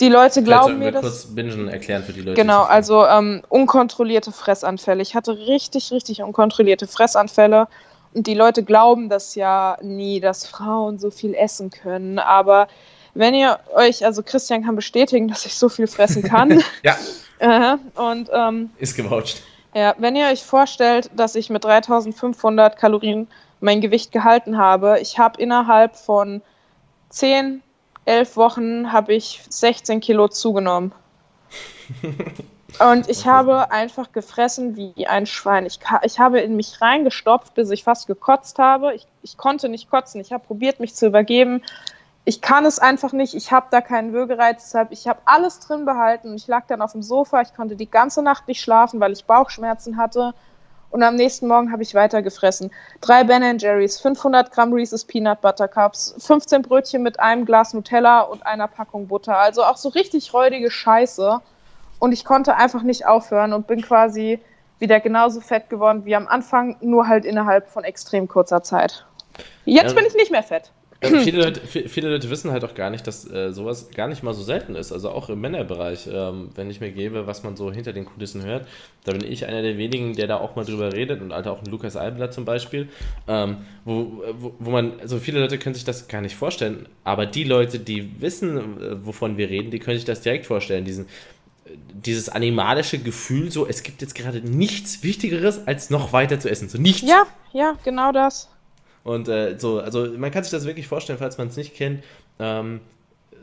die 0.01 0.09
Leute 0.09 0.43
glauben 0.43 0.79
mir 0.79 0.93
das. 0.93 1.03
kurz 1.03 1.27
bingen 1.27 1.69
erklären 1.69 2.05
für 2.05 2.13
die 2.13 2.21
Leute. 2.21 2.41
Genau, 2.41 2.63
also 2.63 3.05
ähm, 3.07 3.43
unkontrollierte 3.49 4.31
Fressanfälle. 4.31 5.03
Ich 5.03 5.15
hatte 5.15 5.37
richtig, 5.37 5.91
richtig 5.91 6.23
unkontrollierte 6.23 6.87
Fressanfälle. 6.87 7.67
Und 8.15 8.27
die 8.27 8.35
Leute 8.35 8.63
glauben 8.63 9.09
das 9.09 9.35
ja 9.35 9.79
nie, 9.83 10.21
dass 10.21 10.47
Frauen 10.47 10.99
so 10.99 11.11
viel 11.11 11.35
essen 11.35 11.71
können. 11.71 12.19
Aber 12.19 12.69
wenn 13.15 13.35
ihr 13.35 13.59
euch, 13.75 14.05
also 14.05 14.23
Christian 14.23 14.65
kann 14.65 14.77
bestätigen, 14.77 15.29
dass 15.29 15.47
ich 15.47 15.55
so 15.55 15.69
viel 15.69 15.87
fressen 15.87 16.23
kann. 16.23 16.63
ja. 16.83 16.97
Äh, 17.39 17.77
und 17.97 18.31
ähm, 18.33 18.71
ist 18.79 18.97
gewoucht. 18.97 19.43
Ja, 19.75 19.97
wenn 19.99 20.15
ihr 20.15 20.27
euch 20.27 20.45
vorstellt, 20.45 21.11
dass 21.17 21.35
ich 21.35 21.51
mit 21.51 21.65
3500 21.65 22.77
Kalorien 22.77 23.27
mein 23.63 23.81
Gewicht 23.81 24.13
gehalten 24.13 24.59
habe. 24.59 24.99
Ich 25.01 25.19
habe 25.19 25.41
innerhalb 25.41 25.97
von 25.97 26.43
10, 27.11 27.63
11 28.05 28.37
Wochen 28.37 28.93
habe 28.93 29.15
ich 29.15 29.41
16 29.49 30.01
Kilo 30.01 30.29
zugenommen. 30.29 30.93
Und 32.79 33.09
ich 33.09 33.27
habe 33.27 33.71
einfach 33.71 34.13
gefressen 34.13 34.77
wie 34.77 35.07
ein 35.07 35.27
Schwein. 35.27 35.67
Ich, 35.67 35.79
ich 36.03 36.19
habe 36.19 36.41
in 36.41 36.57
mich 36.57 36.81
reingestopft, 36.81 37.55
bis 37.55 37.71
ich 37.71 37.85
fast 37.85 38.07
gekotzt 38.07 38.59
habe. 38.59 38.95
Ich, 38.95 39.07
ich 39.23 39.37
konnte 39.37 39.69
nicht 39.69 39.91
kotzen. 39.91 40.21
Ich 40.21 40.33
habe 40.33 40.45
probiert, 40.45 40.81
mich 40.81 40.95
zu 40.95 41.07
übergeben. 41.07 41.63
ich 42.25 42.41
kann 42.41 42.65
es 42.65 42.79
einfach 42.79 43.13
nicht, 43.13 43.35
ich 43.35 43.53
habe 43.53 43.67
da 43.71 43.81
keinen 43.81 44.13
Würgereiz, 44.13 44.63
deshalb 44.65 44.93
ich 44.93 45.09
habe 45.09 45.21
alles 45.25 45.59
drin 45.59 45.85
behalten 45.85 46.35
ich 46.35 46.47
lag 46.47 46.67
dann 46.69 46.81
auf 46.81 46.93
dem 46.93 47.03
Sofa, 47.03 47.43
ich 47.43 47.53
konnte 47.53 47.75
die 47.75 47.91
ganze 47.91 48.23
Nacht 48.23 48.47
nicht 48.47 48.61
schlafen, 48.61 49.01
weil 49.01 49.13
ich 49.13 49.25
Bauchschmerzen 49.25 49.97
hatte 49.97 50.33
und 50.93 51.03
am 51.03 51.17
nächsten 51.17 51.49
Morgen 51.49 51.73
habe 51.73 51.83
ich 51.83 51.95
weiter 51.95 52.23
gefressen. 52.23 52.71
Drei 53.01 53.25
Ben 53.25 53.59
Jerry's, 53.59 53.99
500 54.01 54.53
Gramm 54.53 54.73
Reese's 54.73 55.05
Peanut 55.05 55.41
Butter 55.41 55.67
Cups, 55.67 56.15
15 56.19 56.63
Brötchen 56.63 57.03
mit 57.03 57.19
einem 57.19 57.45
Glas 57.45 57.75
Nutella 57.75 58.21
und 58.21 58.47
einer 58.47 58.69
Packung 58.69 59.09
Butter, 59.09 59.37
also 59.37 59.65
auch 59.65 59.77
so 59.77 59.89
richtig 59.89 60.33
räudige 60.33 60.71
Scheiße 60.71 61.41
und 61.99 62.13
ich 62.13 62.25
konnte 62.25 62.57
einfach 62.57 62.83
nicht 62.83 63.07
aufhören 63.07 63.53
und 63.53 63.67
bin 63.67 63.81
quasi 63.83 64.39
wieder 64.79 65.01
genauso 65.01 65.41
fett 65.41 65.71
geworden 65.71 66.05
wie 66.05 66.15
am 66.15 66.29
Anfang, 66.29 66.77
nur 66.81 67.09
halt 67.09 67.25
innerhalb 67.25 67.69
von 67.69 67.85
extrem 67.85 68.29
kurzer 68.29 68.63
Zeit. 68.63 69.07
Jetzt 69.65 69.93
ja. 69.93 69.95
bin 69.95 70.05
ich 70.07 70.15
nicht 70.15 70.31
mehr 70.31 70.43
fett. 70.43 70.73
Ja, 71.03 71.19
viele, 71.19 71.43
Leute, 71.43 71.61
viele 71.67 72.11
Leute 72.11 72.31
wissen 72.31 72.53
halt 72.53 72.65
auch 72.65 72.75
gar 72.75 72.89
nicht, 72.91 73.07
dass 73.07 73.29
äh, 73.29 73.53
sowas 73.53 73.91
gar 73.91 74.07
nicht 74.07 74.23
mal 74.23 74.35
so 74.35 74.43
selten 74.43 74.77
ist. 74.77 74.93
Also 74.93 75.11
auch 75.11 75.29
im 75.29 75.41
Männerbereich, 75.41 76.09
ähm, 76.11 76.51
wenn 76.55 76.71
ich 76.71 76.81
mir 76.81 76.93
gebe, 76.93 77.27
was 77.27 77.43
man 77.43 77.57
so 77.57 77.73
hinter 77.73 77.93
den 77.93 78.05
Kulissen 78.05 78.45
hört, 78.45 78.69
da 79.05 79.13
bin 79.13 79.25
ich 79.25 79.47
einer 79.47 79.63
der 79.63 79.79
wenigen, 79.79 80.15
der 80.15 80.29
da 80.29 80.37
auch 80.37 80.55
mal 80.55 80.65
drüber 80.65 80.93
redet 80.93 81.21
und 81.21 81.33
halt 81.33 81.49
auch 81.49 81.61
ein 81.61 81.67
Lukas 81.67 81.97
Alblatt 81.97 82.33
zum 82.33 82.45
Beispiel, 82.45 82.89
ähm, 83.27 83.59
wo, 83.85 84.23
wo, 84.39 84.55
wo, 84.59 84.71
man, 84.71 85.01
also 85.01 85.19
viele 85.19 85.41
Leute 85.41 85.59
können 85.59 85.75
sich 85.75 85.85
das 85.85 86.07
gar 86.07 86.21
nicht 86.21 86.37
vorstellen, 86.37 86.89
aber 87.03 87.27
die 87.27 87.45
Leute, 87.45 87.81
die 87.81 88.21
wissen, 88.21 88.81
äh, 88.81 89.05
wovon 89.05 89.37
wir 89.37 89.51
reden, 89.51 89.71
die 89.73 89.81
können 89.81 89.97
sich 89.97 90.07
das 90.07 90.21
direkt 90.21 90.47
vorstellen, 90.47 90.85
diesen, 90.85 91.07
dieses 91.95 92.29
animalische 92.29 92.99
Gefühl, 92.99 93.51
so 93.51 93.67
es 93.67 93.83
gibt 93.83 94.03
jetzt 94.03 94.15
gerade 94.15 94.41
nichts 94.41 95.03
Wichtigeres, 95.03 95.67
als 95.67 95.91
noch 95.91 96.13
weiter 96.13 96.39
zu 96.39 96.49
essen. 96.51 96.69
So 96.69 96.79
nichts. 96.79 97.09
Ja, 97.09 97.25
ja, 97.53 97.77
genau 97.85 98.13
das. 98.13 98.52
Und 99.05 99.29
äh, 99.29 99.59
so, 99.59 99.81
also 99.81 100.07
man 100.17 100.31
kann 100.31 100.45
sich 100.45 100.51
das 100.51 100.65
wirklich 100.65 100.87
vorstellen, 100.87 101.19
falls 101.19 101.39
man 101.39 101.49
es 101.49 101.57
nicht 101.57 101.75
kennt. 101.75 102.03
Ähm, 102.39 102.81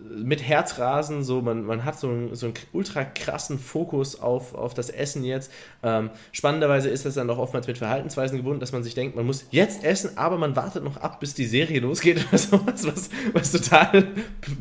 mit 0.10 0.42
Herzrasen, 0.42 1.24
so 1.24 1.42
man, 1.42 1.66
man 1.66 1.84
hat 1.84 2.00
so, 2.00 2.08
einen, 2.08 2.36
so 2.36 2.48
einen 2.48 2.56
ultra 2.72 3.04
krassen 3.04 3.60
Fokus 3.60 4.20
auf, 4.20 4.56
auf 4.56 4.74
das 4.74 4.90
Essen 4.90 5.24
jetzt. 5.24 5.52
Ähm, 5.84 6.10
spannenderweise 6.32 6.90
ist 6.90 7.06
das 7.06 7.16
dann 7.16 7.30
auch 7.30 7.38
oftmals 7.38 7.68
mit 7.68 7.78
Verhaltensweisen 7.78 8.38
gebunden, 8.38 8.60
dass 8.60 8.72
man 8.72 8.84
sich 8.84 8.96
denkt, 8.96 9.16
man 9.16 9.26
muss 9.26 9.46
jetzt 9.52 9.84
essen, 9.84 10.18
aber 10.18 10.38
man 10.38 10.56
wartet 10.56 10.84
noch 10.84 10.98
ab, 10.98 11.20
bis 11.20 11.34
die 11.34 11.46
Serie 11.46 11.80
losgeht 11.82 12.26
oder 12.28 12.38
sowas, 12.38 12.88
was, 12.88 13.10
was 13.34 13.52
total 13.52 14.08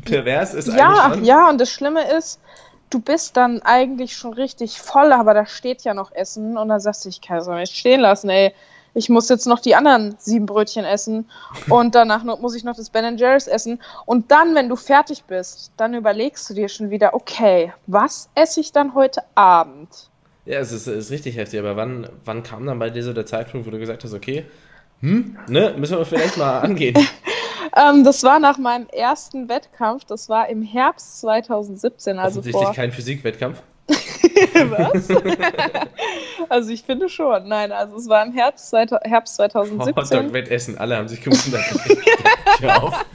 pervers 0.03 0.53
ist. 0.53 0.67
Ja, 0.67 1.15
ja, 1.15 1.49
und 1.49 1.59
das 1.59 1.71
Schlimme 1.71 2.11
ist, 2.17 2.39
du 2.89 2.99
bist 2.99 3.37
dann 3.37 3.61
eigentlich 3.61 4.15
schon 4.15 4.33
richtig 4.33 4.79
voll, 4.79 5.13
aber 5.13 5.33
da 5.33 5.45
steht 5.45 5.83
ja 5.83 5.93
noch 5.93 6.11
Essen 6.11 6.57
und 6.57 6.67
dann 6.67 6.79
sagst 6.79 7.05
du, 7.05 7.09
ich 7.09 7.21
kann 7.21 7.37
es 7.37 7.47
nicht 7.47 7.77
stehen 7.77 8.01
lassen, 8.01 8.29
ey 8.29 8.53
ich 8.93 9.09
muss 9.09 9.29
jetzt 9.29 9.45
noch 9.45 9.59
die 9.59 9.75
anderen 9.75 10.15
sieben 10.17 10.45
Brötchen 10.45 10.85
essen 10.85 11.29
und 11.69 11.95
danach 11.95 12.23
noch, 12.23 12.39
muss 12.39 12.55
ich 12.55 12.63
noch 12.63 12.75
das 12.75 12.89
Ben 12.89 13.17
Jerry's 13.17 13.47
essen. 13.47 13.79
Und 14.05 14.31
dann, 14.31 14.55
wenn 14.55 14.69
du 14.69 14.75
fertig 14.75 15.23
bist, 15.25 15.71
dann 15.77 15.93
überlegst 15.93 16.49
du 16.49 16.53
dir 16.53 16.69
schon 16.69 16.89
wieder, 16.89 17.13
okay, 17.13 17.73
was 17.87 18.29
esse 18.35 18.59
ich 18.59 18.71
dann 18.71 18.95
heute 18.95 19.21
Abend? 19.35 20.09
Ja, 20.45 20.59
es 20.59 20.71
ist, 20.71 20.87
ist 20.87 21.11
richtig 21.11 21.37
heftig, 21.37 21.59
aber 21.59 21.75
wann, 21.75 22.09
wann 22.25 22.43
kam 22.43 22.65
dann 22.65 22.79
bei 22.79 22.89
dir 22.89 23.03
so 23.03 23.13
der 23.13 23.25
Zeitpunkt, 23.25 23.67
wo 23.67 23.71
du 23.71 23.77
gesagt 23.77 24.03
hast, 24.03 24.13
okay, 24.13 24.45
hm, 25.01 25.37
ne, 25.47 25.75
müssen 25.77 25.97
wir 25.97 26.05
vielleicht 26.05 26.37
mal 26.37 26.59
angehen? 26.61 26.95
ähm, 27.77 28.03
das 28.03 28.23
war 28.23 28.39
nach 28.39 28.57
meinem 28.57 28.87
ersten 28.87 29.47
Wettkampf, 29.47 30.05
das 30.05 30.27
war 30.29 30.49
im 30.49 30.63
Herbst 30.63 31.21
2017, 31.21 32.17
also 32.17 32.39
Offensichtlich 32.39 32.63
vor... 32.63 32.73
kein 32.73 32.91
Physikwettkampf? 32.91 33.61
Was? 34.69 35.09
also 36.49 36.69
ich 36.71 36.83
finde 36.83 37.09
schon. 37.09 37.47
Nein, 37.47 37.71
also 37.71 37.97
es 37.97 38.07
war 38.07 38.25
im 38.25 38.33
Herbst, 38.33 38.71
Herbst 38.73 39.35
2017. 39.35 39.95
Hotdog-Wettessen, 39.95 40.77
alle 40.77 40.97
haben 40.97 41.07
sich 41.07 41.21
gewundert. 41.21 41.63
Hör 42.59 42.83
auf. 42.83 43.05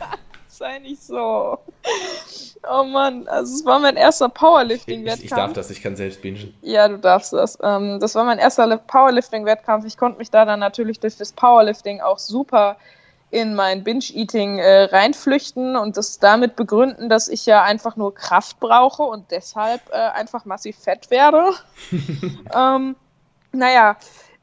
Sei 0.48 0.78
nicht 0.78 1.02
so. 1.02 1.58
Oh 2.70 2.84
Mann, 2.84 3.28
also 3.28 3.54
es 3.54 3.64
war 3.64 3.78
mein 3.78 3.96
erster 3.96 4.28
Powerlifting-Wettkampf. 4.28 5.18
Ich, 5.18 5.30
ich, 5.30 5.36
darf 5.36 5.52
das, 5.52 5.70
ich 5.70 5.82
kann 5.82 5.96
selbst 5.96 6.22
bingen. 6.22 6.54
Ja, 6.62 6.88
du 6.88 6.98
darfst 6.98 7.32
das. 7.32 7.58
Ähm, 7.62 7.98
das 8.00 8.14
war 8.14 8.24
mein 8.24 8.38
erster 8.38 8.76
Powerlifting-Wettkampf. 8.76 9.84
Ich 9.84 9.98
konnte 9.98 10.18
mich 10.18 10.30
da 10.30 10.44
dann 10.44 10.60
natürlich 10.60 11.00
durch 11.00 11.16
das 11.16 11.32
Powerlifting 11.32 12.00
auch 12.00 12.18
super 12.18 12.76
in 13.34 13.56
mein 13.56 13.82
Binge-Eating 13.82 14.58
äh, 14.58 14.84
reinflüchten 14.84 15.74
und 15.74 15.96
das 15.96 16.20
damit 16.20 16.54
begründen, 16.54 17.08
dass 17.08 17.26
ich 17.26 17.46
ja 17.46 17.64
einfach 17.64 17.96
nur 17.96 18.14
Kraft 18.14 18.60
brauche 18.60 19.02
und 19.02 19.32
deshalb 19.32 19.80
äh, 19.90 19.96
einfach 19.96 20.44
massiv 20.44 20.78
fett 20.78 21.10
werde. 21.10 21.50
ähm, 22.54 22.94
naja, 23.50 23.96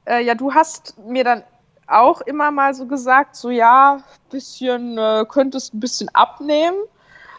äh, 0.05 0.21
ja, 0.25 0.35
du 0.35 0.53
hast 0.53 0.97
mir 1.07 1.23
dann 1.23 1.43
auch 1.87 2.19
immer 2.19 2.51
mal 2.51 2.73
so 2.73 2.85
gesagt, 2.85 3.37
so 3.37 3.49
ja, 3.49 4.03
bisschen, 4.29 4.97
äh, 4.97 5.25
könntest 5.27 5.73
ein 5.73 5.79
bisschen 5.79 6.09
abnehmen. 6.09 6.77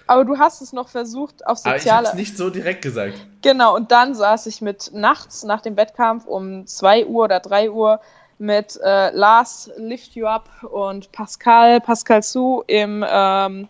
Aber 0.07 0.25
du 0.25 0.39
hast 0.39 0.63
es 0.63 0.73
noch 0.73 0.89
versucht 0.89 1.47
auf 1.47 1.59
soziale. 1.59 2.09
Aber 2.09 2.19
ich 2.19 2.29
nicht 2.29 2.37
so 2.39 2.49
direkt 2.49 2.83
gesagt. 2.83 3.15
Genau, 3.43 3.77
und 3.77 3.93
dann 3.93 4.15
saß 4.15 4.47
ich 4.47 4.63
mit 4.63 4.91
nachts 4.95 5.45
nach 5.45 5.61
dem 5.61 5.77
Wettkampf 5.77 6.25
um 6.25 6.67
2 6.67 7.07
Uhr 7.07 7.25
oder 7.25 7.41
3 7.41 7.71
Uhr 7.71 8.01
mit 8.43 8.77
äh, 8.83 9.11
Lars 9.11 9.71
Lift 9.77 10.17
You 10.17 10.27
Up 10.27 10.51
und 10.65 11.13
Pascal, 11.13 11.81
Pascal 11.81 12.23
Su 12.23 12.65
im, 12.67 13.05
ähm, 13.09 13.69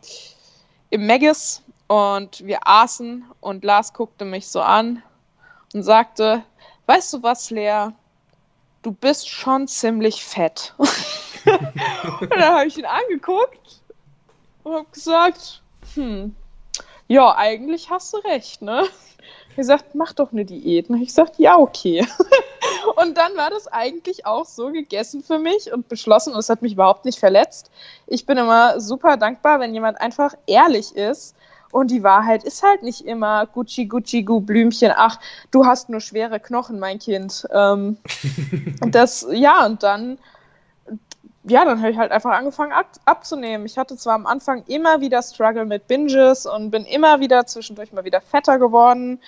im 0.88 1.06
Megis 1.06 1.62
und 1.88 2.44
wir 2.46 2.66
aßen 2.66 3.22
und 3.40 3.64
Lars 3.64 3.92
guckte 3.92 4.24
mich 4.24 4.48
so 4.48 4.62
an 4.62 5.02
und 5.74 5.82
sagte, 5.82 6.42
weißt 6.86 7.12
du 7.12 7.22
was, 7.22 7.50
Lea, 7.50 7.88
du 8.80 8.92
bist 8.92 9.28
schon 9.28 9.68
ziemlich 9.68 10.24
fett. 10.24 10.74
und 10.78 12.30
dann 12.30 12.42
habe 12.42 12.66
ich 12.66 12.78
ihn 12.78 12.86
angeguckt 12.86 13.82
und 14.64 14.72
habe 14.72 14.86
gesagt, 14.90 15.62
hm, 15.94 16.34
ja, 17.08 17.36
eigentlich 17.36 17.90
hast 17.90 18.14
du 18.14 18.16
recht, 18.18 18.62
ne? 18.62 18.84
Er 19.50 19.56
gesagt, 19.56 19.94
mach 19.94 20.14
doch 20.14 20.32
eine 20.32 20.46
Diät. 20.46 20.88
Und 20.88 21.02
ich 21.02 21.08
gesagt, 21.08 21.38
ja, 21.38 21.58
okay. 21.58 22.06
Und 22.96 23.16
dann 23.16 23.36
war 23.36 23.50
das 23.50 23.68
eigentlich 23.68 24.26
auch 24.26 24.44
so 24.44 24.70
gegessen 24.70 25.22
für 25.22 25.38
mich 25.38 25.72
und 25.72 25.88
beschlossen 25.88 26.32
und 26.32 26.38
es 26.38 26.48
hat 26.48 26.62
mich 26.62 26.72
überhaupt 26.72 27.04
nicht 27.04 27.18
verletzt. 27.18 27.70
Ich 28.06 28.26
bin 28.26 28.38
immer 28.38 28.80
super 28.80 29.16
dankbar, 29.16 29.60
wenn 29.60 29.74
jemand 29.74 30.00
einfach 30.00 30.34
ehrlich 30.46 30.94
ist. 30.96 31.34
Und 31.70 31.90
die 31.90 32.02
Wahrheit 32.02 32.44
ist 32.44 32.62
halt 32.62 32.82
nicht 32.82 33.06
immer 33.06 33.46
Gucci, 33.46 33.86
Gucci, 33.86 34.22
Gu, 34.24 34.40
Blümchen. 34.40 34.92
Ach, 34.94 35.18
du 35.50 35.64
hast 35.64 35.88
nur 35.88 36.00
schwere 36.00 36.38
Knochen, 36.38 36.78
mein 36.78 36.98
Kind. 36.98 37.46
Ähm, 37.50 37.96
das, 38.90 39.26
ja, 39.30 39.64
und 39.64 39.82
dann 39.82 40.18
ja, 41.44 41.64
dann 41.64 41.80
habe 41.80 41.90
ich 41.90 41.98
halt 41.98 42.12
einfach 42.12 42.30
angefangen 42.30 42.72
ab, 42.72 42.86
abzunehmen. 43.04 43.66
Ich 43.66 43.76
hatte 43.76 43.96
zwar 43.96 44.14
am 44.14 44.26
Anfang 44.26 44.62
immer 44.66 45.00
wieder 45.00 45.22
Struggle 45.22 45.64
mit 45.64 45.88
Binges 45.88 46.46
und 46.46 46.70
bin 46.70 46.84
immer 46.84 47.18
wieder 47.18 47.46
zwischendurch 47.46 47.92
mal 47.92 48.04
wieder 48.04 48.20
fetter 48.20 48.58
geworden. 48.58 49.20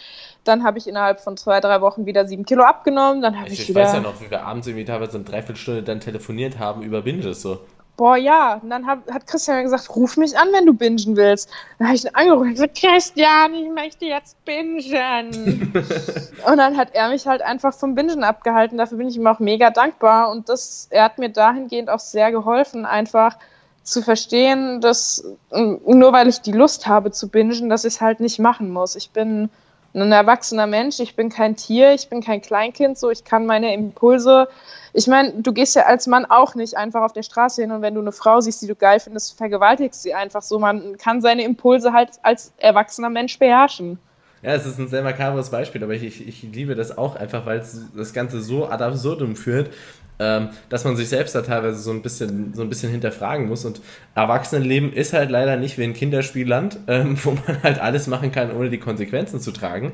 Dann 0.45 0.65
habe 0.65 0.79
ich 0.79 0.87
innerhalb 0.87 1.21
von 1.21 1.37
zwei, 1.37 1.61
drei 1.61 1.81
Wochen 1.81 2.07
wieder 2.07 2.27
sieben 2.27 2.45
Kilo 2.45 2.63
abgenommen. 2.65 3.23
Dann 3.23 3.39
habe 3.39 3.49
ich, 3.49 3.61
ich, 3.61 3.71
ich 3.71 3.75
weiß 3.75 3.95
ja 3.95 4.01
noch, 4.01 4.21
wie 4.21 4.31
wir 4.31 4.45
abends 4.45 4.67
irgendwie 4.67 4.85
teilweise 4.85 5.17
eine 5.17 5.25
Dreiviertelstunde 5.25 5.83
dann 5.83 6.01
telefoniert 6.01 6.59
haben 6.59 6.83
über 6.83 7.03
Binges 7.03 7.43
so 7.43 7.61
boah, 7.97 8.17
ja. 8.17 8.61
Und 8.63 8.71
dann 8.71 8.87
hat, 8.87 9.01
hat 9.11 9.27
Christian 9.27 9.63
gesagt, 9.63 9.95
ruf 9.95 10.17
mich 10.17 10.37
an, 10.37 10.49
wenn 10.53 10.67
du 10.67 10.75
bingen 10.75 11.17
willst. 11.17 11.49
Dann 11.79 11.89
habe 11.89 11.97
ich 11.97 12.05
ihn 12.05 12.15
angerufen 12.15 12.49
und 12.49 12.55
gesagt, 12.55 12.79
Christian, 12.79 13.55
ich 13.55 13.71
möchte 13.71 14.07
jetzt 14.07 14.43
bingen. 14.45 15.73
und 16.47 16.57
dann 16.57 16.77
hat 16.77 16.89
er 16.93 17.09
mich 17.09 17.27
halt 17.27 17.43
einfach 17.43 17.75
vom 17.75 17.95
Bingen 17.95 18.25
abgehalten. 18.25 18.79
Dafür 18.79 18.99
bin 18.99 19.09
ich 19.09 19.17
ihm 19.17 19.27
auch 19.27 19.39
mega 19.39 19.71
dankbar. 19.71 20.31
Und 20.31 20.49
das, 20.49 20.89
er 20.91 21.05
hat 21.05 21.19
mir 21.19 21.29
dahingehend 21.29 21.91
auch 21.91 22.01
sehr 22.01 22.31
geholfen, 22.33 22.85
einfach 22.85 23.37
zu 23.83 24.01
verstehen, 24.01 24.81
dass 24.81 25.25
nur 25.51 26.13
weil 26.13 26.29
ich 26.29 26.41
die 26.41 26.53
Lust 26.53 26.87
habe 26.87 27.11
zu 27.11 27.29
bingen, 27.29 27.69
dass 27.69 27.85
ich 27.85 27.95
es 27.95 28.01
halt 28.01 28.19
nicht 28.19 28.39
machen 28.39 28.71
muss. 28.71 28.97
Ich 28.97 29.11
bin 29.11 29.51
ein 29.95 30.13
erwachsener 30.13 30.67
Mensch, 30.67 31.01
ich 31.01 31.17
bin 31.17 31.29
kein 31.29 31.57
Tier, 31.57 31.95
ich 31.95 32.09
bin 32.09 32.23
kein 32.23 32.43
Kleinkind, 32.43 32.99
so 32.99 33.11
ich 33.11 33.25
kann 33.25 33.47
meine 33.47 33.73
Impulse 33.73 34.49
ich 34.97 35.09
meine, 35.09 35.33
du 35.33 35.53
gehst 35.53 35.75
ja 35.75 35.83
als 35.83 36.07
Mann 36.07 36.25
auch 36.25 36.55
nicht 36.55 36.77
einfach 36.77 37.03
auf 37.03 37.13
der 37.13 37.25
Straße 37.25 37.61
hin 37.61 37.73
und 37.73 37.83
wenn 37.83 37.95
du 37.95 38.01
eine 38.01 38.13
Frau 38.13 38.41
siehst, 38.41 38.63
die 38.63 38.69
du 38.69 38.77
geil 38.77 39.01
findest, 39.01 39.37
vergewaltigst 39.37 40.03
sie 40.03 40.15
einfach 40.15 40.41
so. 40.41 40.61
Man 40.61 40.97
kann 40.99 41.21
seine 41.21 41.43
Impulse 41.43 41.93
halt 41.93 42.11
als 42.23 42.53
erwachsener 42.59 43.11
Mensch 43.11 43.37
beherrschen. 43.41 43.99
Ja, 44.43 44.53
es 44.53 44.67
ist 44.67 44.79
ein 44.79 44.87
sehr 44.87 45.03
makabres 45.03 45.51
Beispiel, 45.51 45.83
aber 45.83 45.95
ich, 45.95 46.05
ich, 46.05 46.29
ich 46.29 46.43
liebe 46.43 46.77
das 46.77 46.97
auch 46.97 47.17
einfach, 47.17 47.45
weil 47.45 47.59
es 47.59 47.87
das 47.97 48.13
Ganze 48.13 48.41
so 48.41 48.67
ad 48.69 48.85
absurdum 48.85 49.35
führt, 49.35 49.71
ähm, 50.19 50.51
dass 50.69 50.85
man 50.85 50.97
sich 50.97 51.09
selbst 51.09 51.35
da 51.35 51.43
teilweise 51.43 51.79
so 51.79 51.91
ein 51.91 52.03
bisschen, 52.03 52.55
so 52.55 52.63
ein 52.63 52.69
bisschen 52.69 52.91
hinterfragen 52.91 53.49
muss. 53.49 53.65
Und 53.65 53.81
Erwachsenenleben 54.15 54.93
ist 54.93 55.13
halt 55.13 55.31
leider 55.31 55.57
nicht 55.57 55.79
wie 55.79 55.85
ein 55.85 55.95
Kinderspielland, 55.95 56.79
ähm, 56.87 57.19
wo 57.25 57.33
man 57.33 57.63
halt 57.63 57.81
alles 57.81 58.07
machen 58.07 58.33
kann, 58.33 58.55
ohne 58.55 58.71
die 58.71 58.79
Konsequenzen 58.79 59.41
zu 59.41 59.51
tragen. 59.51 59.93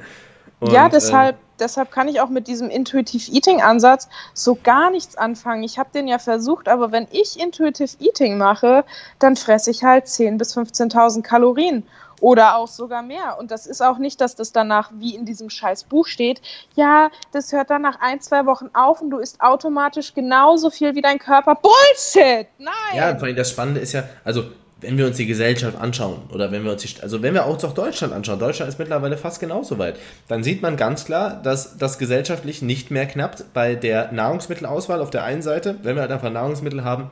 Und, 0.61 0.73
ja, 0.73 0.91
deshalb, 0.91 1.37
äh, 1.37 1.39
deshalb 1.59 1.91
kann 1.91 2.07
ich 2.07 2.21
auch 2.21 2.29
mit 2.29 2.47
diesem 2.47 2.69
Intuitive 2.69 3.33
Eating 3.33 3.63
Ansatz 3.63 4.09
so 4.35 4.59
gar 4.63 4.91
nichts 4.91 5.17
anfangen. 5.17 5.63
Ich 5.63 5.79
habe 5.79 5.89
den 5.95 6.07
ja 6.07 6.19
versucht, 6.19 6.69
aber 6.69 6.93
wenn 6.93 7.09
ich 7.11 7.41
Intuitive 7.41 7.97
Eating 7.99 8.37
mache, 8.37 8.85
dann 9.19 9.37
fresse 9.37 9.71
ich 9.71 9.83
halt 9.83 10.05
10.000 10.05 10.37
bis 10.37 10.57
15.000 10.57 11.23
Kalorien 11.23 11.85
oder 12.21 12.57
auch 12.57 12.69
sogar 12.69 13.03
mehr. 13.03 13.39
Und 13.39 13.51
das 13.51 13.67
ist 13.67 13.83
auch 13.83 13.99
nicht, 13.99 14.21
dass 14.21 14.37
das 14.37 14.53
danach 14.53 14.91
wie 14.95 15.15
in 15.15 15.25
diesem 15.25 15.51
scheiß 15.51 15.85
Buch 15.85 16.07
steht, 16.07 16.41
ja, 16.75 17.11
das 17.33 17.53
hört 17.53 17.71
dann 17.71 17.83
nach 17.83 18.01
ein, 18.01 18.21
zwei 18.21 18.47
Wochen 18.47 18.71
auf 18.73 19.01
und 19.01 19.11
du 19.11 19.19
isst 19.19 19.41
automatisch 19.41 20.15
genauso 20.15 20.71
viel 20.71 20.95
wie 20.95 21.03
dein 21.03 21.19
Körper. 21.19 21.55
Bullshit! 21.55 22.47
Nein! 22.59 22.73
Ja, 22.95 23.17
vor 23.17 23.27
allem 23.27 23.37
das 23.37 23.51
Spannende 23.51 23.81
ist 23.81 23.93
ja, 23.93 24.05
also 24.25 24.45
wenn 24.81 24.97
wir 24.97 25.07
uns 25.07 25.17
die 25.17 25.27
Gesellschaft 25.27 25.79
anschauen 25.79 26.23
oder 26.33 26.53
wenn 26.53 26.65
wir 26.65 26.73
uns 26.73 26.83
die, 26.83 27.03
also 27.03 27.23
wenn 27.23 27.35
wir 27.35 27.47
auch 27.47 27.57
Deutschland 27.57 28.13
anschauen, 28.13 28.39
Deutschland 28.39 28.69
ist 28.69 28.79
mittlerweile 28.79 29.17
fast 29.17 29.41
genauso 29.41 29.79
weit, 29.79 29.97
dann 30.29 30.43
sieht 30.43 30.63
man 30.63 30.77
ganz 30.77 31.05
klar, 31.05 31.41
dass 31.43 31.77
das 31.77 31.99
gesellschaftlich 31.99 32.63
nicht 32.63 32.91
mehr 32.91 33.07
knappt 33.07 33.53
bei 33.53 33.75
der 33.75 34.13
Nahrungsmittelauswahl 34.13 35.01
auf 35.01 35.11
der 35.11 35.25
einen 35.25 35.43
Seite, 35.43 35.77
wenn 35.83 35.97
wir 35.97 36.03
halt 36.03 36.13
einfach 36.13 36.31
Nahrungsmittel 36.31 36.85
haben, 36.85 37.11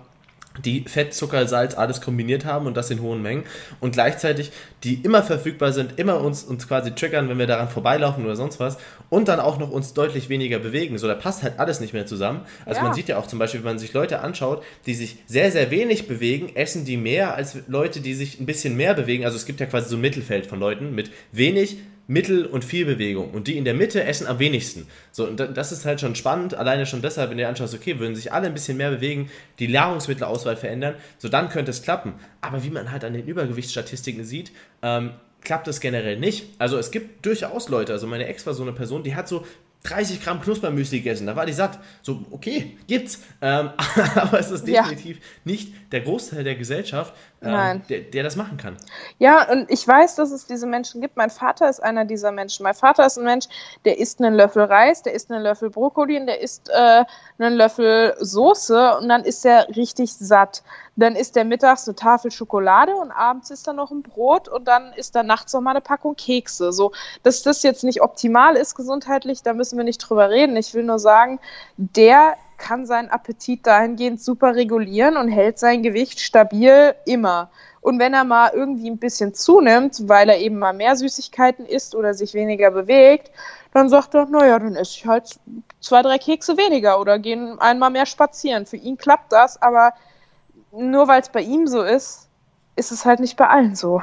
die 0.65 0.83
Fett, 0.83 1.15
Zucker, 1.15 1.47
Salz 1.47 1.77
alles 1.77 2.01
kombiniert 2.01 2.45
haben 2.45 2.67
und 2.67 2.77
das 2.77 2.91
in 2.91 3.01
hohen 3.01 3.23
Mengen 3.23 3.45
und 3.81 3.93
gleichzeitig 3.93 4.53
die 4.85 4.95
immer 4.95 5.23
verfügbar 5.23 5.73
sind, 5.73 5.99
immer 5.99 6.21
uns, 6.21 6.45
uns 6.45 6.69
quasi 6.69 6.93
triggern, 6.93 7.29
wenn 7.29 7.39
wir 7.39 7.47
daran 7.47 7.69
vorbeilaufen 7.69 8.25
oder 8.25 8.37
sonst 8.37 8.61
was 8.61 8.79
und 9.11 9.29
dann 9.29 9.41
auch 9.41 9.59
noch 9.59 9.71
uns 9.71 9.93
deutlich 9.93 10.29
weniger 10.29 10.59
bewegen. 10.59 10.99
So, 10.99 11.09
da 11.09 11.15
passt 11.15 11.43
halt 11.43 11.59
alles 11.59 11.81
nicht 11.81 11.93
mehr 11.93 12.07
zusammen. 12.07 12.43
Also 12.65 12.79
ja. 12.79 12.85
man 12.85 12.95
sieht 12.95 13.09
ja 13.09 13.19
auch 13.19 13.27
zum 13.27 13.39
Beispiel, 13.39 13.61
wenn 13.61 13.73
man 13.73 13.79
sich 13.79 13.93
Leute 13.93 14.21
anschaut, 14.21 14.63
die 14.87 14.95
sich 14.95 15.19
sehr, 15.27 15.51
sehr 15.51 15.71
wenig 15.71 16.07
bewegen, 16.07 16.55
essen 16.55 16.85
die 16.85 16.97
mehr 16.97 17.35
als 17.35 17.59
Leute, 17.67 18.01
die 18.01 18.15
sich 18.15 18.39
ein 18.41 18.47
bisschen 18.47 18.77
mehr 18.77 18.95
bewegen. 18.95 19.25
Also 19.25 19.37
es 19.37 19.47
gibt 19.47 19.61
ja 19.61 19.67
quasi 19.67 19.89
so 19.89 19.97
ein 19.97 20.01
Mittelfeld 20.01 20.47
von 20.47 20.61
Leuten 20.61 20.95
mit 20.95 21.11
wenig 21.33 21.79
Mittel- 22.09 22.47
und 22.47 22.65
viel 22.65 22.87
Bewegung. 22.87 23.31
Und 23.31 23.47
die 23.47 23.57
in 23.57 23.65
der 23.65 23.75
Mitte 23.75 24.03
essen 24.03 24.27
am 24.27 24.39
wenigsten. 24.39 24.89
So, 25.13 25.27
und 25.27 25.39
das 25.39 25.71
ist 25.71 25.85
halt 25.85 26.01
schon 26.01 26.17
spannend, 26.17 26.55
alleine 26.55 26.87
schon 26.87 27.03
deshalb, 27.03 27.31
wenn 27.31 27.37
du 27.37 27.45
dir 27.45 27.49
anschaust, 27.49 27.75
okay, 27.75 28.01
würden 28.01 28.17
sich 28.17 28.33
alle 28.33 28.47
ein 28.49 28.55
bisschen 28.55 28.79
mehr 28.79 28.91
bewegen, 28.91 29.31
die 29.59 29.69
Nahrungsmittelauswahl 29.69 30.57
verändern, 30.57 30.95
so 31.19 31.29
dann 31.29 31.51
könnte 31.51 31.71
es 31.71 31.83
klappen. 31.83 32.15
Aber 32.41 32.65
wie 32.65 32.71
man 32.71 32.91
halt 32.91 33.05
an 33.05 33.13
den 33.13 33.27
Übergewichtsstatistiken 33.27 34.25
sieht, 34.25 34.53
ähm, 34.83 35.13
klappt 35.43 35.69
es 35.69 35.81
generell 35.81 36.19
nicht. 36.19 36.47
Also 36.59 36.79
es 36.79 36.91
gibt 36.91 37.25
durchaus 37.25 37.69
Leute, 37.69 37.93
also 37.93 38.07
meine 38.07 38.27
Ex 38.27 38.47
war 38.47 38.55
so 38.55 38.63
eine 38.63 38.73
Person, 38.73 39.03
die 39.03 39.15
hat 39.15 39.29
so 39.29 39.45
30 39.85 40.23
Gramm 40.23 40.41
Knuspermüsli 40.41 40.99
gegessen, 40.99 41.27
da 41.27 41.37
war 41.37 41.47
die 41.47 41.53
satt. 41.53 41.79
So, 42.03 42.25
okay, 42.31 42.77
gibt's. 42.87 43.23
Ähm, 43.41 43.71
aber 44.15 44.41
es 44.41 44.51
ist 44.51 44.67
definitiv 44.67 45.19
ja. 45.19 45.23
nicht 45.45 45.73
der 45.93 46.01
Großteil 46.01 46.43
der 46.43 46.57
Gesellschaft, 46.57 47.15
ähm, 47.43 47.83
der, 47.89 48.01
der, 48.01 48.23
das 48.25 48.37
machen 48.37 48.57
kann. 48.57 48.77
Ja, 49.19 49.51
und 49.51 49.71
ich 49.71 49.87
weiß, 49.87 50.17
dass 50.17 50.33
es 50.33 50.47
diese 50.47 50.67
Menschen 50.67 51.01
gibt. 51.01 51.17
Mein 51.17 51.31
Vater 51.31 51.69
ist 51.69 51.81
einer 51.81 52.05
dieser 52.05 52.33
Menschen. 52.33 52.65
Mein 52.65 52.75
Vater 52.75 53.07
ist 53.07 53.17
ein 53.17 53.25
Mensch, 53.25 53.47
der 53.85 53.99
isst 53.99 54.21
einen 54.21 54.35
Löffel 54.35 54.65
Reis, 54.65 55.03
der 55.03 55.15
isst 55.15 55.31
einen 55.31 55.43
Löffel 55.43 55.71
Brokkoli 55.71 56.19
und 56.19 56.27
der 56.27 56.41
isst 56.41 56.69
äh, 56.71 57.05
einen 57.39 57.55
Löffel 57.55 58.17
Soße 58.19 58.99
und 58.99 59.09
dann 59.09 59.23
ist 59.23 59.47
er 59.47 59.69
richtig 59.77 60.13
satt. 60.15 60.63
Dann 60.97 61.15
isst 61.15 61.37
er 61.37 61.45
mittags 61.45 61.87
eine 61.87 61.95
Tafel 61.95 62.33
Schokolade 62.33 62.97
und 62.97 63.13
abends 63.13 63.51
isst 63.51 63.69
er 63.69 63.73
noch 63.73 63.93
ein 63.93 64.03
Brot 64.03 64.49
und 64.49 64.67
dann 64.67 64.93
isst 64.95 65.15
er 65.15 65.23
nachts 65.23 65.53
noch 65.53 65.61
mal 65.61 65.71
eine 65.71 65.81
Packung 65.81 66.17
Kekse. 66.17 66.73
So, 66.73 66.91
dass 67.23 67.43
das 67.43 67.63
jetzt 67.63 67.85
nicht 67.85 68.03
optimal 68.03 68.57
ist 68.57 68.75
gesundheitlich, 68.75 69.43
da 69.43 69.55
müssen 69.55 69.77
wir 69.77 69.85
nicht 69.85 69.99
drüber 69.99 70.29
reden. 70.29 70.57
Ich 70.57 70.75
will 70.75 70.83
nur 70.83 70.99
sagen, 70.99 71.39
der 71.77 72.37
kann 72.59 72.87
seinen 72.87 73.09
Appetit 73.09 73.67
dahingehend 73.67 74.21
super 74.21 74.55
regulieren 74.55 75.17
und 75.17 75.29
hält 75.29 75.59
sein 75.59 75.83
Gewicht 75.83 76.21
stabil 76.21 76.95
immer. 77.07 77.51
Und 77.81 77.99
wenn 77.99 78.13
er 78.13 78.25
mal 78.25 78.51
irgendwie 78.53 78.91
ein 78.91 78.99
bisschen 78.99 79.33
zunimmt, 79.33 80.09
weil 80.09 80.29
er 80.29 80.39
eben 80.39 80.59
mal 80.59 80.75
mehr 80.75 80.97
Süßigkeiten 80.97 81.65
isst 81.65 81.95
oder 81.95 82.13
sich 82.13 82.35
weniger 82.35 82.71
bewegt, 82.71 83.31
dann 83.73 83.89
sagt 83.89 84.15
er, 84.15 84.27
naja, 84.27 84.59
dann 84.59 84.75
esse 84.75 84.97
ich 84.97 85.07
halt 85.07 85.39
zwei, 85.81 86.03
drei 86.03 86.19
Kekse 86.19 86.57
weniger 86.57 87.01
oder 87.01 87.19
gehen 87.19 87.59
einmal 87.61 87.91
mehr 87.91 88.07
spazieren. 88.07 88.67
Für 88.67 88.77
ihn 88.77 88.99
klappt 88.99 89.33
das, 89.33 89.61
aber 89.63 89.95
nur 90.73 91.09
weil 91.09 91.21
es 91.21 91.29
bei 91.29 91.41
ihm 91.41 91.67
so 91.67 91.83
ist, 91.83 92.29
ist 92.77 92.93
es 92.93 93.05
halt 93.05 93.21
nicht 93.21 93.37
bei 93.37 93.49
allen 93.49 93.75
so. 93.75 94.03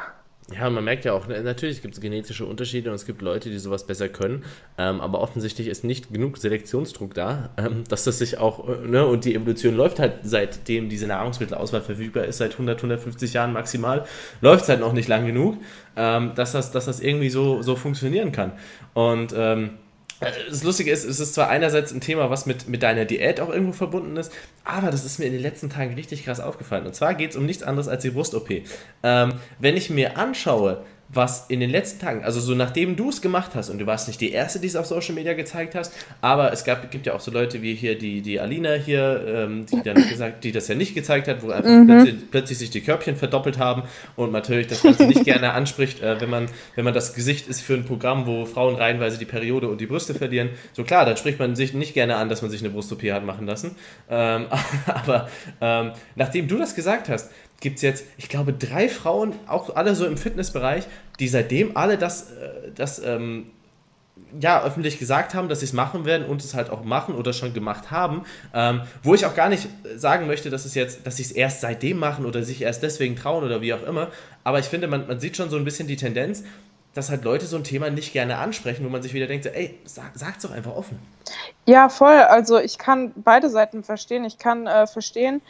Ja, 0.54 0.70
man 0.70 0.84
merkt 0.84 1.06
ja 1.06 1.14
auch, 1.14 1.28
natürlich 1.28 1.82
gibt 1.82 1.96
es 1.96 2.02
genetische 2.02 2.46
Unterschiede 2.46 2.92
und 2.92 2.96
es 2.96 3.08
gibt 3.08 3.24
Leute, 3.24 3.50
die 3.50 3.58
sowas 3.58 3.88
besser 3.88 4.10
können, 4.10 4.46
ähm, 4.78 5.02
aber 5.02 5.20
offensichtlich 5.20 5.68
ist 5.68 5.84
nicht 5.84 6.14
genug 6.14 6.38
Selektionsdruck 6.38 7.16
da, 7.16 7.50
ähm, 7.58 7.84
dass 7.90 8.04
das 8.04 8.20
sich 8.20 8.38
auch, 8.38 8.70
äh, 8.70 8.88
ne, 8.88 9.08
und 9.08 9.26
die 9.26 9.34
Evolution 9.34 9.74
läuft 9.76 9.98
halt 9.98 10.20
seitdem 10.22 10.88
diese 10.88 11.08
Nahrungsmittelauswahl 11.08 11.82
verfügbar 11.82 12.26
ist, 12.26 12.38
seit 12.38 12.52
100, 12.52 12.78
150 12.78 13.34
Jahren 13.34 13.54
maximal, 13.54 14.06
läuft 14.42 14.64
es 14.64 14.70
halt 14.70 14.82
noch 14.82 14.94
nicht 14.94 15.08
lang 15.08 15.26
genug, 15.26 15.58
ähm, 15.96 16.34
dass, 16.36 16.52
das, 16.52 16.72
dass 16.72 16.86
das 16.86 17.00
irgendwie 17.00 17.30
so, 17.30 17.64
so 17.64 17.76
funktionieren 17.76 18.32
kann. 18.32 18.52
Und 18.94 19.34
ähm, 19.36 19.64
äh, 19.66 19.85
das 20.20 20.64
Lustige 20.64 20.92
ist, 20.92 21.04
es 21.04 21.20
ist 21.20 21.34
zwar 21.34 21.50
einerseits 21.50 21.92
ein 21.92 22.02
Thema, 22.02 22.30
was 22.30 22.46
mit, 22.46 22.70
mit 22.70 22.84
deiner 22.84 23.06
Diät 23.06 23.42
auch 23.42 23.50
irgendwo 23.50 23.74
verbunden 23.74 24.16
ist, 24.16 24.32
aber 24.64 24.90
das 24.90 25.04
ist 25.04 25.20
mir 25.20 25.26
in 25.26 25.34
den 25.34 25.42
letzten 25.42 25.70
Tagen 25.70 25.94
richtig 25.94 26.24
krass 26.24 26.40
aufgefallen. 26.40 26.86
Und 26.86 26.96
zwar 26.96 27.16
geht 27.16 27.32
es 27.32 27.36
um 27.36 27.46
nichts 27.46 27.64
anderes 27.64 27.88
als 27.88 28.02
die 28.04 28.12
Brust-OP. 28.12 28.50
Ähm, 29.04 29.34
wenn 29.60 29.76
ich 29.76 29.90
mir 29.90 30.18
anschaue, 30.18 30.86
was 31.10 31.46
in 31.50 31.60
den 31.60 31.70
letzten 31.70 32.00
Tagen, 32.00 32.24
also 32.24 32.40
so 32.40 32.56
nachdem 32.56 32.96
du 32.96 33.10
es 33.10 33.22
gemacht 33.22 33.52
hast 33.54 33.70
und 33.70 33.78
du 33.78 33.86
warst 33.86 34.08
nicht 34.08 34.20
die 34.22 34.32
Erste, 34.32 34.60
die 34.60 34.68
es 34.68 34.76
auf 34.76 34.88
Social 34.88 35.14
Media 35.14 35.34
gezeigt 35.34 35.76
hast, 35.76 35.94
aber 36.22 36.52
es 36.52 36.64
gab, 36.64 36.90
gibt 36.90 37.06
ja 37.06 37.14
auch 37.14 37.20
so 37.20 37.32
Leute 37.32 37.62
wie 37.62 37.76
hier 37.76 37.98
die, 37.98 38.22
die 38.22 38.40
Alina 38.40 38.74
hier, 38.74 39.24
ähm, 39.28 39.66
die 39.72 39.82
dann 39.84 39.96
gesagt, 39.96 40.44
die 40.44 40.52
das 40.52 40.68
ja 40.68 40.76
nicht 40.76 40.96
gezeigt 40.96 41.28
hat, 41.28 41.44
wo 41.44 41.52
einfach 41.52 41.70
mhm. 41.70 41.86
plötzlich, 41.86 42.16
plötzlich, 42.32 42.58
sich 42.58 42.70
die 42.72 42.82
Körbchen 42.82 43.16
verdoppelt 43.16 43.60
haben 43.60 43.84
und 44.16 44.32
natürlich 44.32 44.68
das 44.68 44.82
Ganze 44.82 45.06
nicht 45.06 45.24
gerne 45.24 45.54
anspricht, 45.54 46.02
äh, 46.02 46.20
wenn, 46.20 46.30
man, 46.30 46.48
wenn 46.76 46.86
man 46.86 46.94
das 46.94 47.14
Gesicht 47.14 47.48
ist 47.48 47.62
für 47.62 47.76
ein 47.76 47.86
Programm, 47.86 48.26
wo 48.26 48.46
Frauen 48.46 48.76
reihenweise 48.76 49.20
die 49.20 49.26
Periode 49.26 49.68
und 49.70 49.80
die 49.82 49.86
Brüste 49.86 50.16
verlieren. 50.16 50.50
So 50.74 50.84
klar, 50.84 51.06
dann 51.06 51.18
spricht 51.18 51.38
man 51.38 51.56
sich 51.56 51.74
nicht 51.74 51.94
gerne 51.94 52.16
an, 52.16 52.30
dass 52.30 52.42
man 52.42 52.50
sich 52.50 52.62
eine 52.62 52.72
Brust-OP 52.72 53.04
hat 53.12 53.26
machen 53.26 53.46
lassen. 53.46 53.76
Ähm, 54.10 54.48
aber 54.88 55.30
ähm, 55.62 55.92
nachdem 56.16 56.48
du 56.48 56.58
das 56.58 56.74
gesagt 56.74 57.10
hast, 57.10 57.32
gibt 57.60 57.78
es 57.78 57.82
jetzt, 57.82 58.06
ich 58.18 58.30
glaube, 58.30 58.54
drei 58.54 58.90
Frauen, 58.90 59.34
auch 59.48 59.76
alle 59.76 59.96
so 59.96 60.06
im 60.06 60.18
Fitnessbereich, 60.18 60.86
die 61.20 61.28
seitdem 61.28 61.76
alle 61.78 61.98
das, 61.98 62.32
äh, 62.32 62.72
das 62.76 63.00
ähm, 63.00 63.48
ja, 64.40 64.64
öffentlich 64.64 65.00
gesagt 65.00 65.34
haben, 65.34 65.50
dass 65.50 65.60
sie 65.60 65.66
es 65.66 65.74
machen 65.74 66.06
werden 66.06 66.26
und 66.26 66.44
es 66.44 66.54
halt 66.54 66.70
auch 66.70 66.84
machen 66.84 67.16
oder 67.16 67.34
schon 67.34 67.54
gemacht 67.54 67.92
haben. 67.92 68.24
Ähm, 68.54 68.82
wo 69.04 69.14
ich 69.14 69.26
auch 69.26 69.36
gar 69.36 69.50
nicht 69.50 69.68
sagen 69.96 70.28
möchte, 70.28 70.50
dass 70.50 70.66
es 70.66 70.76
jetzt, 70.76 71.06
dass 71.06 71.18
sie 71.18 71.24
es 71.24 71.32
erst 71.32 71.62
seitdem 71.62 71.98
machen 71.98 72.26
oder 72.26 72.44
sich 72.44 72.62
erst 72.62 72.84
deswegen 72.84 73.16
trauen 73.16 73.44
oder 73.44 73.62
wie 73.62 73.74
auch 73.74 73.84
immer. 73.84 74.10
Aber 74.44 74.60
ich 74.60 74.66
finde, 74.66 74.88
man, 74.88 75.08
man 75.08 75.20
sieht 75.20 75.38
schon 75.38 75.50
so 75.50 75.58
ein 75.58 75.66
bisschen 75.66 75.88
die 75.88 75.96
Tendenz, 75.98 76.44
dass 76.94 77.10
halt 77.10 77.26
Leute 77.26 77.46
so 77.46 77.58
ein 77.58 77.64
Thema 77.64 77.90
nicht 77.90 78.14
gerne 78.14 78.38
ansprechen, 78.38 78.86
wo 78.86 78.90
man 78.90 79.02
sich 79.02 79.14
wieder 79.14 79.28
denkt, 79.28 79.46
ey, 79.46 79.78
sag, 79.84 80.12
sag's 80.16 80.44
doch 80.44 80.52
einfach 80.52 80.76
offen. 80.76 80.98
Ja, 81.66 81.90
voll. 81.90 82.16
Also 82.16 82.58
ich 82.58 82.78
kann 82.78 83.12
beide 83.16 83.50
Seiten 83.50 83.84
verstehen. 83.84 84.24
Ich 84.24 84.38
kann 84.38 84.66
äh, 84.66 84.88
verstehen, 84.88 85.42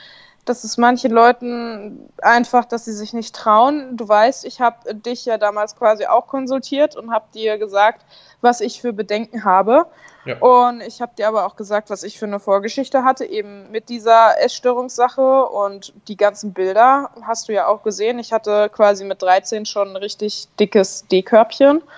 dass 0.45 0.63
es 0.63 0.77
manchen 0.77 1.11
Leuten 1.11 2.09
einfach, 2.21 2.65
dass 2.65 2.85
sie 2.85 2.93
sich 2.93 3.13
nicht 3.13 3.35
trauen. 3.35 3.97
Du 3.97 4.07
weißt, 4.07 4.45
ich 4.45 4.61
habe 4.61 4.93
dich 4.93 5.25
ja 5.25 5.37
damals 5.37 5.75
quasi 5.75 6.05
auch 6.05 6.27
konsultiert 6.27 6.95
und 6.95 7.11
habe 7.11 7.25
dir 7.33 7.57
gesagt, 7.57 8.05
was 8.41 8.61
ich 8.61 8.79
für 8.79 8.93
Bedenken 8.93 9.43
habe. 9.43 9.87
Ja. 10.25 10.37
Und 10.39 10.81
ich 10.81 11.01
habe 11.01 11.13
dir 11.17 11.27
aber 11.27 11.45
auch 11.45 11.55
gesagt, 11.55 11.89
was 11.89 12.03
ich 12.03 12.17
für 12.17 12.25
eine 12.25 12.39
Vorgeschichte 12.39 13.03
hatte, 13.03 13.25
eben 13.25 13.69
mit 13.71 13.89
dieser 13.89 14.41
Essstörungssache 14.41 15.45
und 15.45 15.93
die 16.07 16.17
ganzen 16.17 16.53
Bilder 16.53 17.11
hast 17.23 17.47
du 17.47 17.53
ja 17.53 17.67
auch 17.67 17.83
gesehen. 17.83 18.17
Ich 18.19 18.31
hatte 18.31 18.69
quasi 18.69 19.05
mit 19.05 19.21
13 19.21 19.65
schon 19.65 19.89
ein 19.89 19.95
richtig 19.95 20.47
dickes 20.59 21.07
D-Körbchen. 21.07 21.81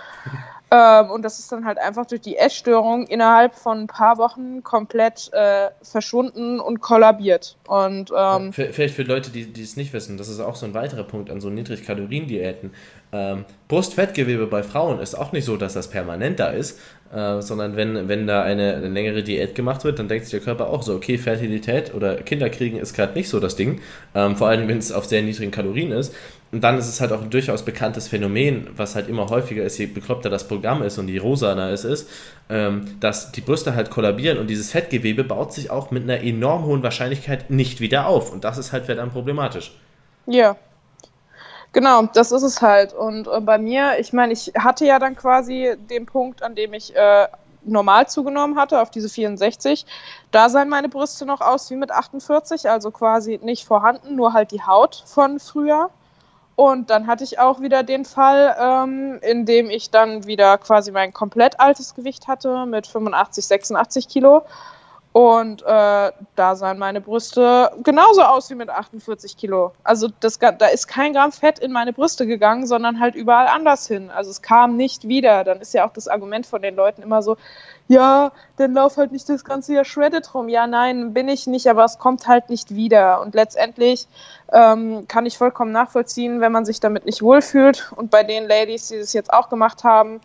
Ähm, 0.70 1.12
und 1.12 1.22
das 1.22 1.40
ist 1.40 1.52
dann 1.52 1.66
halt 1.66 1.78
einfach 1.78 2.06
durch 2.06 2.20
die 2.20 2.36
Essstörung 2.36 3.08
innerhalb 3.08 3.56
von 3.56 3.82
ein 3.82 3.88
paar 3.88 4.18
Wochen 4.18 4.64
komplett 4.64 5.32
äh, 5.32 5.70
verschwunden 5.82 6.60
und 6.60 6.82
kollabiert. 6.82 7.56
Und, 7.68 8.12
ähm, 8.16 8.52
vielleicht 8.52 8.96
für 8.96 9.04
Leute, 9.04 9.32
die, 9.32 9.46
die 9.46 9.64
es 9.64 9.78
nicht 9.78 9.94
wissen, 9.94 10.18
das 10.18 10.28
ist 10.28 10.42
auch 10.42 10.56
so 10.56 10.66
ein 10.66 10.74
weiterer 10.74 11.04
Punkt 11.04 11.30
an 11.30 11.40
so 11.40 11.50
Niedrigkalorien-Diäten. 11.50 12.72
Ähm, 13.14 13.46
Brustfettgewebe 13.70 14.48
bei 14.48 14.64
Frauen 14.64 15.00
ist 15.00 15.16
auch 15.16 15.32
nicht 15.32 15.46
so, 15.46 15.56
dass 15.56 15.74
das 15.74 15.90
permanent 15.90 16.42
da 16.42 16.48
ist, 16.50 16.80
äh, 17.14 17.42
sondern 17.42 17.78
wenn, 17.78 18.10
wenn 18.10 18.28
da 18.28 18.44
eine, 18.44 18.76
eine, 18.76 18.90
längere 18.90 19.24
Diät 19.24 19.56
gemacht 19.56 19.86
wird, 19.86 20.00
dann 20.00 20.10
denkt 20.10 20.26
sich 20.26 20.32
der 20.32 20.42
Körper 20.42 20.70
auch 20.70 20.84
so, 20.84 20.94
okay, 20.94 21.18
Fertilität 21.18 21.94
oder 21.94 22.18
Kinderkriegen 22.18 22.78
ist 22.78 22.94
gerade 22.94 23.14
nicht 23.14 23.30
so 23.30 23.40
das 23.40 23.56
Ding, 23.56 23.80
ähm, 24.14 24.36
vor 24.36 24.50
allem 24.50 24.68
wenn 24.68 24.80
es 24.80 24.92
auf 24.92 25.06
sehr 25.06 25.22
niedrigen 25.22 25.52
Kalorien 25.52 25.94
ist. 25.94 26.14
Und 26.52 26.64
dann 26.64 26.78
ist 26.78 26.88
es 26.88 27.02
halt 27.02 27.12
auch 27.12 27.22
ein 27.22 27.30
durchaus 27.30 27.64
bekanntes 27.64 28.08
Phänomen, 28.08 28.70
was 28.76 28.96
halt 28.96 29.10
immer 29.10 29.30
häufiger 29.30 29.64
ist, 29.64 29.78
je 29.78 29.86
bekloppter 29.86 30.30
das 30.30 30.48
Programm 30.48 30.82
ist 30.82 30.98
und 30.98 31.10
je 31.10 31.20
rosaner 31.20 31.70
es 31.72 31.84
ist, 31.84 32.10
ähm, 32.50 32.98
dass 33.00 33.32
die 33.32 33.42
Brüste 33.42 33.76
halt 33.76 33.90
kollabieren 33.90 34.38
und 34.38 34.48
dieses 34.48 34.72
Fettgewebe 34.72 35.24
baut 35.24 35.52
sich 35.54 35.70
auch 35.70 35.92
mit 35.92 36.04
einer 36.04 36.22
enorm 36.22 36.66
hohen 36.66 36.84
Wahrscheinlichkeit 36.84 37.50
nicht 37.50 37.82
wieder 37.82 38.08
auf. 38.08 38.32
Und 38.32 38.44
das 38.44 38.58
ist 38.58 38.72
halt 38.72 38.86
verdammt 38.86 39.14
problematisch. 39.14 39.78
Ja. 40.26 40.56
Genau, 41.74 42.04
das 42.14 42.32
ist 42.32 42.44
es 42.44 42.62
halt. 42.62 42.94
Und 42.94 43.28
äh, 43.28 43.42
bei 43.42 43.58
mir, 43.58 44.00
ich 44.00 44.14
meine, 44.14 44.32
ich 44.32 44.54
hatte 44.58 44.86
ja 44.86 45.00
dann 45.00 45.16
quasi 45.16 45.76
den 45.90 46.06
Punkt, 46.06 46.42
an 46.42 46.56
dem 46.56 46.74
ich 46.74 46.96
äh, 46.96 47.28
normal 47.68 48.08
zugenommen 48.08 48.58
hatte, 48.58 48.82
auf 48.82 48.90
diese 48.90 49.10
64. 49.10 49.86
Da 50.32 50.50
sahen 50.50 50.70
meine 50.70 50.90
Brüste 50.90 51.26
noch 51.26 51.42
aus 51.42 51.70
wie 51.70 51.76
mit 51.76 51.92
48, 51.92 52.70
also 52.70 52.92
quasi 52.92 53.40
nicht 53.44 53.66
vorhanden, 53.66 54.16
nur 54.16 54.34
halt 54.34 54.52
die 54.52 54.62
Haut 54.62 55.04
von 55.06 55.40
früher. 55.40 55.90
Und 56.58 56.90
dann 56.90 57.06
hatte 57.06 57.24
ich 57.24 57.38
auch 57.38 57.62
wieder 57.62 57.84
den 57.84 58.04
Fall, 58.04 58.56
ähm, 58.60 59.20
in 59.22 59.46
dem 59.46 59.70
ich 59.70 59.92
dann 59.92 60.26
wieder 60.26 60.58
quasi 60.58 60.92
mein 60.92 61.14
komplett 61.14 61.60
altes 61.60 61.94
Gewicht 61.94 62.28
hatte 62.28 62.66
mit 62.66 62.88
85, 62.88 63.46
86 63.46 64.08
Kilo. 64.08 64.44
Und 65.12 65.62
äh, 65.62 66.12
da 66.36 66.56
sahen 66.56 66.80
meine 66.80 67.00
Brüste 67.00 67.72
genauso 67.84 68.24
aus 68.24 68.50
wie 68.50 68.56
mit 68.56 68.72
48 68.72 69.38
Kilo. 69.38 69.74
Also 69.84 70.08
das, 70.20 70.40
da 70.40 70.66
ist 70.66 70.88
kein 70.88 71.14
Gramm 71.14 71.32
Fett 71.32 71.60
in 71.60 71.72
meine 71.72 71.94
Brüste 71.94 72.26
gegangen, 72.26 72.66
sondern 72.66 73.00
halt 73.00 73.14
überall 73.14 73.48
anders 73.48 73.88
hin. 73.88 74.10
Also 74.10 74.32
es 74.32 74.42
kam 74.42 74.78
nicht 74.78 75.08
wieder. 75.08 75.44
Dann 75.44 75.62
ist 75.62 75.76
ja 75.76 75.88
auch 75.88 75.94
das 75.94 76.08
Argument 76.08 76.48
von 76.48 76.64
den 76.64 76.76
Leuten 76.76 77.04
immer 77.04 77.22
so, 77.22 77.38
ja, 77.88 78.32
dann 78.58 78.74
lauf 78.74 78.98
halt 78.98 79.12
nicht 79.12 79.30
das 79.30 79.46
ganze 79.46 79.74
Jahr 79.74 79.86
shredded 79.86 80.34
rum. 80.34 80.50
Ja, 80.50 80.68
nein, 80.68 81.14
bin 81.14 81.30
ich 81.30 81.48
nicht, 81.48 81.68
aber 81.68 81.86
es 81.86 81.98
kommt 82.00 82.28
halt 82.28 82.50
nicht 82.50 82.76
wieder. 82.76 83.22
Und 83.22 83.34
letztendlich 83.34 84.08
ähm, 84.52 85.08
kann 85.08 85.26
ich 85.26 85.38
vollkommen 85.38 85.72
nachvollziehen, 85.72 86.42
wenn 86.42 86.52
man 86.52 86.66
sich 86.66 86.80
damit 86.80 87.06
nicht 87.06 87.22
wohlfühlt. 87.22 87.92
Und 87.96 88.12
bei 88.12 88.24
den 88.24 88.48
Ladies, 88.48 88.90
die 88.90 88.98
das 88.98 89.14
jetzt 89.14 89.32
auch 89.32 89.50
gemacht 89.50 89.84
haben, 89.84 90.20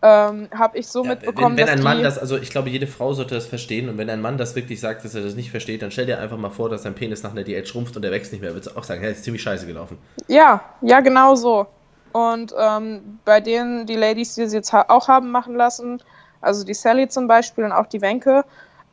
ähm, 0.00 0.48
habe 0.56 0.78
ich 0.78 0.86
so 0.86 1.02
ja, 1.02 1.10
mitbekommen, 1.10 1.56
wenn, 1.56 1.66
wenn 1.66 1.78
ein 1.78 1.82
Mann 1.82 2.02
das, 2.02 2.18
also 2.18 2.36
ich 2.36 2.50
glaube, 2.50 2.70
jede 2.70 2.86
Frau 2.86 3.14
sollte 3.14 3.34
das 3.34 3.46
verstehen 3.46 3.88
und 3.88 3.98
wenn 3.98 4.08
ein 4.10 4.20
Mann 4.20 4.38
das 4.38 4.54
wirklich 4.54 4.80
sagt, 4.80 5.04
dass 5.04 5.14
er 5.14 5.22
das 5.22 5.34
nicht 5.34 5.50
versteht, 5.50 5.82
dann 5.82 5.90
stell 5.90 6.06
dir 6.06 6.20
einfach 6.20 6.36
mal 6.36 6.50
vor, 6.50 6.68
dass 6.68 6.84
sein 6.84 6.94
Penis 6.94 7.24
nach 7.24 7.32
einer 7.32 7.42
Diät 7.42 7.66
schrumpft 7.66 7.96
und 7.96 8.04
er 8.04 8.12
wächst 8.12 8.30
nicht 8.30 8.40
mehr, 8.40 8.52
würdest 8.52 8.76
du 8.76 8.78
auch 8.78 8.84
sagen, 8.84 9.00
hey, 9.00 9.10
ist 9.10 9.24
ziemlich 9.24 9.42
scheiße 9.42 9.66
gelaufen. 9.66 9.98
Ja, 10.28 10.62
ja, 10.82 11.00
genau 11.00 11.34
so. 11.34 11.66
Und 12.12 12.54
ähm, 12.56 13.18
bei 13.24 13.40
denen, 13.40 13.86
die 13.86 13.96
Ladies, 13.96 14.36
die 14.36 14.46
sie 14.46 14.56
jetzt 14.56 14.72
ha 14.72 14.84
auch 14.88 15.08
haben 15.08 15.32
machen 15.32 15.56
lassen, 15.56 16.00
also 16.40 16.64
die 16.64 16.74
Sally 16.74 17.08
zum 17.08 17.26
Beispiel 17.26 17.64
und 17.64 17.72
auch 17.72 17.86
die 17.86 18.00
Wenke, 18.00 18.44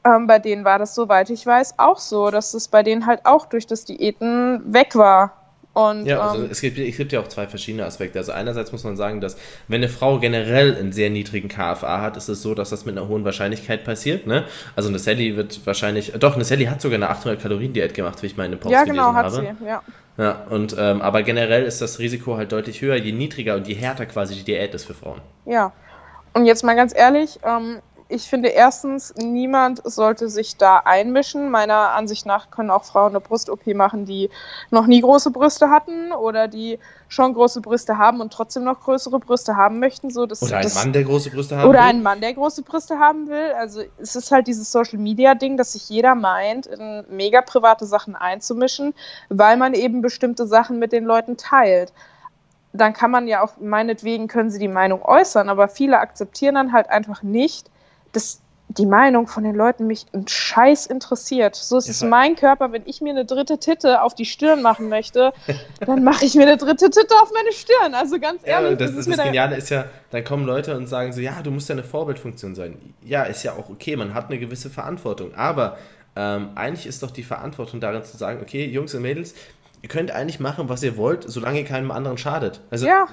ähm, 0.05 0.27
bei 0.27 0.39
denen 0.39 0.65
war 0.65 0.79
das, 0.79 0.95
soweit 0.95 1.29
ich 1.29 1.45
weiß, 1.45 1.75
auch 1.77 1.97
so, 1.97 2.29
dass 2.29 2.53
es 2.53 2.67
bei 2.67 2.83
denen 2.83 3.05
halt 3.05 3.25
auch 3.25 3.45
durch 3.47 3.65
das 3.65 3.85
Diäten 3.85 4.61
weg 4.73 4.95
war. 4.95 5.33
Und, 5.73 6.05
ja, 6.05 6.21
also 6.21 6.41
ähm, 6.41 6.49
es, 6.49 6.61
gibt, 6.61 6.77
es 6.77 6.95
gibt 6.95 7.11
ja 7.11 7.19
auch 7.19 7.27
zwei 7.27 7.47
verschiedene 7.47 7.83
Aspekte. 7.83 8.17
Also 8.17 8.31
einerseits 8.31 8.71
muss 8.71 8.85
man 8.85 8.95
sagen, 8.95 9.19
dass 9.19 9.35
wenn 9.67 9.81
eine 9.81 9.89
Frau 9.89 10.19
generell 10.19 10.73
einen 10.73 10.93
sehr 10.93 11.09
niedrigen 11.09 11.49
KFA 11.49 11.99
hat, 11.99 12.15
ist 12.15 12.29
es 12.29 12.41
so, 12.41 12.55
dass 12.55 12.69
das 12.69 12.85
mit 12.85 12.97
einer 12.97 13.09
hohen 13.09 13.25
Wahrscheinlichkeit 13.25 13.83
passiert. 13.83 14.25
Ne? 14.25 14.45
Also 14.77 14.87
eine 14.87 14.99
Sally 14.99 15.35
wird 15.35 15.65
wahrscheinlich, 15.65 16.13
doch, 16.17 16.35
eine 16.35 16.45
Sally 16.45 16.65
hat 16.65 16.79
sogar 16.79 16.95
eine 16.95 17.09
800 17.09 17.41
Kalorien 17.41 17.73
Diät 17.73 17.93
gemacht, 17.93 18.23
wie 18.23 18.27
ich 18.27 18.37
meine 18.37 18.55
Post 18.55 18.71
ja, 18.71 18.85
genau, 18.85 19.13
hat 19.13 19.25
habe. 19.25 19.35
Sie, 19.59 19.65
ja. 19.65 19.83
Ja, 20.17 20.45
und 20.49 20.73
ähm, 20.79 21.01
aber 21.01 21.23
generell 21.23 21.63
ist 21.63 21.81
das 21.81 21.99
Risiko 21.99 22.37
halt 22.37 22.53
deutlich 22.53 22.81
höher, 22.81 22.95
je 22.95 23.11
niedriger 23.11 23.55
und 23.55 23.67
je 23.67 23.73
härter 23.73 24.05
quasi 24.05 24.33
die 24.33 24.43
Diät 24.43 24.73
ist 24.73 24.85
für 24.85 24.93
Frauen. 24.93 25.19
Ja. 25.45 25.73
Und 26.36 26.45
jetzt 26.45 26.63
mal 26.63 26.75
ganz 26.75 26.93
ehrlich, 26.93 27.39
ähm, 27.43 27.81
ich 28.09 28.23
finde 28.23 28.49
erstens, 28.49 29.15
niemand 29.15 29.81
sollte 29.83 30.29
sich 30.29 30.57
da 30.57 30.79
einmischen. 30.79 31.49
Meiner 31.49 31.91
Ansicht 31.93 32.25
nach 32.25 32.51
können 32.51 32.69
auch 32.69 32.83
Frauen 32.83 33.11
eine 33.11 33.21
Brust-OP 33.21 33.73
machen, 33.73 34.05
die 34.05 34.29
noch 34.69 34.86
nie 34.86 34.99
große 34.99 35.31
Brüste 35.31 35.69
hatten 35.69 36.11
oder 36.11 36.49
die 36.49 36.77
schon 37.07 37.33
große 37.33 37.61
Brüste 37.61 37.97
haben 37.97 38.19
und 38.19 38.33
trotzdem 38.33 38.65
noch 38.65 38.81
größere 38.81 39.17
Brüste 39.19 39.55
haben 39.55 39.79
möchten. 39.79 40.11
So, 40.11 40.25
das, 40.25 40.43
oder 40.43 40.57
ein 40.57 40.63
das, 40.63 40.75
Mann, 40.75 40.91
der 40.91 41.05
große 41.05 41.31
Brüste 41.31 41.57
haben 41.57 41.69
Oder 41.69 41.79
will. 41.79 41.88
ein 41.88 42.03
Mann, 42.03 42.19
der 42.19 42.33
große 42.33 42.63
Brüste 42.63 42.99
haben 42.99 43.29
will. 43.29 43.53
Also 43.57 43.81
es 43.97 44.15
ist 44.15 44.29
halt 44.29 44.47
dieses 44.47 44.71
Social-Media-Ding, 44.73 45.55
dass 45.55 45.71
sich 45.71 45.89
jeder 45.89 46.15
meint, 46.15 46.67
in 46.67 47.05
mega 47.09 47.41
private 47.41 47.86
Sachen 47.86 48.15
einzumischen, 48.15 48.93
weil 49.29 49.55
man 49.55 49.73
eben 49.73 50.01
bestimmte 50.01 50.45
Sachen 50.45 50.79
mit 50.79 50.91
den 50.91 51.05
Leuten 51.05 51.38
teilt 51.38 51.93
dann 52.76 52.93
kann 52.93 53.11
man 53.11 53.28
ja 53.28 53.43
auch, 53.43 53.53
meinetwegen 53.59 54.28
können 54.28 54.49
sie 54.49 54.59
die 54.59 54.67
Meinung 54.67 55.01
äußern, 55.01 55.49
aber 55.49 55.67
viele 55.67 55.99
akzeptieren 55.99 56.55
dann 56.55 56.73
halt 56.73 56.89
einfach 56.89 57.23
nicht, 57.23 57.69
dass 58.11 58.41
die 58.67 58.86
Meinung 58.86 59.28
von 59.28 59.43
den 59.43 59.55
Leuten 59.55 59.86
mich 59.88 60.05
ein 60.13 60.28
Scheiß 60.28 60.88
interessiert. 60.88 61.55
So 61.55 61.78
ist 61.78 61.88
ja, 61.88 61.91
es 61.91 62.03
mein 62.03 62.36
Körper. 62.36 62.71
Wenn 62.71 62.82
ich 62.86 62.99
mir 62.99 63.11
eine 63.11 63.23
dritte 63.23 63.59
Titte 63.59 64.01
auf 64.01 64.15
die 64.15 64.26
Stirn 64.26 64.61
machen 64.61 64.89
möchte, 64.89 65.34
dann 65.86 66.03
mache 66.03 66.26
ich 66.26 66.36
mir 66.36 66.43
eine 66.43 66.57
dritte 66.57 66.89
Titte 66.89 67.13
auf 67.21 67.32
meine 67.32 67.51
Stirn. 67.51 67.93
Also 67.93 68.19
ganz 68.19 68.41
ehrlich. 68.43 68.71
Ja, 68.71 68.76
das, 68.76 68.95
das, 68.95 69.07
ist 69.07 69.17
das 69.17 69.23
Geniale 69.23 69.55
ist 69.55 69.69
ja, 69.69 69.86
dann 70.09 70.23
kommen 70.23 70.45
Leute 70.45 70.76
und 70.76 70.88
sagen 70.88 71.13
so, 71.13 71.21
ja, 71.21 71.41
du 71.43 71.51
musst 71.51 71.69
ja 71.69 71.76
eine 71.76 71.84
Vorbildfunktion 71.84 72.55
sein. 72.55 72.95
Ja, 73.03 73.23
ist 73.23 73.43
ja 73.43 73.53
auch 73.53 73.69
okay, 73.69 73.95
man 73.95 74.13
hat 74.13 74.30
eine 74.30 74.39
gewisse 74.39 74.69
Verantwortung. 74.69 75.36
Aber 75.36 75.78
ähm, 76.15 76.49
eigentlich 76.55 76.88
ist 76.88 77.03
doch 77.03 77.11
die 77.11 77.23
Verantwortung 77.23 77.80
darin 77.80 78.03
zu 78.03 78.17
sagen, 78.17 78.39
okay, 78.41 78.65
Jungs 78.65 78.95
und 78.95 79.03
Mädels, 79.03 79.36
ihr 79.82 79.89
könnt 79.89 80.11
eigentlich 80.11 80.39
machen, 80.39 80.69
was 80.69 80.84
ihr 80.84 80.97
wollt, 80.97 81.23
solange 81.28 81.59
ihr 81.59 81.65
keinem 81.65 81.91
anderen 81.91 82.17
schadet. 82.17 82.61
Also, 82.69 82.88
ja. 82.88 83.07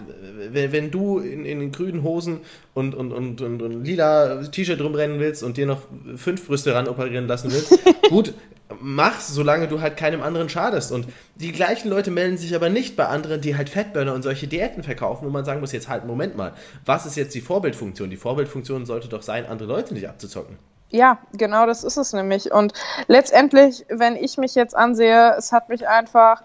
wenn 0.51 0.91
du 0.91 1.19
in, 1.19 1.45
in 1.45 1.73
grünen 1.73 2.03
Hosen 2.03 2.41
und, 2.75 2.95
und, 2.95 3.13
und, 3.13 3.41
und, 3.41 3.63
und 3.63 3.85
lila 3.85 4.43
T-Shirt 4.45 4.81
rumrennen 4.81 5.21
willst 5.21 5.43
und 5.43 5.57
dir 5.57 5.67
noch 5.67 5.83
fünf 6.17 6.47
Brüste 6.47 6.75
ran 6.75 6.89
operieren 6.89 7.27
lassen 7.27 7.53
willst, 7.53 7.79
gut, 8.09 8.35
mach's, 8.81 9.29
solange 9.29 9.69
du 9.69 9.81
halt 9.81 9.97
keinem 9.97 10.23
anderen 10.23 10.49
schadest. 10.49 10.93
Und 10.93 11.07
die 11.37 11.53
gleichen 11.53 11.89
Leute 11.89 12.11
melden 12.11 12.39
sich 12.39 12.55
aber 12.55 12.69
nicht 12.69 12.97
bei 12.97 13.07
anderen, 13.07 13.41
die 13.41 13.57
halt 13.57 13.69
Fettburner 13.69 14.15
und 14.15 14.23
solche 14.23 14.47
Diäten 14.47 14.83
verkaufen, 14.83 15.27
wo 15.27 15.31
man 15.31 15.45
sagen 15.45 15.61
muss, 15.61 15.73
jetzt 15.73 15.89
halt, 15.89 16.05
Moment 16.05 16.37
mal, 16.37 16.55
was 16.85 17.07
ist 17.07 17.17
jetzt 17.17 17.35
die 17.35 17.41
Vorbildfunktion? 17.41 18.11
Die 18.11 18.17
Vorbildfunktion 18.17 18.87
sollte 18.87 19.09
doch 19.09 19.23
sein, 19.23 19.47
andere 19.47 19.69
Leute 19.69 19.95
nicht 19.95 20.09
abzuzocken. 20.09 20.59
Ja, 20.91 21.19
genau 21.33 21.67
das 21.67 21.85
ist 21.85 21.97
es 21.97 22.13
nämlich. 22.13 22.53
Und 22.53 22.75
letztendlich, 23.09 23.87
wenn 23.89 24.15
ich 24.15 24.37
mich 24.37 24.55
jetzt 24.55 24.77
ansehe, 24.77 25.35
es 25.39 25.51
hat 25.51 25.71
mich 25.71 25.89
einfach 25.89 26.43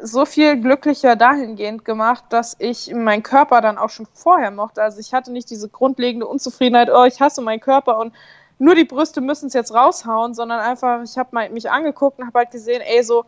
so 0.00 0.24
viel 0.24 0.60
glücklicher 0.60 1.16
dahingehend 1.16 1.84
gemacht, 1.84 2.24
dass 2.30 2.56
ich 2.58 2.92
meinen 2.92 3.22
Körper 3.22 3.60
dann 3.60 3.78
auch 3.78 3.90
schon 3.90 4.06
vorher 4.12 4.50
mochte. 4.50 4.82
Also 4.82 4.98
ich 4.98 5.14
hatte 5.14 5.32
nicht 5.32 5.50
diese 5.50 5.68
grundlegende 5.68 6.26
Unzufriedenheit, 6.26 6.90
oh, 6.90 7.04
ich 7.04 7.20
hasse 7.20 7.42
meinen 7.42 7.60
Körper 7.60 7.98
und 7.98 8.12
nur 8.58 8.74
die 8.74 8.84
Brüste 8.84 9.20
müssen 9.20 9.46
es 9.46 9.54
jetzt 9.54 9.74
raushauen, 9.74 10.34
sondern 10.34 10.60
einfach, 10.60 11.02
ich 11.02 11.18
habe 11.18 11.48
mich 11.50 11.70
angeguckt 11.70 12.18
und 12.18 12.26
habe 12.26 12.40
halt 12.40 12.50
gesehen, 12.50 12.82
ey, 12.82 13.02
so 13.02 13.24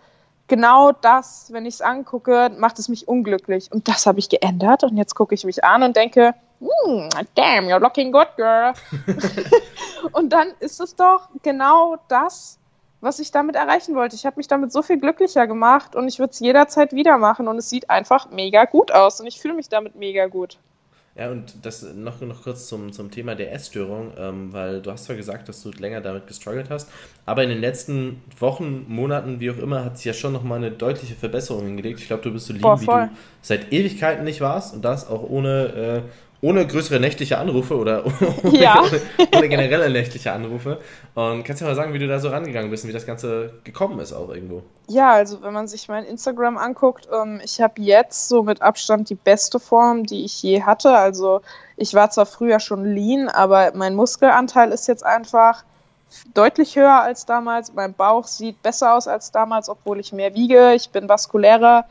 genau 0.47 0.93
das, 0.93 1.53
wenn 1.53 1.67
ich 1.67 1.75
es 1.75 1.81
angucke, 1.81 2.51
macht 2.59 2.79
es 2.79 2.89
mich 2.89 3.09
unglücklich. 3.09 3.71
Und 3.73 3.89
das 3.89 4.07
habe 4.07 4.19
ich 4.19 4.29
geändert 4.29 4.85
und 4.85 4.97
jetzt 4.97 5.15
gucke 5.15 5.35
ich 5.35 5.45
mich 5.45 5.65
an 5.65 5.83
und 5.83 5.97
denke, 5.97 6.35
mm, 6.61 7.09
damn, 7.35 7.67
you're 7.67 7.81
looking 7.81 8.13
good, 8.13 8.29
girl. 8.37 8.73
und 10.13 10.33
dann 10.33 10.49
ist 10.61 10.81
es 10.81 10.95
doch 10.95 11.29
genau 11.43 11.97
das, 12.09 12.59
was 13.01 13.19
ich 13.19 13.31
damit 13.31 13.57
erreichen 13.57 13.95
wollte. 13.95 14.17
Ich 14.17 14.27
habe 14.27 14.37
mich 14.37 14.49
damit 14.49 14.73
so 14.73 14.83
viel 14.83 14.99
glücklicher 14.99 15.47
gemacht 15.47 15.97
und 15.97 16.09
ich 16.09 16.19
würde 16.19 16.33
es 16.33 16.41
jederzeit 16.41 16.93
wieder 16.93 17.19
machen 17.19 17.49
und 17.49 17.59
es 17.59 17.69
sieht 17.69 17.91
einfach 17.91 18.31
mega 18.31 18.65
gut 18.65 18.93
aus 18.93 19.21
und 19.21 19.27
ich 19.27 19.41
fühle 19.41 19.55
mich 19.55 19.69
damit 19.69 19.97
mega 19.97 20.27
gut. 20.27 20.59
Ja, 21.19 21.31
und 21.31 21.65
das 21.65 21.83
noch, 21.95 22.21
noch 22.21 22.43
kurz 22.43 22.69
zum, 22.69 22.93
zum 22.93 23.11
Thema 23.11 23.35
der 23.35 23.51
Essstörung, 23.51 24.13
ähm, 24.19 24.53
weil 24.53 24.83
du 24.83 24.91
hast 24.93 25.07
zwar 25.07 25.17
gesagt, 25.17 25.49
dass 25.49 25.63
du 25.63 25.71
länger 25.71 26.03
damit 26.03 26.27
gestruggelt 26.27 26.69
hast, 26.69 26.91
aber 27.25 27.43
in 27.43 27.49
den 27.49 27.61
letzten 27.61 28.23
Wochen, 28.39 28.85
Monaten, 28.87 29.41
wie 29.41 29.51
auch 29.51 29.57
immer, 29.57 29.83
hat 29.83 29.97
sich 29.97 30.05
ja 30.05 30.13
schon 30.13 30.35
nochmal 30.35 30.59
eine 30.59 30.71
deutliche 30.71 31.15
Verbesserung 31.15 31.65
hingelegt. 31.65 32.01
Ich 32.01 32.07
glaube, 32.07 32.23
du 32.23 32.33
bist 32.33 32.47
so 32.47 32.53
lieb, 32.53 32.65
wie 32.65 32.85
du 32.85 33.11
seit 33.41 33.73
Ewigkeiten 33.73 34.25
nicht 34.25 34.43
warst 34.43 34.75
und 34.75 34.85
das 34.85 35.09
auch 35.09 35.23
ohne, 35.23 36.03
äh, 36.05 36.26
ohne 36.47 36.65
größere 36.65 37.01
nächtliche 37.01 37.39
Anrufe 37.39 37.77
oder 37.77 38.05
ohne, 38.45 38.59
ja. 38.59 38.81
ohne, 38.81 39.01
ohne, 39.35 39.49
generelle 39.49 39.91
nächtliche 39.91 40.31
Anrufe. 40.31 40.79
Und 41.15 41.43
kannst 41.43 41.61
du 41.61 41.65
mal 41.65 41.75
sagen, 41.75 41.93
wie 41.93 41.99
du 41.99 42.07
da 42.07 42.21
so 42.21 42.29
rangegangen 42.29 42.71
bist 42.71 42.85
und 42.85 42.89
wie 42.89 42.95
das 42.95 43.05
Ganze 43.05 43.55
gekommen 43.65 43.99
ist 43.99 44.13
auch 44.13 44.29
irgendwo? 44.29 44.63
Ja, 44.87 45.13
also 45.13 45.43
wenn 45.43 45.53
man 45.53 45.67
sich 45.67 45.89
mein 45.89 46.05
Instagram 46.05 46.57
anguckt, 46.57 47.09
ähm, 47.13 47.41
ich 47.45 47.61
habe 47.61 47.83
jetzt 47.83 48.29
so 48.29 48.45
mit 48.45 48.63
Abstand 48.63 49.11
die 49.11 49.17
beste 49.17 49.59
Form, 49.59 50.05
die 50.05 50.25
ich 50.25 50.41
je 50.41 50.63
hatte. 50.63 50.91
Also 50.91 51.41
ich 51.77 51.95
war 51.95 52.11
zwar 52.11 52.27
früher 52.27 52.61
schon 52.61 52.85
lean, 52.85 53.29
aber 53.29 53.73
mein 53.75 53.97
Muskelanteil 53.97 54.71
ist 54.71 54.87
jetzt 54.87 55.05
einfach 55.05 55.65
deutlich 56.33 56.77
höher 56.77 57.03
als 57.03 57.27
damals. 57.27 57.75
Mein 57.75 57.93
Bauch 57.93 58.29
sieht 58.29 58.63
besser 58.63 58.95
aus 58.95 59.09
als 59.09 59.33
damals, 59.33 59.69
obwohl 59.69 59.99
ich 59.99 60.13
mehr 60.13 60.35
wiege. 60.35 60.75
Ich 60.75 60.91
bin 60.91 61.09
vaskulärer 61.09 61.87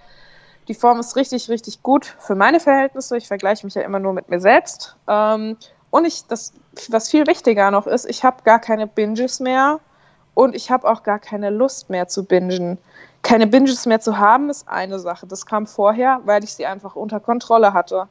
die 0.67 0.73
Form 0.73 0.99
ist 0.99 1.15
richtig, 1.15 1.49
richtig 1.49 1.83
gut 1.83 2.05
für 2.19 2.35
meine 2.35 2.59
Verhältnisse. 2.59 3.17
Ich 3.17 3.27
vergleiche 3.27 3.65
mich 3.65 3.75
ja 3.75 3.81
immer 3.83 3.99
nur 3.99 4.13
mit 4.13 4.29
mir 4.29 4.39
selbst. 4.39 4.95
Ähm, 5.07 5.57
und 5.91 6.05
ich, 6.05 6.25
das, 6.27 6.53
was 6.89 7.09
viel 7.09 7.27
wichtiger 7.27 7.71
noch 7.71 7.87
ist, 7.87 8.05
ich 8.05 8.23
habe 8.23 8.43
gar 8.43 8.59
keine 8.59 8.87
Binges 8.87 9.39
mehr 9.39 9.79
und 10.33 10.55
ich 10.55 10.71
habe 10.71 10.89
auch 10.89 11.03
gar 11.03 11.19
keine 11.19 11.49
Lust 11.49 11.89
mehr 11.89 12.07
zu 12.07 12.25
bingen. 12.25 12.77
Keine 13.21 13.47
Binges 13.47 13.85
mehr 13.85 13.99
zu 13.99 14.17
haben, 14.17 14.49
ist 14.49 14.67
eine 14.67 14.99
Sache. 14.99 15.25
Das 15.27 15.45
kam 15.45 15.67
vorher, 15.67 16.21
weil 16.25 16.43
ich 16.43 16.53
sie 16.53 16.65
einfach 16.65 16.95
unter 16.95 17.19
Kontrolle 17.19 17.73
hatte. 17.73 18.07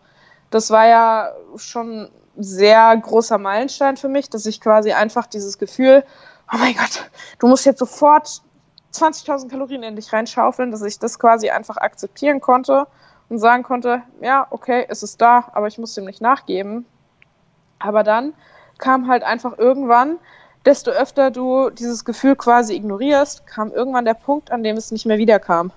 Das 0.50 0.70
war 0.70 0.86
ja 0.86 1.32
schon 1.56 2.10
sehr 2.36 2.96
großer 2.96 3.38
Meilenstein 3.38 3.96
für 3.96 4.08
mich, 4.08 4.30
dass 4.30 4.46
ich 4.46 4.60
quasi 4.60 4.92
einfach 4.92 5.26
dieses 5.26 5.58
Gefühl, 5.58 6.04
oh 6.52 6.56
mein 6.56 6.74
Gott, 6.74 7.10
du 7.38 7.48
musst 7.48 7.66
jetzt 7.66 7.78
sofort 7.78 8.42
20.000 8.94 9.48
Kalorien 9.50 9.82
in 9.82 9.96
dich 9.96 10.12
reinschaufeln, 10.12 10.70
dass 10.70 10.82
ich 10.82 10.98
das 10.98 11.18
quasi 11.18 11.50
einfach 11.50 11.76
akzeptieren 11.76 12.40
konnte 12.40 12.86
und 13.28 13.38
sagen 13.38 13.62
konnte, 13.62 14.02
ja, 14.20 14.46
okay, 14.50 14.86
es 14.88 15.02
ist 15.02 15.20
da, 15.20 15.44
aber 15.52 15.66
ich 15.66 15.78
muss 15.78 15.94
dem 15.94 16.04
nicht 16.04 16.20
nachgeben. 16.20 16.86
Aber 17.78 18.02
dann 18.02 18.34
kam 18.78 19.08
halt 19.08 19.22
einfach 19.22 19.58
irgendwann, 19.58 20.18
desto 20.64 20.90
öfter 20.90 21.30
du 21.30 21.70
dieses 21.70 22.04
Gefühl 22.04 22.36
quasi 22.36 22.74
ignorierst, 22.74 23.46
kam 23.46 23.72
irgendwann 23.72 24.04
der 24.04 24.14
Punkt, 24.14 24.50
an 24.50 24.62
dem 24.62 24.76
es 24.76 24.92
nicht 24.92 25.06
mehr 25.06 25.18
wiederkam. 25.18 25.72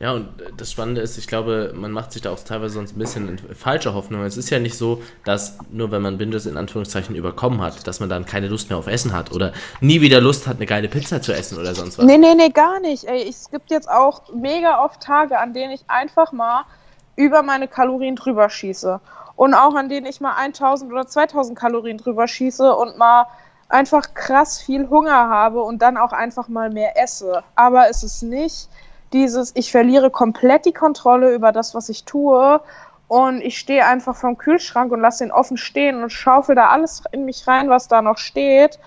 Ja, 0.00 0.12
und 0.12 0.28
das 0.56 0.70
Spannende 0.70 1.00
ist, 1.00 1.18
ich 1.18 1.26
glaube, 1.26 1.72
man 1.74 1.90
macht 1.90 2.12
sich 2.12 2.22
da 2.22 2.30
auch 2.30 2.38
teilweise 2.38 2.74
sonst 2.74 2.94
ein 2.94 3.00
bisschen 3.00 3.38
falsche 3.56 3.94
Hoffnung. 3.94 4.22
Es 4.22 4.36
ist 4.36 4.48
ja 4.48 4.60
nicht 4.60 4.78
so, 4.78 5.02
dass 5.24 5.58
nur 5.72 5.90
wenn 5.90 6.02
man 6.02 6.18
Binges 6.18 6.46
in 6.46 6.56
Anführungszeichen 6.56 7.16
überkommen 7.16 7.60
hat, 7.60 7.84
dass 7.88 7.98
man 7.98 8.08
dann 8.08 8.24
keine 8.24 8.46
Lust 8.46 8.70
mehr 8.70 8.78
auf 8.78 8.86
Essen 8.86 9.12
hat 9.12 9.32
oder 9.32 9.52
nie 9.80 10.00
wieder 10.00 10.20
Lust 10.20 10.46
hat, 10.46 10.56
eine 10.56 10.66
geile 10.66 10.88
Pizza 10.88 11.20
zu 11.20 11.32
essen 11.32 11.58
oder 11.58 11.74
sonst 11.74 11.98
was. 11.98 12.06
Nee, 12.06 12.16
nee, 12.16 12.34
nee, 12.36 12.50
gar 12.50 12.78
nicht. 12.78 13.04
Ey, 13.04 13.28
es 13.28 13.50
gibt 13.50 13.70
jetzt 13.70 13.90
auch 13.90 14.22
mega 14.32 14.84
oft 14.84 15.00
Tage, 15.00 15.36
an 15.36 15.52
denen 15.52 15.72
ich 15.72 15.82
einfach 15.88 16.30
mal 16.30 16.62
über 17.16 17.42
meine 17.42 17.66
Kalorien 17.66 18.14
drüber 18.14 18.48
schieße. 18.48 19.00
Und 19.34 19.54
auch 19.54 19.74
an 19.74 19.88
denen 19.88 20.06
ich 20.06 20.20
mal 20.20 20.34
1000 20.36 20.92
oder 20.92 21.08
2000 21.08 21.58
Kalorien 21.58 21.98
drüber 21.98 22.28
schieße 22.28 22.72
und 22.72 22.98
mal 22.98 23.26
einfach 23.68 24.14
krass 24.14 24.60
viel 24.60 24.88
Hunger 24.88 25.28
habe 25.28 25.60
und 25.60 25.82
dann 25.82 25.96
auch 25.96 26.12
einfach 26.12 26.46
mal 26.46 26.70
mehr 26.70 27.00
esse. 27.02 27.42
Aber 27.56 27.88
es 27.90 28.04
ist 28.04 28.22
nicht 28.22 28.68
dieses, 29.12 29.52
ich 29.54 29.70
verliere 29.70 30.10
komplett 30.10 30.66
die 30.66 30.72
Kontrolle 30.72 31.34
über 31.34 31.52
das, 31.52 31.74
was 31.74 31.88
ich 31.88 32.04
tue 32.04 32.60
Und 33.08 33.40
ich 33.40 33.58
stehe 33.58 33.86
einfach 33.86 34.14
vom 34.14 34.36
Kühlschrank 34.36 34.92
und 34.92 35.00
lasse 35.00 35.24
den 35.24 35.32
offen 35.32 35.56
stehen 35.56 36.02
und 36.02 36.10
schaufel 36.10 36.54
da 36.54 36.68
alles 36.68 37.02
in 37.12 37.24
mich 37.24 37.46
rein, 37.46 37.70
was 37.70 37.88
da 37.88 38.02
noch 38.02 38.18
steht. 38.18 38.78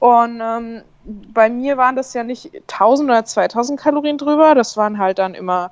Und 0.00 0.40
ähm, 0.42 0.82
bei 1.04 1.48
mir 1.48 1.78
waren 1.78 1.96
das 1.96 2.12
ja 2.12 2.22
nicht 2.22 2.50
1000 2.72 3.10
oder 3.10 3.24
2000 3.24 3.80
Kalorien 3.80 4.18
drüber, 4.18 4.54
das 4.54 4.76
waren 4.76 4.98
halt 4.98 5.18
dann 5.18 5.34
immer 5.34 5.70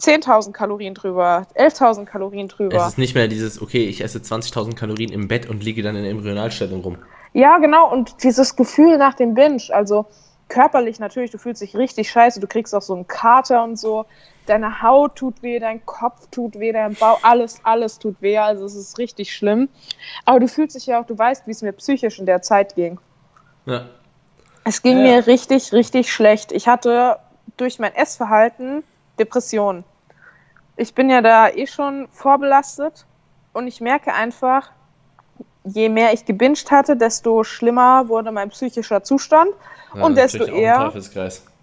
10.000 0.00 0.52
Kalorien 0.52 0.94
drüber, 0.94 1.46
11.000 1.56 2.04
Kalorien 2.04 2.48
drüber. 2.48 2.76
Es 2.76 2.88
ist 2.88 2.98
nicht 2.98 3.14
mehr 3.14 3.28
dieses, 3.28 3.60
okay, 3.60 3.84
ich 3.86 4.02
esse 4.02 4.18
20.000 4.18 4.76
Kalorien 4.76 5.10
im 5.10 5.26
Bett 5.26 5.48
und 5.48 5.64
liege 5.64 5.82
dann 5.82 5.96
in 5.96 6.04
Embryonalstellung 6.04 6.82
rum. 6.82 6.98
Ja, 7.32 7.58
genau, 7.58 7.90
und 7.90 8.22
dieses 8.22 8.56
Gefühl 8.56 8.96
nach 8.96 9.14
dem 9.14 9.34
Binge, 9.34 9.62
also 9.70 10.06
körperlich 10.48 10.98
natürlich, 10.98 11.30
du 11.30 11.38
fühlst 11.38 11.62
dich 11.62 11.76
richtig 11.76 12.10
scheiße, 12.10 12.40
du 12.40 12.46
kriegst 12.46 12.74
auch 12.74 12.82
so 12.82 12.94
einen 12.94 13.06
Kater 13.06 13.62
und 13.62 13.78
so, 13.78 14.06
deine 14.46 14.82
Haut 14.82 15.16
tut 15.16 15.42
weh, 15.42 15.58
dein 15.58 15.84
Kopf 15.84 16.26
tut 16.30 16.58
weh, 16.58 16.72
dein 16.72 16.94
Bauch, 16.94 17.20
alles, 17.22 17.60
alles 17.64 17.98
tut 17.98 18.20
weh, 18.20 18.38
also 18.38 18.64
es 18.64 18.74
ist 18.74 18.98
richtig 18.98 19.34
schlimm. 19.34 19.68
Aber 20.24 20.40
du 20.40 20.48
fühlst 20.48 20.76
dich 20.76 20.86
ja 20.86 21.00
auch, 21.00 21.06
du 21.06 21.16
weißt, 21.16 21.46
wie 21.46 21.50
es 21.50 21.62
mir 21.62 21.72
psychisch 21.72 22.18
in 22.18 22.26
der 22.26 22.42
Zeit 22.42 22.74
ging. 22.74 22.98
Ja. 23.66 23.86
Es 24.64 24.82
ging 24.82 24.98
ja. 24.98 25.02
mir 25.02 25.26
richtig, 25.26 25.72
richtig 25.72 26.12
schlecht. 26.12 26.52
Ich 26.52 26.68
hatte 26.68 27.18
durch 27.56 27.78
mein 27.78 27.94
Essverhalten 27.94 28.82
Depressionen. 29.18 29.84
Ich 30.76 30.94
bin 30.94 31.10
ja 31.10 31.20
da 31.20 31.48
eh 31.48 31.66
schon 31.66 32.08
vorbelastet 32.10 33.04
und 33.52 33.66
ich 33.66 33.80
merke 33.80 34.14
einfach, 34.14 34.70
je 35.64 35.88
mehr 35.88 36.12
ich 36.12 36.24
gebinged 36.24 36.70
hatte, 36.70 36.96
desto 36.96 37.44
schlimmer 37.44 38.08
wurde 38.08 38.32
mein 38.32 38.50
psychischer 38.50 39.02
Zustand 39.02 39.50
ja, 39.94 40.02
und 40.04 40.16
desto 40.16 40.44
eher 40.44 40.92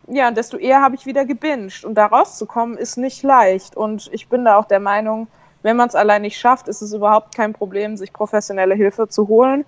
ja, 0.07 0.29
desto 0.29 0.57
eher 0.57 0.81
habe 0.81 0.95
ich 0.95 1.05
wieder 1.05 1.25
gebinged 1.25 1.83
und 1.83 1.95
da 1.95 2.05
rauszukommen 2.05 2.77
ist 2.77 2.97
nicht 2.97 3.23
leicht 3.23 3.75
und 3.75 4.09
ich 4.11 4.29
bin 4.29 4.45
da 4.45 4.57
auch 4.57 4.65
der 4.65 4.79
Meinung, 4.79 5.27
wenn 5.63 5.77
man 5.77 5.87
es 5.87 5.95
allein 5.95 6.21
nicht 6.21 6.37
schafft, 6.37 6.67
ist 6.67 6.83
es 6.83 6.93
überhaupt 6.93 7.35
kein 7.35 7.53
Problem, 7.53 7.97
sich 7.97 8.13
professionelle 8.13 8.75
Hilfe 8.75 9.07
zu 9.07 9.27
holen. 9.27 9.65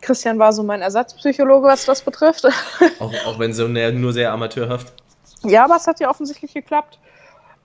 Christian 0.00 0.38
war 0.40 0.52
so 0.52 0.62
mein 0.62 0.82
Ersatzpsychologe, 0.82 1.68
was 1.68 1.84
das 1.84 2.02
betrifft. 2.02 2.44
Auch, 2.98 3.12
auch 3.26 3.38
wenn 3.38 3.52
so 3.52 3.68
nur 3.68 4.12
sehr 4.12 4.32
amateurhaft. 4.32 4.92
Ja, 5.42 5.64
aber 5.64 5.76
es 5.76 5.86
hat 5.86 6.00
ja 6.00 6.10
offensichtlich 6.10 6.52
geklappt. 6.52 6.98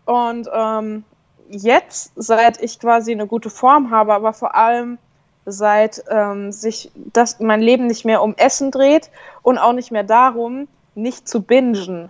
Und 0.05 0.47
ähm, 0.53 1.03
jetzt, 1.49 2.13
seit 2.15 2.61
ich 2.61 2.79
quasi 2.79 3.11
eine 3.11 3.27
gute 3.27 3.49
Form 3.49 3.91
habe, 3.91 4.13
aber 4.13 4.33
vor 4.33 4.55
allem 4.55 4.97
seit 5.45 6.03
ähm, 6.09 6.51
sich 6.51 6.91
das, 6.95 7.39
mein 7.39 7.61
Leben 7.61 7.87
nicht 7.87 8.05
mehr 8.05 8.21
um 8.21 8.35
Essen 8.35 8.71
dreht 8.71 9.09
und 9.41 9.57
auch 9.57 9.73
nicht 9.73 9.91
mehr 9.91 10.03
darum, 10.03 10.67
nicht 10.95 11.27
zu 11.27 11.41
bingen. 11.41 12.09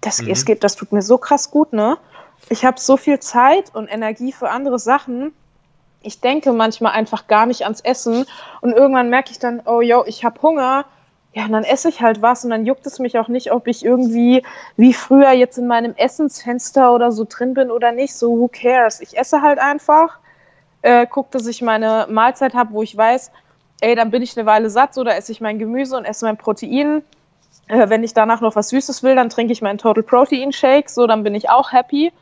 Das, 0.00 0.22
mhm. 0.22 0.30
es 0.30 0.44
geht, 0.44 0.64
das 0.64 0.76
tut 0.76 0.92
mir 0.92 1.02
so 1.02 1.18
krass 1.18 1.50
gut, 1.50 1.72
ne? 1.72 1.98
Ich 2.50 2.64
habe 2.64 2.78
so 2.80 2.96
viel 2.96 3.18
Zeit 3.20 3.74
und 3.74 3.88
Energie 3.88 4.32
für 4.32 4.50
andere 4.50 4.78
Sachen. 4.78 5.32
Ich 6.02 6.20
denke 6.20 6.52
manchmal 6.52 6.92
einfach 6.92 7.26
gar 7.26 7.46
nicht 7.46 7.64
ans 7.64 7.80
Essen 7.80 8.24
und 8.60 8.72
irgendwann 8.72 9.10
merke 9.10 9.32
ich 9.32 9.38
dann, 9.38 9.60
oh 9.64 9.80
yo, 9.80 10.04
ich 10.06 10.24
habe 10.24 10.40
Hunger 10.40 10.84
ja, 11.34 11.44
und 11.44 11.52
dann 11.52 11.64
esse 11.64 11.88
ich 11.88 12.00
halt 12.00 12.22
was 12.22 12.44
und 12.44 12.50
dann 12.50 12.64
juckt 12.66 12.86
es 12.86 12.98
mich 12.98 13.18
auch 13.18 13.28
nicht, 13.28 13.52
ob 13.52 13.66
ich 13.68 13.84
irgendwie 13.84 14.42
wie 14.76 14.94
früher 14.94 15.30
jetzt 15.32 15.58
in 15.58 15.66
meinem 15.66 15.94
Essensfenster 15.94 16.94
oder 16.94 17.12
so 17.12 17.26
drin 17.28 17.54
bin 17.54 17.70
oder 17.70 17.92
nicht. 17.92 18.14
So, 18.14 18.38
who 18.38 18.48
cares? 18.48 19.00
Ich 19.00 19.16
esse 19.16 19.42
halt 19.42 19.58
einfach, 19.58 20.18
äh, 20.82 21.06
gucke, 21.06 21.30
dass 21.32 21.46
ich 21.46 21.62
meine 21.62 22.06
Mahlzeit 22.10 22.54
habe, 22.54 22.72
wo 22.72 22.82
ich 22.82 22.96
weiß, 22.96 23.30
ey, 23.80 23.94
dann 23.94 24.10
bin 24.10 24.22
ich 24.22 24.36
eine 24.36 24.46
Weile 24.46 24.70
satt, 24.70 24.94
so, 24.94 25.04
da 25.04 25.12
esse 25.12 25.32
ich 25.32 25.40
mein 25.40 25.58
Gemüse 25.58 25.96
und 25.96 26.04
esse 26.04 26.24
mein 26.24 26.36
Protein. 26.36 27.02
Äh, 27.68 27.88
wenn 27.88 28.04
ich 28.04 28.14
danach 28.14 28.40
noch 28.40 28.56
was 28.56 28.70
Süßes 28.70 29.02
will, 29.02 29.14
dann 29.14 29.28
trinke 29.28 29.52
ich 29.52 29.62
meinen 29.62 29.78
Total 29.78 30.02
Protein 30.02 30.52
Shake, 30.52 30.90
so, 30.90 31.06
dann 31.06 31.22
bin 31.22 31.34
ich 31.34 31.50
auch 31.50 31.72
happy. 31.72 32.12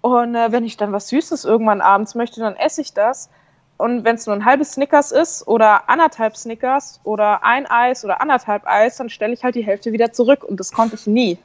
Und 0.00 0.34
äh, 0.34 0.52
wenn 0.52 0.64
ich 0.64 0.76
dann 0.76 0.92
was 0.92 1.08
Süßes 1.08 1.44
irgendwann 1.44 1.80
abends 1.80 2.14
möchte, 2.14 2.40
dann 2.40 2.56
esse 2.56 2.80
ich 2.80 2.94
das. 2.94 3.28
Und 3.76 4.04
wenn 4.04 4.16
es 4.16 4.26
nur 4.26 4.34
ein 4.34 4.44
halbes 4.44 4.72
Snickers 4.72 5.12
ist 5.12 5.46
oder 5.46 5.88
anderthalb 5.88 6.36
Snickers 6.36 7.00
oder 7.04 7.44
ein 7.44 7.66
Eis 7.66 8.04
oder 8.04 8.20
anderthalb 8.20 8.66
Eis, 8.66 8.96
dann 8.96 9.08
stelle 9.08 9.32
ich 9.32 9.44
halt 9.44 9.54
die 9.54 9.64
Hälfte 9.64 9.92
wieder 9.92 10.12
zurück. 10.12 10.42
Und 10.42 10.58
das 10.58 10.72
konnte 10.72 10.96
ich 10.96 11.06
nie. 11.06 11.38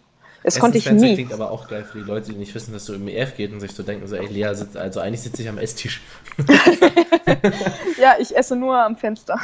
Das 0.44 0.60
konnte 0.60 0.78
ich 0.78 0.92
nie. 0.92 1.14
klingt 1.14 1.34
aber 1.34 1.52
auch 1.52 1.68
geil 1.68 1.84
für 1.84 2.00
die 2.00 2.04
Leute, 2.04 2.32
die 2.32 2.38
nicht 2.38 2.54
wissen, 2.54 2.74
dass 2.74 2.86
du 2.86 2.94
im 2.94 3.08
EF 3.08 3.36
geht 3.36 3.52
und 3.54 3.62
sich 3.62 3.72
so 3.72 3.84
denken, 3.84 4.08
so, 4.08 4.16
ey, 4.16 4.28
Lea 4.28 4.54
sitzt, 4.54 4.76
also 4.76 5.00
eigentlich 5.00 5.22
sitze 5.22 5.42
ich 5.42 5.50
am 5.50 5.58
Esstisch. 5.58 6.02
ja, 8.02 8.16
ich 8.20 8.36
esse 8.36 8.56
nur 8.56 8.78
am 8.78 8.98
Fenster. 8.98 9.40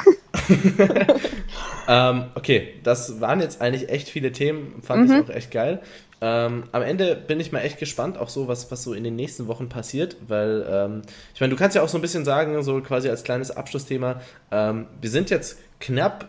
ähm, 1.87 2.25
okay, 2.35 2.73
das 2.83 3.21
waren 3.21 3.39
jetzt 3.39 3.61
eigentlich 3.61 3.89
echt 3.89 4.09
viele 4.09 4.31
Themen, 4.31 4.81
fand 4.81 5.07
mhm. 5.07 5.15
ich 5.15 5.23
auch 5.23 5.35
echt 5.35 5.51
geil. 5.51 5.81
Ähm, 6.21 6.63
am 6.73 6.81
Ende 6.81 7.15
bin 7.15 7.39
ich 7.39 7.53
mal 7.53 7.61
echt 7.61 7.79
gespannt, 7.79 8.17
auch 8.17 8.27
so, 8.27 8.49
was, 8.49 8.69
was 8.71 8.83
so 8.83 8.93
in 8.93 9.05
den 9.05 9.15
nächsten 9.15 9.47
Wochen 9.47 9.69
passiert, 9.69 10.17
weil 10.27 10.65
ähm, 10.69 11.01
ich 11.33 11.39
meine, 11.39 11.51
du 11.51 11.57
kannst 11.57 11.77
ja 11.77 11.81
auch 11.81 11.87
so 11.87 11.97
ein 11.97 12.01
bisschen 12.01 12.25
sagen, 12.25 12.61
so 12.61 12.81
quasi 12.81 13.09
als 13.09 13.23
kleines 13.23 13.51
Abschlussthema, 13.51 14.19
ähm, 14.51 14.87
wir 14.99 15.09
sind 15.09 15.29
jetzt 15.29 15.59
knapp 15.79 16.27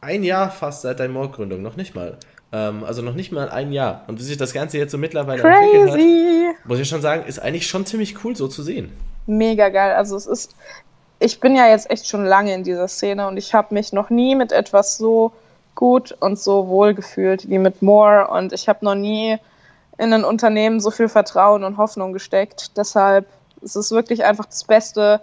ein 0.00 0.22
Jahr 0.22 0.50
fast 0.50 0.82
seit 0.82 1.00
deiner 1.00 1.12
Mordgründung, 1.12 1.60
noch 1.60 1.76
nicht 1.76 1.94
mal. 1.94 2.16
Ähm, 2.56 2.84
also 2.84 3.02
noch 3.02 3.14
nicht 3.14 3.32
mal 3.32 3.50
ein 3.50 3.70
Jahr. 3.70 4.04
Und 4.06 4.18
wie 4.18 4.22
sich 4.22 4.38
das 4.38 4.54
Ganze 4.54 4.78
jetzt 4.78 4.92
so 4.92 4.98
mittlerweile 4.98 5.42
Crazy. 5.42 5.76
entwickelt 5.76 6.56
hat, 6.56 6.66
muss 6.66 6.78
ich 6.78 6.88
schon 6.88 7.02
sagen, 7.02 7.24
ist 7.26 7.38
eigentlich 7.38 7.66
schon 7.66 7.84
ziemlich 7.84 8.24
cool 8.24 8.34
so 8.34 8.48
zu 8.48 8.62
sehen. 8.62 8.96
Mega 9.26 9.68
geil. 9.68 9.94
Also 9.94 10.16
es 10.16 10.26
ist, 10.26 10.54
ich 11.18 11.38
bin 11.38 11.54
ja 11.54 11.68
jetzt 11.68 11.90
echt 11.90 12.08
schon 12.08 12.24
lange 12.24 12.54
in 12.54 12.64
dieser 12.64 12.88
Szene 12.88 13.26
und 13.28 13.36
ich 13.36 13.52
habe 13.52 13.74
mich 13.74 13.92
noch 13.92 14.08
nie 14.08 14.34
mit 14.34 14.52
etwas 14.52 14.96
so 14.96 15.32
gut 15.74 16.16
und 16.20 16.38
so 16.38 16.68
wohl 16.68 16.94
gefühlt 16.94 17.50
wie 17.50 17.58
mit 17.58 17.82
More 17.82 18.28
und 18.28 18.54
ich 18.54 18.68
habe 18.68 18.82
noch 18.82 18.94
nie 18.94 19.36
in 19.98 20.12
ein 20.14 20.24
Unternehmen 20.24 20.80
so 20.80 20.90
viel 20.90 21.08
Vertrauen 21.08 21.62
und 21.62 21.76
Hoffnung 21.76 22.14
gesteckt. 22.14 22.76
Deshalb 22.78 23.26
ist 23.60 23.76
es 23.76 23.90
wirklich 23.90 24.24
einfach 24.24 24.46
das 24.46 24.64
Beste, 24.64 25.20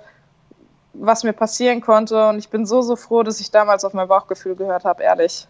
was 0.93 1.23
mir 1.23 1.33
passieren 1.33 1.81
konnte 1.81 2.27
und 2.27 2.37
ich 2.37 2.49
bin 2.49 2.67
so, 2.67 2.83
so 2.83 2.95
froh, 2.95 3.23
dass 3.23 3.39
ich 3.39 3.49
damals 3.49 3.83
auf 3.83 3.93
mein 3.93 4.07
Bauchgefühl 4.07 4.55
gehört 4.55 4.83
habe, 4.83 5.01
ehrlich. 5.01 5.47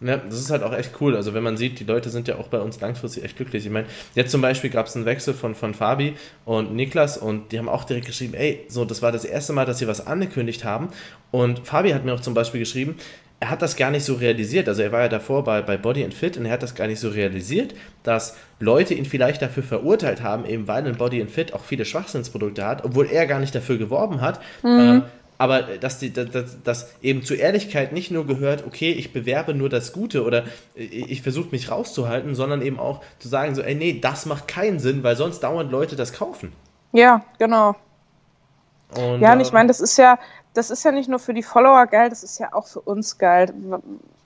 Ja, 0.00 0.18
das 0.18 0.38
ist 0.38 0.50
halt 0.50 0.62
auch 0.62 0.74
echt 0.74 0.92
cool. 1.00 1.16
Also 1.16 1.32
wenn 1.32 1.42
man 1.42 1.56
sieht, 1.56 1.80
die 1.80 1.84
Leute 1.84 2.10
sind 2.10 2.28
ja 2.28 2.36
auch 2.36 2.48
bei 2.48 2.58
uns 2.58 2.80
langfristig 2.80 3.24
echt 3.24 3.36
glücklich. 3.36 3.64
Ich 3.64 3.72
meine, 3.72 3.86
jetzt 4.14 4.30
zum 4.30 4.42
Beispiel 4.42 4.68
gab 4.68 4.86
es 4.86 4.96
einen 4.96 5.06
Wechsel 5.06 5.32
von, 5.32 5.54
von 5.54 5.72
Fabi 5.72 6.14
und 6.44 6.74
Niklas 6.74 7.16
und 7.16 7.52
die 7.52 7.58
haben 7.58 7.68
auch 7.68 7.84
direkt 7.84 8.06
geschrieben, 8.06 8.34
ey, 8.34 8.64
so, 8.68 8.84
das 8.84 9.00
war 9.00 9.10
das 9.10 9.24
erste 9.24 9.52
Mal, 9.54 9.64
dass 9.64 9.78
sie 9.78 9.88
was 9.88 10.06
angekündigt 10.06 10.64
haben. 10.64 10.88
Und 11.30 11.66
Fabi 11.66 11.90
hat 11.90 12.04
mir 12.04 12.12
auch 12.12 12.20
zum 12.20 12.34
Beispiel 12.34 12.60
geschrieben, 12.60 12.96
er 13.38 13.50
hat 13.50 13.60
das 13.60 13.76
gar 13.76 13.90
nicht 13.90 14.04
so 14.04 14.14
realisiert. 14.14 14.68
Also 14.68 14.82
er 14.82 14.92
war 14.92 15.02
ja 15.02 15.08
davor 15.08 15.44
bei, 15.44 15.60
bei 15.60 15.76
Body 15.76 16.02
and 16.04 16.14
Fit 16.14 16.38
und 16.38 16.46
er 16.46 16.52
hat 16.52 16.62
das 16.62 16.74
gar 16.74 16.86
nicht 16.86 17.00
so 17.00 17.10
realisiert, 17.10 17.74
dass 18.02 18.36
Leute 18.60 18.94
ihn 18.94 19.04
vielleicht 19.04 19.42
dafür 19.42 19.62
verurteilt 19.62 20.22
haben, 20.22 20.46
eben 20.46 20.66
weil 20.68 20.86
ein 20.86 20.96
Body 20.96 21.20
and 21.20 21.30
Fit 21.30 21.52
auch 21.52 21.64
viele 21.64 21.84
Schwachsinnsprodukte 21.84 22.64
hat, 22.64 22.84
obwohl 22.84 23.06
er 23.10 23.26
gar 23.26 23.40
nicht 23.40 23.54
dafür 23.54 23.76
geworben 23.76 24.22
hat. 24.22 24.40
Mhm. 24.62 25.02
Äh, 25.04 25.15
aber 25.38 25.62
dass, 25.62 25.98
die, 25.98 26.12
dass, 26.12 26.62
dass 26.62 26.94
eben 27.02 27.22
zur 27.22 27.38
Ehrlichkeit 27.38 27.92
nicht 27.92 28.10
nur 28.10 28.26
gehört, 28.26 28.64
okay, 28.66 28.92
ich 28.92 29.12
bewerbe 29.12 29.54
nur 29.54 29.68
das 29.68 29.92
Gute 29.92 30.24
oder 30.24 30.44
ich 30.74 31.22
versuche 31.22 31.48
mich 31.50 31.70
rauszuhalten, 31.70 32.34
sondern 32.34 32.62
eben 32.62 32.78
auch 32.78 33.02
zu 33.18 33.28
sagen, 33.28 33.54
so, 33.54 33.62
ey, 33.62 33.74
nee, 33.74 34.00
das 34.00 34.26
macht 34.26 34.48
keinen 34.48 34.78
Sinn, 34.78 35.02
weil 35.02 35.16
sonst 35.16 35.40
dauernd 35.40 35.70
Leute 35.70 35.96
das 35.96 36.12
kaufen. 36.12 36.52
Ja, 36.92 37.22
genau. 37.38 37.76
Und, 38.94 39.20
ja, 39.20 39.32
und 39.32 39.40
ich 39.40 39.48
ähm, 39.48 39.54
meine, 39.54 39.68
das 39.68 39.80
ist 39.80 39.98
ja, 39.98 40.18
das 40.54 40.70
ist 40.70 40.84
ja 40.84 40.92
nicht 40.92 41.08
nur 41.08 41.18
für 41.18 41.34
die 41.34 41.42
Follower 41.42 41.86
geil, 41.86 42.08
das 42.08 42.22
ist 42.22 42.38
ja 42.38 42.52
auch 42.52 42.66
für 42.66 42.80
uns 42.80 43.18
geil. 43.18 43.52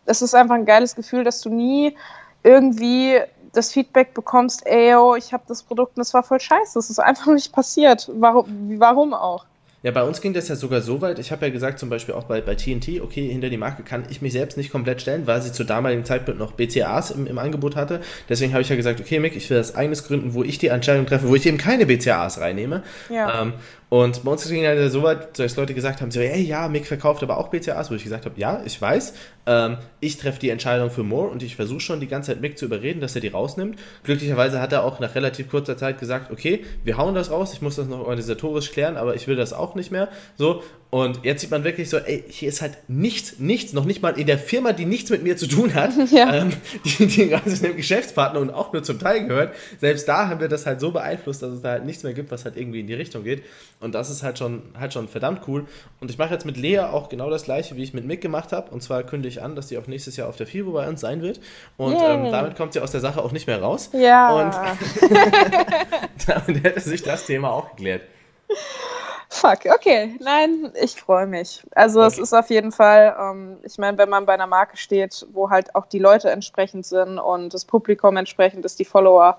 Es 0.07 0.23
ist 0.23 0.35
einfach 0.35 0.55
ein 0.55 0.67
geiles 0.67 0.95
Gefühl, 0.95 1.25
dass 1.25 1.41
du 1.41 1.49
nie 1.51 1.97
irgendwie 2.43 3.21
das 3.53 3.73
Feedback 3.73 4.15
bekommst, 4.15 4.65
ey, 4.67 4.93
yo, 4.93 5.17
ich 5.17 5.33
habe 5.33 5.43
das 5.49 5.63
Produkt 5.63 5.97
und 5.97 6.03
es 6.03 6.15
war 6.15 6.23
voll 6.23 6.41
scheiße. 6.41 6.75
Das 6.75 6.89
ist 6.89 7.01
einfach 7.01 7.33
nicht 7.33 7.53
passiert. 7.53 8.09
Warum, 8.15 8.79
warum 8.79 9.13
auch? 9.13 9.45
Ja, 9.83 9.93
bei 9.93 10.03
uns 10.03 10.21
ging 10.21 10.35
das 10.35 10.49
ja 10.49 10.57
sogar 10.57 10.83
so 10.83 11.01
weit. 11.01 11.19
Ich 11.19 11.33
habe 11.33 11.47
ja 11.47 11.53
gesagt, 11.53 11.79
zum 11.79 11.89
Beispiel 11.89 12.15
auch 12.15 12.25
bei, 12.25 12.43
bei 12.43 12.55
TNT, 12.55 13.01
okay, 13.01 13.29
hinter 13.29 13.49
die 13.49 13.57
Marke 13.57 13.83
kann 13.83 14.05
ich 14.11 14.21
mich 14.21 14.33
selbst 14.33 14.59
nicht 14.59 14.71
komplett 14.71 15.01
stellen, 15.01 15.27
weil 15.27 15.41
sie 15.41 15.53
zu 15.53 15.65
damaligen 15.65 16.05
Zeitpunkt 16.05 16.39
noch 16.39 16.53
BCAs 16.53 17.11
im, 17.13 17.27
im 17.27 17.39
Angebot 17.39 17.77
hatte. 17.77 18.01
Deswegen 18.29 18.53
habe 18.53 18.61
ich 18.61 18.69
ja 18.69 18.77
gesagt, 18.77 19.01
okay, 19.01 19.19
Mick, 19.21 19.37
ich 19.37 19.49
will 19.49 19.57
das 19.57 19.75
eigenes 19.75 20.05
gründen, 20.05 20.35
wo 20.35 20.45
ich 20.45 20.59
die 20.59 20.67
Entscheidung 20.67 21.07
treffe, 21.07 21.29
wo 21.29 21.35
ich 21.35 21.47
eben 21.47 21.57
keine 21.57 21.87
BCAs 21.87 22.41
reinnehme. 22.41 22.83
Ja. 23.09 23.43
Ähm, 23.43 23.55
und 23.91 24.23
bei 24.23 24.31
uns 24.31 24.49
ging 24.49 24.65
es 24.65 24.93
so 24.93 25.03
weit, 25.03 25.37
dass 25.41 25.57
Leute 25.57 25.75
gesagt 25.75 26.01
haben, 26.01 26.13
so, 26.13 26.21
hey, 26.21 26.41
ja, 26.41 26.69
Mick 26.69 26.87
verkauft 26.87 27.25
aber 27.25 27.39
auch 27.39 27.49
BCAs, 27.49 27.91
wo 27.91 27.97
ich 27.97 28.05
gesagt 28.05 28.25
habe, 28.25 28.39
ja, 28.39 28.63
ich 28.65 28.81
weiß, 28.81 29.15
ähm, 29.47 29.79
ich 29.99 30.17
treffe 30.17 30.39
die 30.39 30.51
Entscheidung 30.51 30.91
für 30.91 31.03
Moore 31.03 31.29
und 31.31 31.43
ich 31.43 31.57
versuche 31.57 31.81
schon 31.81 31.99
die 31.99 32.07
ganze 32.07 32.31
Zeit 32.31 32.41
Mick 32.41 32.57
zu 32.57 32.67
überreden, 32.67 33.01
dass 33.01 33.17
er 33.17 33.21
die 33.21 33.29
rausnimmt. 33.29 33.81
Glücklicherweise 34.05 34.61
hat 34.61 34.73
er 34.73 34.85
auch 34.85 35.01
nach 35.01 35.17
relativ 35.17 35.51
kurzer 35.51 35.77
Zeit 35.77 35.99
gesagt, 35.99 36.31
okay, 36.31 36.65
wir 36.85 36.99
hauen 36.99 37.17
das 37.17 37.33
raus, 37.33 37.53
ich 37.53 37.63
muss 37.63 37.75
das 37.75 37.89
noch 37.89 37.99
organisatorisch 37.99 38.71
klären, 38.71 38.97
aber 38.97 39.17
ich 39.17 39.27
will 39.27 39.35
das 39.35 39.53
auch 39.53 39.75
nicht 39.75 39.91
mehr. 39.91 40.09
So, 40.39 40.63
und 40.91 41.25
jetzt 41.25 41.41
sieht 41.41 41.53
man 41.53 41.63
wirklich 41.63 41.89
so, 41.89 41.99
ey, 41.99 42.25
hier 42.29 42.49
ist 42.49 42.63
halt 42.63 42.77
nichts, 42.89 43.39
nichts, 43.39 43.73
noch 43.73 43.85
nicht 43.85 44.03
mal 44.03 44.19
in 44.19 44.27
der 44.27 44.39
Firma, 44.39 44.73
die 44.73 44.87
nichts 44.87 45.09
mit 45.11 45.23
mir 45.23 45.37
zu 45.37 45.47
tun 45.47 45.73
hat, 45.75 45.93
ja. 46.11 46.35
ähm, 46.35 46.53
die, 46.85 47.07
die 47.07 47.29
gerade 47.29 47.49
dem 47.49 47.77
Geschäftspartner 47.77 48.41
und 48.41 48.51
auch 48.51 48.73
nur 48.73 48.83
zum 48.83 48.99
Teil 48.99 49.27
gehört. 49.29 49.55
Selbst 49.79 50.09
da 50.09 50.27
haben 50.27 50.41
wir 50.41 50.49
das 50.49 50.67
halt 50.67 50.81
so 50.81 50.91
beeinflusst, 50.91 51.43
dass 51.43 51.53
es 51.53 51.63
da 51.63 51.71
halt 51.71 51.85
nichts 51.85 52.03
mehr 52.03 52.13
gibt, 52.13 52.33
was 52.33 52.45
halt 52.45 52.57
irgendwie 52.57 52.81
in 52.81 52.89
die 52.89 52.95
Richtung 52.95 53.23
geht. 53.23 53.45
Und 53.79 53.95
das 53.95 54.11
ist 54.11 54.25
halt 54.25 54.39
schon, 54.39 54.63
halt 54.79 54.93
schon 54.93 55.07
verdammt 55.07 55.43
cool. 55.47 55.65
Und 56.01 56.11
ich 56.11 56.19
mache 56.19 56.35
jetzt 56.35 56.45
mit 56.45 56.57
Lea 56.57 56.81
auch 56.81 57.09
genau 57.09 57.31
das 57.31 57.45
gleiche, 57.45 57.77
wie 57.77 57.85
ich 57.85 57.95
mit 57.95 58.05
Mick 58.05 58.21
gemacht 58.21 58.51
habe. 58.51 58.73
Und 58.73 58.83
zwar 58.83 59.05
kündige 59.05 59.29
ich 59.29 59.43
an, 59.43 59.55
dass 59.55 59.69
sie 59.69 59.79
auch 59.79 59.87
nächstes 59.87 60.17
Jahr 60.17 60.29
auf 60.29 60.37
der 60.37 60.49
FIBO 60.49 60.73
bei 60.73 60.89
uns 60.89 61.01
sein 61.01 61.23
wird. 61.23 61.41
Und 61.77 61.95
ähm, 61.95 62.33
damit 62.33 62.57
kommt 62.57 62.73
sie 62.73 62.81
aus 62.81 62.91
der 62.91 63.01
Sache 63.01 63.23
auch 63.23 63.31
nicht 63.31 63.47
mehr 63.47 63.63
raus. 63.63 63.91
Ja. 63.93 64.35
Und 64.35 64.55
damit 66.27 66.65
hätte 66.65 66.81
sich 66.81 67.03
das 67.05 67.27
Thema 67.27 67.53
auch 67.53 67.71
geklärt. 67.77 68.03
Fuck, 69.33 69.61
okay. 69.73 70.17
Nein, 70.21 70.73
ich 70.83 70.97
freue 70.97 71.27
mich. 71.27 71.63
Also 71.71 72.01
okay. 72.01 72.09
es 72.09 72.19
ist 72.19 72.35
auf 72.35 72.51
jeden 72.51 72.73
Fall, 72.73 73.17
ähm, 73.19 73.59
ich 73.63 73.79
meine, 73.79 73.97
wenn 73.97 74.09
man 74.09 74.27
bei 74.27 74.35
einer 74.35 74.49
Marke 74.49 74.77
steht, 74.77 75.25
wo 75.33 75.51
halt 75.51 75.75
auch 75.77 75.87
die 75.87 76.01
Leute 76.01 76.31
entsprechend 76.31 76.85
sind 76.85 77.21
und 77.21 77.55
das 77.55 77.65
Publikum 77.65 78.17
entsprechend 78.17 78.65
ist, 78.65 78.81
die 78.81 78.85
Follower, 78.85 79.39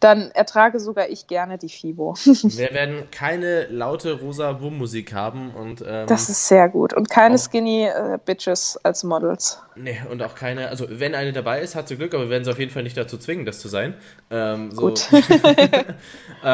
dann 0.00 0.30
ertrage 0.32 0.80
sogar 0.80 1.08
ich 1.08 1.28
gerne 1.28 1.56
die 1.56 1.68
FIBO. 1.68 2.14
Wir 2.24 2.72
werden 2.72 3.10
keine 3.12 3.66
laute 3.66 4.20
rosa 4.20 4.52
Boom-Musik 4.52 5.12
haben 5.12 5.52
und 5.52 5.82
ähm, 5.86 6.06
das 6.08 6.28
ist 6.28 6.48
sehr 6.48 6.68
gut 6.68 6.92
und 6.92 7.08
keine 7.08 7.36
auch, 7.36 7.38
Skinny 7.38 7.84
äh, 7.84 8.18
Bitches 8.24 8.78
als 8.84 9.04
Models. 9.04 9.60
Nee, 9.76 10.00
und 10.10 10.22
auch 10.22 10.34
keine, 10.34 10.68
also 10.68 10.86
wenn 10.88 11.14
eine 11.14 11.32
dabei 11.32 11.60
ist, 11.60 11.76
hat 11.76 11.88
sie 11.88 11.96
Glück, 11.96 12.12
aber 12.14 12.24
wir 12.24 12.30
werden 12.30 12.44
sie 12.44 12.50
auf 12.50 12.58
jeden 12.58 12.72
Fall 12.72 12.82
nicht 12.82 12.96
dazu 12.96 13.18
zwingen, 13.18 13.44
das 13.44 13.60
zu 13.60 13.68
sein. 13.68 13.94
Ähm, 14.30 14.72
so. 14.72 14.82
Gut. 14.82 15.08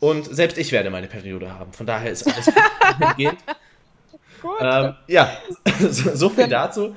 und 0.00 0.24
selbst 0.24 0.58
ich 0.58 0.72
werde 0.72 0.90
meine 0.90 1.06
Periode 1.06 1.58
haben, 1.58 1.72
von 1.72 1.86
daher 1.86 2.10
ist 2.10 2.26
alles 2.26 2.46
gut. 2.46 3.16
gut. 4.42 4.60
Ähm, 4.60 4.94
ja, 5.06 5.30
so, 5.90 6.14
so 6.14 6.28
viel 6.28 6.48
dazu. 6.48 6.94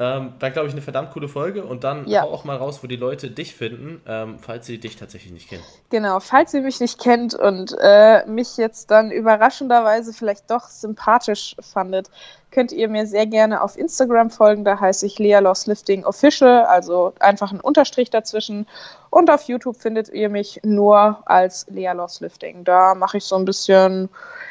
Ähm, 0.00 0.32
war, 0.40 0.50
glaube 0.50 0.66
ich, 0.66 0.72
eine 0.72 0.80
verdammt 0.80 1.10
coole 1.10 1.28
Folge. 1.28 1.62
Und 1.62 1.84
dann 1.84 2.08
ja. 2.08 2.22
hau 2.22 2.32
auch 2.32 2.44
mal 2.44 2.56
raus, 2.56 2.82
wo 2.82 2.86
die 2.86 2.96
Leute 2.96 3.30
dich 3.30 3.54
finden, 3.54 4.00
ähm, 4.06 4.38
falls 4.40 4.64
sie 4.64 4.78
dich 4.78 4.96
tatsächlich 4.96 5.30
nicht 5.30 5.50
kennen. 5.50 5.62
Genau, 5.90 6.20
falls 6.20 6.54
ihr 6.54 6.62
mich 6.62 6.80
nicht 6.80 6.98
kennt 6.98 7.34
und 7.34 7.76
äh, 7.78 8.24
mich 8.24 8.56
jetzt 8.56 8.90
dann 8.90 9.10
überraschenderweise 9.10 10.14
vielleicht 10.14 10.50
doch 10.50 10.68
sympathisch 10.68 11.54
fandet, 11.60 12.10
könnt 12.50 12.72
ihr 12.72 12.88
mir 12.88 13.06
sehr 13.06 13.26
gerne 13.26 13.62
auf 13.62 13.78
Instagram 13.78 14.30
folgen. 14.30 14.64
Da 14.64 14.78
heiße 14.78 15.06
ich 15.06 15.18
Lea 15.18 15.38
Loss 15.38 15.66
Lifting 15.66 16.04
Official, 16.04 16.64
also 16.64 17.12
einfach 17.20 17.52
ein 17.52 17.60
Unterstrich 17.60 18.10
dazwischen. 18.10 18.66
Und 19.10 19.30
auf 19.30 19.44
YouTube 19.44 19.76
findet 19.76 20.08
ihr 20.08 20.28
mich 20.28 20.60
nur 20.64 21.22
als 21.26 21.66
Lea 21.68 21.92
Loss 21.92 22.20
Lifting. 22.20 22.64
Da 22.64 22.94
mache 22.94 23.18
ich 23.18 23.24
so 23.24 23.36
ein 23.36 23.44
bisschen 23.44 24.08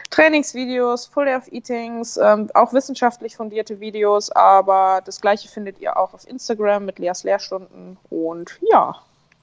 Trainingsvideos, 0.09 1.05
Full 1.05 1.25
Day 1.25 1.35
of 1.35 1.51
Eatings, 1.51 2.17
ähm, 2.17 2.49
auch 2.53 2.73
wissenschaftlich 2.73 3.35
fundierte 3.35 3.79
Videos, 3.79 4.31
aber 4.31 5.01
das 5.05 5.21
gleiche 5.21 5.47
findet 5.47 5.79
ihr 5.79 5.97
auch 5.97 6.13
auf 6.13 6.27
Instagram 6.27 6.85
mit 6.85 6.97
Leas 6.97 7.23
Lehrstunden 7.23 7.97
und 8.09 8.59
ja. 8.71 8.95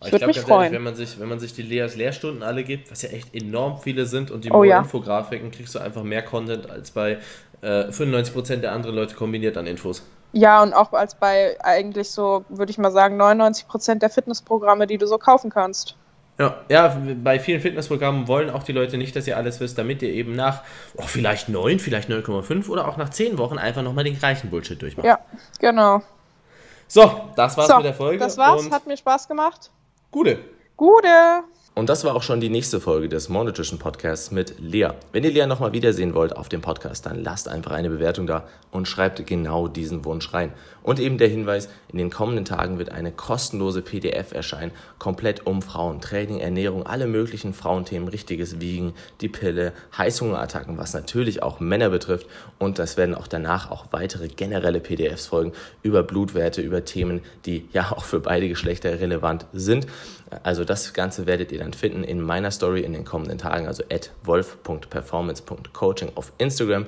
Ich 0.04 0.12
würde 0.12 0.26
mich 0.26 0.40
freuen. 0.40 0.64
Ehrlich, 0.64 0.72
wenn, 0.72 0.82
man 0.82 0.94
sich, 0.94 1.20
wenn 1.20 1.28
man 1.28 1.38
sich 1.38 1.54
die 1.54 1.62
Leas 1.62 1.96
Lehrstunden 1.96 2.42
alle 2.42 2.64
gibt, 2.64 2.90
was 2.90 3.02
ja 3.02 3.08
echt 3.10 3.34
enorm 3.34 3.80
viele 3.80 4.06
sind 4.06 4.30
und 4.30 4.44
die 4.44 4.50
oh, 4.50 4.62
ja. 4.62 4.78
Infografiken, 4.78 5.50
kriegst 5.50 5.74
du 5.74 5.78
einfach 5.78 6.02
mehr 6.02 6.22
Content 6.22 6.70
als 6.70 6.90
bei 6.90 7.18
äh, 7.62 7.84
95% 7.84 8.56
der 8.56 8.72
anderen 8.72 8.94
Leute 8.94 9.14
kombiniert 9.14 9.56
an 9.56 9.66
Infos. 9.66 10.02
Ja, 10.32 10.62
und 10.62 10.74
auch 10.74 10.92
als 10.92 11.14
bei 11.14 11.56
eigentlich 11.60 12.10
so, 12.10 12.44
würde 12.50 12.70
ich 12.70 12.76
mal 12.76 12.90
sagen, 12.90 13.20
99% 13.20 14.00
der 14.00 14.10
Fitnessprogramme, 14.10 14.86
die 14.86 14.98
du 14.98 15.06
so 15.06 15.16
kaufen 15.16 15.50
kannst. 15.50 15.96
Ja, 16.38 16.56
ja, 16.68 16.94
bei 17.24 17.40
vielen 17.40 17.62
Fitnessprogrammen 17.62 18.28
wollen 18.28 18.50
auch 18.50 18.62
die 18.62 18.72
Leute 18.72 18.98
nicht, 18.98 19.16
dass 19.16 19.26
ihr 19.26 19.38
alles 19.38 19.58
wisst, 19.60 19.78
damit 19.78 20.02
ihr 20.02 20.10
eben 20.10 20.34
nach 20.34 20.62
oh, 20.98 21.04
vielleicht 21.06 21.48
9, 21.48 21.78
vielleicht 21.78 22.10
9,5 22.10 22.68
oder 22.68 22.86
auch 22.86 22.98
nach 22.98 23.08
10 23.08 23.38
Wochen 23.38 23.56
einfach 23.56 23.82
nochmal 23.82 24.04
den 24.04 24.18
gleichen 24.18 24.50
Bullshit 24.50 24.80
durchmacht. 24.80 25.06
Ja, 25.06 25.18
genau. 25.58 26.02
So, 26.88 27.30
das 27.34 27.56
war's 27.56 27.68
so, 27.68 27.76
mit 27.76 27.86
der 27.86 27.94
Folge. 27.94 28.18
Das 28.18 28.36
war's, 28.36 28.70
hat 28.70 28.86
mir 28.86 28.98
Spaß 28.98 29.28
gemacht. 29.28 29.70
Gute. 30.16 30.38
Gute. 30.78 31.44
Und 31.78 31.90
das 31.90 32.04
war 32.04 32.16
auch 32.16 32.22
schon 32.22 32.40
die 32.40 32.48
nächste 32.48 32.80
Folge 32.80 33.10
des 33.10 33.28
More 33.28 33.44
Nutrition 33.44 33.78
Podcasts 33.78 34.30
mit 34.30 34.58
Lea. 34.58 34.88
Wenn 35.12 35.24
ihr 35.24 35.30
Lea 35.30 35.44
nochmal 35.44 35.74
wiedersehen 35.74 36.14
wollt 36.14 36.34
auf 36.34 36.48
dem 36.48 36.62
Podcast, 36.62 37.04
dann 37.04 37.22
lasst 37.22 37.48
einfach 37.48 37.72
eine 37.72 37.90
Bewertung 37.90 38.26
da 38.26 38.48
und 38.70 38.88
schreibt 38.88 39.26
genau 39.26 39.68
diesen 39.68 40.02
Wunsch 40.06 40.32
rein. 40.32 40.54
Und 40.82 40.98
eben 41.00 41.18
der 41.18 41.28
Hinweis, 41.28 41.68
in 41.92 41.98
den 41.98 42.08
kommenden 42.08 42.46
Tagen 42.46 42.78
wird 42.78 42.92
eine 42.92 43.12
kostenlose 43.12 43.82
PDF 43.82 44.32
erscheinen, 44.32 44.70
komplett 44.98 45.46
um 45.46 45.60
Frauen, 45.60 46.00
Training, 46.00 46.40
Ernährung, 46.40 46.86
alle 46.86 47.06
möglichen 47.06 47.52
Frauenthemen, 47.52 48.08
richtiges 48.08 48.58
Wiegen, 48.58 48.94
die 49.20 49.28
Pille, 49.28 49.74
Heißhungerattacken, 49.98 50.78
was 50.78 50.94
natürlich 50.94 51.42
auch 51.42 51.60
Männer 51.60 51.90
betrifft. 51.90 52.26
Und 52.58 52.78
das 52.78 52.96
werden 52.96 53.14
auch 53.14 53.26
danach 53.26 53.70
auch 53.70 53.88
weitere 53.90 54.28
generelle 54.28 54.80
PDFs 54.80 55.26
folgen 55.26 55.52
über 55.82 56.02
Blutwerte, 56.02 56.62
über 56.62 56.86
Themen, 56.86 57.20
die 57.44 57.68
ja 57.74 57.92
auch 57.92 58.04
für 58.04 58.20
beide 58.20 58.48
Geschlechter 58.48 58.98
relevant 58.98 59.44
sind. 59.52 59.86
Also 60.42 60.64
das 60.64 60.92
Ganze 60.92 61.26
werdet 61.26 61.52
ihr 61.52 61.60
dann 61.60 61.72
finden 61.72 62.02
in 62.02 62.20
meiner 62.20 62.50
Story 62.50 62.80
in 62.80 62.92
den 62.92 63.04
kommenden 63.04 63.38
Tagen, 63.38 63.66
also 63.66 63.84
at 63.90 64.10
wolf.performance.coaching 64.24 66.12
auf 66.14 66.32
Instagram. 66.38 66.86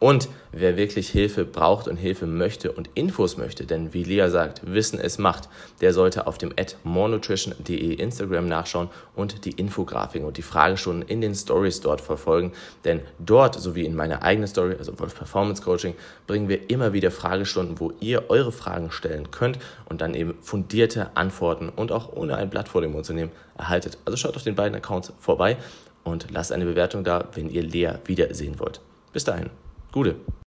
Und 0.00 0.30
wer 0.50 0.78
wirklich 0.78 1.10
Hilfe 1.10 1.44
braucht 1.44 1.86
und 1.86 1.96
Hilfe 1.96 2.26
möchte 2.26 2.72
und 2.72 2.88
Infos 2.94 3.36
möchte, 3.36 3.66
denn 3.66 3.92
wie 3.92 4.02
Lea 4.02 4.30
sagt, 4.30 4.62
Wissen 4.64 4.98
es 4.98 5.18
macht, 5.18 5.50
der 5.82 5.92
sollte 5.92 6.26
auf 6.26 6.38
dem 6.38 6.54
at 6.58 6.78
morenutrition.de 6.84 7.92
Instagram 7.92 8.48
nachschauen 8.48 8.88
und 9.14 9.44
die 9.44 9.50
Infografiken 9.50 10.26
und 10.26 10.38
die 10.38 10.42
Fragestunden 10.42 11.06
in 11.06 11.20
den 11.20 11.34
Stories 11.34 11.82
dort 11.82 12.00
verfolgen. 12.00 12.52
Denn 12.86 13.02
dort, 13.18 13.60
sowie 13.60 13.84
in 13.84 13.94
meiner 13.94 14.22
eigenen 14.22 14.48
Story, 14.48 14.74
also 14.78 14.98
Wolf 14.98 15.14
Performance 15.14 15.62
Coaching, 15.62 15.94
bringen 16.26 16.48
wir 16.48 16.70
immer 16.70 16.94
wieder 16.94 17.10
Fragestunden, 17.10 17.78
wo 17.78 17.92
ihr 18.00 18.30
eure 18.30 18.52
Fragen 18.52 18.90
stellen 18.90 19.30
könnt 19.30 19.58
und 19.90 20.00
dann 20.00 20.14
eben 20.14 20.32
fundierte 20.40 21.14
Antworten 21.14 21.68
und 21.68 21.92
auch 21.92 22.10
ohne 22.10 22.36
ein 22.36 22.48
Blatt 22.48 22.70
vor 22.70 22.80
dem 22.80 22.92
Mund 22.92 23.04
zu 23.04 23.12
nehmen 23.12 23.32
erhaltet. 23.58 23.98
Also 24.06 24.16
schaut 24.16 24.34
auf 24.34 24.44
den 24.44 24.54
beiden 24.54 24.74
Accounts 24.74 25.12
vorbei 25.18 25.58
und 26.04 26.30
lasst 26.30 26.52
eine 26.52 26.64
Bewertung 26.64 27.04
da, 27.04 27.28
wenn 27.34 27.50
ihr 27.50 27.62
Lea 27.62 27.92
wiedersehen 28.06 28.58
wollt. 28.58 28.80
Bis 29.12 29.24
dahin. 29.24 29.50
Gute. 29.92 30.30